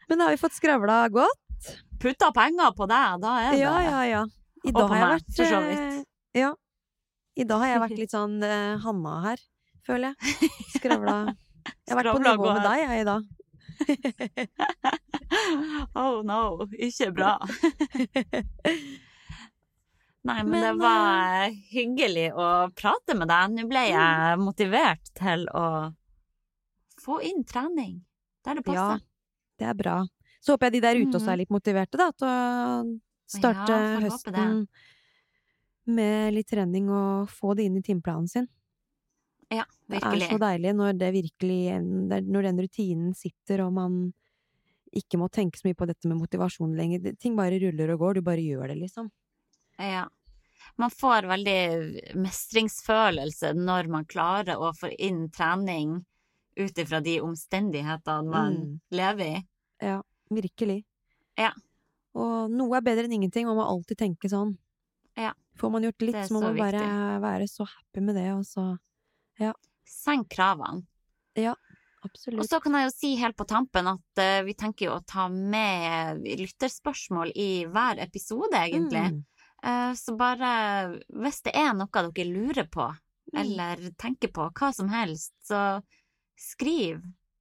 Men 0.09 0.17
da 0.17 0.25
har 0.25 0.33
vi 0.33 0.41
fått 0.41 0.57
skravla 0.57 0.97
godt. 1.13 1.69
Putta 2.01 2.31
penger 2.33 2.73
på 2.73 2.89
deg, 2.89 3.21
da 3.21 3.35
er 3.43 3.53
det 3.53 3.61
Ja, 3.61 3.75
ja, 3.85 4.01
ja. 4.09 4.23
I 4.63 4.73
dag 4.73 4.89
har 4.89 4.97
jeg 4.97 5.11
vært 5.13 5.31
for 5.37 5.51
så 5.51 5.61
eh, 5.61 5.69
vidt. 5.69 6.09
Ja. 6.39 6.49
I 7.37 7.45
dag 7.53 7.61
har 7.61 7.73
jeg 7.75 7.83
vært 7.85 7.99
litt 8.01 8.17
sånn 8.17 8.35
uh, 8.41 8.81
Hanna 8.81 9.13
her, 9.27 9.45
føler 9.85 10.17
jeg. 10.17 10.51
Skravla 10.79 11.15
Jeg 11.29 11.93
har 11.93 12.01
vært 12.01 12.15
på 12.17 12.25
nivå 12.25 12.49
med 12.49 12.65
deg, 12.65 12.83
jeg, 12.87 13.05
i 13.05 13.09
dag. 13.13 13.31
Oh 15.97 16.21
no, 16.25 16.65
ikke 16.77 17.11
bra. 17.15 17.37
Nei, 20.23 20.43
men, 20.43 20.51
Men, 20.53 20.61
det 20.63 20.73
var 20.79 21.49
hyggelig 21.73 22.29
å 22.39 22.45
prate 22.77 23.15
med 23.17 23.27
deg. 23.27 23.49
Nå 23.57 23.63
ble 23.67 23.81
jeg 23.89 23.99
Mm. 23.99 24.39
motivert 24.45 25.03
til 25.19 25.47
å 25.51 25.91
få 27.03 27.19
inn 27.27 27.43
trening 27.43 28.05
der 28.45 28.53
det 28.61 28.71
Ja, 28.71 28.99
det 29.59 29.65
er 29.67 29.73
bra. 29.75 29.97
Så 30.39 30.51
håper 30.53 30.65
jeg 30.69 30.73
de 30.77 30.81
der 30.87 30.95
ute 31.01 31.17
også 31.19 31.31
er 31.33 31.37
litt 31.43 31.51
motiverte, 31.51 31.97
da, 31.99 32.07
til 32.11 32.27
å 32.27 32.29
starte 33.27 33.71
Ja, 33.71 33.99
høsten 34.05 34.67
med 35.85 36.33
litt 36.33 36.47
trening 36.47 36.89
og 36.89 37.29
få 37.31 37.53
det 37.55 37.63
inn 37.67 37.77
i 37.77 37.81
timeplanen 37.83 38.27
sin. 38.27 38.47
Ja, 39.53 39.65
Det 39.89 39.99
er 40.01 40.23
så 40.25 40.39
deilig 40.41 40.71
når 40.73 40.97
det 40.97 41.09
virkelig 41.13 41.57
Når 42.25 42.41
den 42.47 42.59
rutinen 42.63 43.13
sitter, 43.17 43.61
og 43.67 43.73
man 43.75 43.97
ikke 44.93 45.17
må 45.17 45.27
tenke 45.33 45.57
så 45.59 45.67
mye 45.67 45.77
på 45.77 45.87
dette 45.89 46.07
med 46.09 46.17
motivasjon 46.21 46.75
lenger. 46.77 47.15
Ting 47.21 47.35
bare 47.37 47.57
ruller 47.61 47.93
og 47.95 47.99
går, 48.03 48.13
du 48.19 48.21
bare 48.21 48.41
gjør 48.45 48.67
det, 48.69 48.77
liksom. 48.77 49.07
Ja. 49.81 50.03
Man 50.77 50.89
får 50.93 51.25
veldig 51.29 52.13
mestringsfølelse 52.53 53.53
når 53.57 53.89
man 53.91 54.05
klarer 54.09 54.57
å 54.61 54.69
få 54.77 54.91
inn 54.99 55.27
trening 55.33 55.99
ut 56.57 56.77
ifra 56.77 57.01
de 57.03 57.17
omstendighetene 57.25 58.29
man 58.29 58.53
Mm. 58.55 58.79
lever 58.91 59.25
i. 59.25 59.47
Ja, 59.81 60.01
virkelig. 60.31 60.83
Ja. 61.37 61.51
Og 62.13 62.51
noe 62.51 62.77
er 62.77 62.81
bedre 62.81 63.05
enn 63.05 63.13
ingenting, 63.17 63.45
man 63.47 63.57
må 63.57 63.65
alltid 63.65 63.97
tenke 63.97 64.29
sånn. 64.29 64.57
Ja. 65.17 65.33
Får 65.57 65.71
man 65.71 65.81
gjort 65.83 66.01
litt, 66.01 66.15
så 66.15 66.33
må 66.33 66.41
man 66.41 66.55
bare 66.57 66.79
viktig. 66.79 67.21
være 67.21 67.47
så 67.49 67.65
happy 67.67 68.01
med 68.01 68.15
det, 68.15 68.31
og 68.33 68.43
så 68.45 68.77
Senk 69.85 70.29
kravene. 70.33 70.83
Og 72.03 72.09
Absolutt. 72.09 72.49
så 72.49 72.59
kan 72.59 72.73
jeg 72.75 72.87
jo 72.89 72.93
si 72.93 73.09
helt 73.15 73.37
på 73.39 73.45
tampen 73.47 73.87
at 73.87 74.19
uh, 74.19 74.41
vi 74.43 74.53
tenker 74.59 74.89
jo 74.89 74.95
å 74.97 75.03
ta 75.07 75.29
med 75.31 76.23
lytterspørsmål 76.39 77.31
i 77.39 77.65
hver 77.71 78.01
episode, 78.03 78.51
egentlig. 78.59 79.05
Mm. 79.13 79.21
Uh, 79.63 79.93
så 79.95 80.15
bare 80.19 80.49
hvis 81.07 81.41
det 81.45 81.53
er 81.55 81.71
noe 81.77 81.87
dere 82.11 82.27
lurer 82.27 82.67
på, 82.69 82.89
Mm. 83.33 83.39
eller 83.39 83.91
tenker 83.97 84.27
på, 84.35 84.49
hva 84.53 84.67
som 84.75 84.89
helst, 84.91 85.31
så 85.47 85.81
skriv 86.37 86.99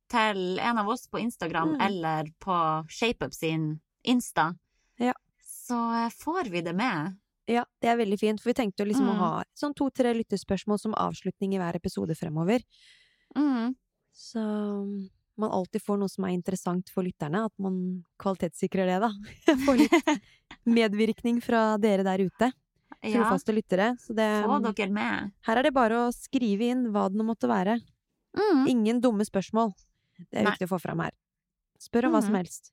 til 0.09 0.59
en 0.63 0.79
av 0.79 0.89
oss 0.89 1.09
på 1.11 1.19
Instagram 1.21 1.75
Mm. 1.75 1.81
eller 1.87 2.31
på 2.41 2.87
ShapeUp 2.89 3.35
sin 3.35 3.81
Insta. 4.05 4.55
Ja. 4.99 5.13
Så 5.43 5.75
eh, 6.05 6.09
får 6.11 6.49
vi 6.51 6.61
det 6.63 6.73
med. 6.75 7.19
Ja, 7.51 7.65
det 7.83 7.89
er 7.91 7.97
veldig 7.99 8.19
fint, 8.21 8.41
for 8.41 8.51
vi 8.51 8.55
tenkte 8.55 8.85
jo 8.85 8.87
liksom 8.93 9.09
å 9.09 9.15
Mm. 9.15 9.19
ha 9.19 9.43
sånn 9.59 9.75
to-tre 9.75 10.13
lyttespørsmål 10.15 10.79
som 10.79 10.95
avslutning 10.95 11.55
i 11.55 11.59
hver 11.59 11.75
episode 11.75 12.15
fremover. 12.15 12.63
Mm. 13.37 13.75
Så 14.15 14.39
um, 14.39 15.09
man 15.37 15.51
alltid 15.51 15.83
får 15.83 15.99
noe 15.99 16.09
som 16.09 16.25
er 16.25 16.35
interessant 16.37 16.89
for 16.93 17.03
lytterne, 17.03 17.45
at 17.47 17.53
man 17.59 18.05
kvalitetssikrer 18.21 18.87
det, 18.87 19.01
da. 19.01 19.11
Får 19.67 19.77
litt 19.79 20.23
medvirkning 20.65 21.41
fra 21.43 21.77
dere 21.79 22.05
der 22.07 22.19
ute, 22.29 22.53
trofaste 23.03 23.53
lyttere. 23.57 23.97
Så 23.99 24.15
det, 24.15 24.29
få 24.47 24.61
dere 24.77 24.91
med. 24.93 25.33
her 25.49 25.57
er 25.57 25.63
det 25.63 25.73
bare 25.75 26.07
å 26.07 26.13
skrive 26.15 26.69
inn 26.71 26.93
hva 26.93 27.09
det 27.11 27.19
nå 27.19 27.25
måtte 27.27 27.49
være. 27.51 27.81
Mm. 28.39 28.69
Ingen 28.69 29.01
dumme 29.03 29.25
spørsmål. 29.27 29.73
Det 30.31 30.39
er 30.39 30.45
Nei. 30.45 30.53
viktig 30.53 30.69
å 30.69 30.77
få 30.77 30.81
fram 30.81 31.01
her. 31.01 31.11
Spør 31.81 32.07
om 32.07 32.13
hva 32.15 32.23
som 32.23 32.33
Mhm. 32.33 32.37
helst. 32.45 32.71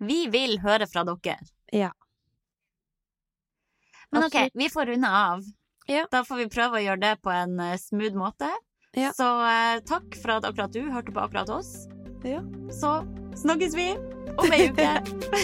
Vi 0.00 0.26
vil 0.28 0.58
høre 0.60 0.86
fra 0.88 1.04
dere. 1.04 1.38
Ja. 1.72 1.90
Men 4.12 4.26
ok, 4.28 4.36
vi 4.54 4.68
får 4.72 4.86
runde 4.92 5.08
av. 5.08 5.42
Ja. 5.86 6.06
Da 6.10 6.24
får 6.26 6.42
vi 6.42 6.48
prøve 6.50 6.80
å 6.80 6.82
gjøre 6.82 7.02
det 7.02 7.14
på 7.22 7.30
en 7.30 7.60
eh, 7.62 7.76
smooth 7.80 8.18
måte. 8.18 8.50
Ja. 8.96 9.12
Så 9.14 9.26
eh, 9.46 9.78
takk 9.86 10.16
for 10.22 10.38
at 10.38 10.48
akkurat 10.48 10.72
du 10.74 10.82
hørte 10.90 11.14
på 11.14 11.22
akkurat 11.22 11.50
oss. 11.52 11.74
Ja. 12.26 12.42
Så 12.74 12.98
snakkes 13.42 13.76
vi 13.76 13.92
om 14.36 14.52
ei 14.52 14.70
uke. 14.70 14.90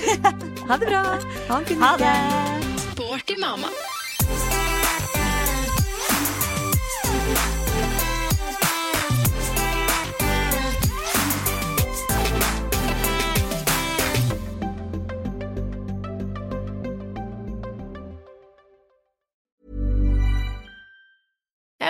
Ha 0.69 0.79
det 0.79 0.87
bra! 0.87 1.03
Ha 1.49 1.59
en 1.59 1.67
fin 1.67 1.83
ha 1.83 1.95
uke! 1.97 2.07
det! 2.07 2.79
Sporty 2.87 3.37
mamma. 3.43 3.71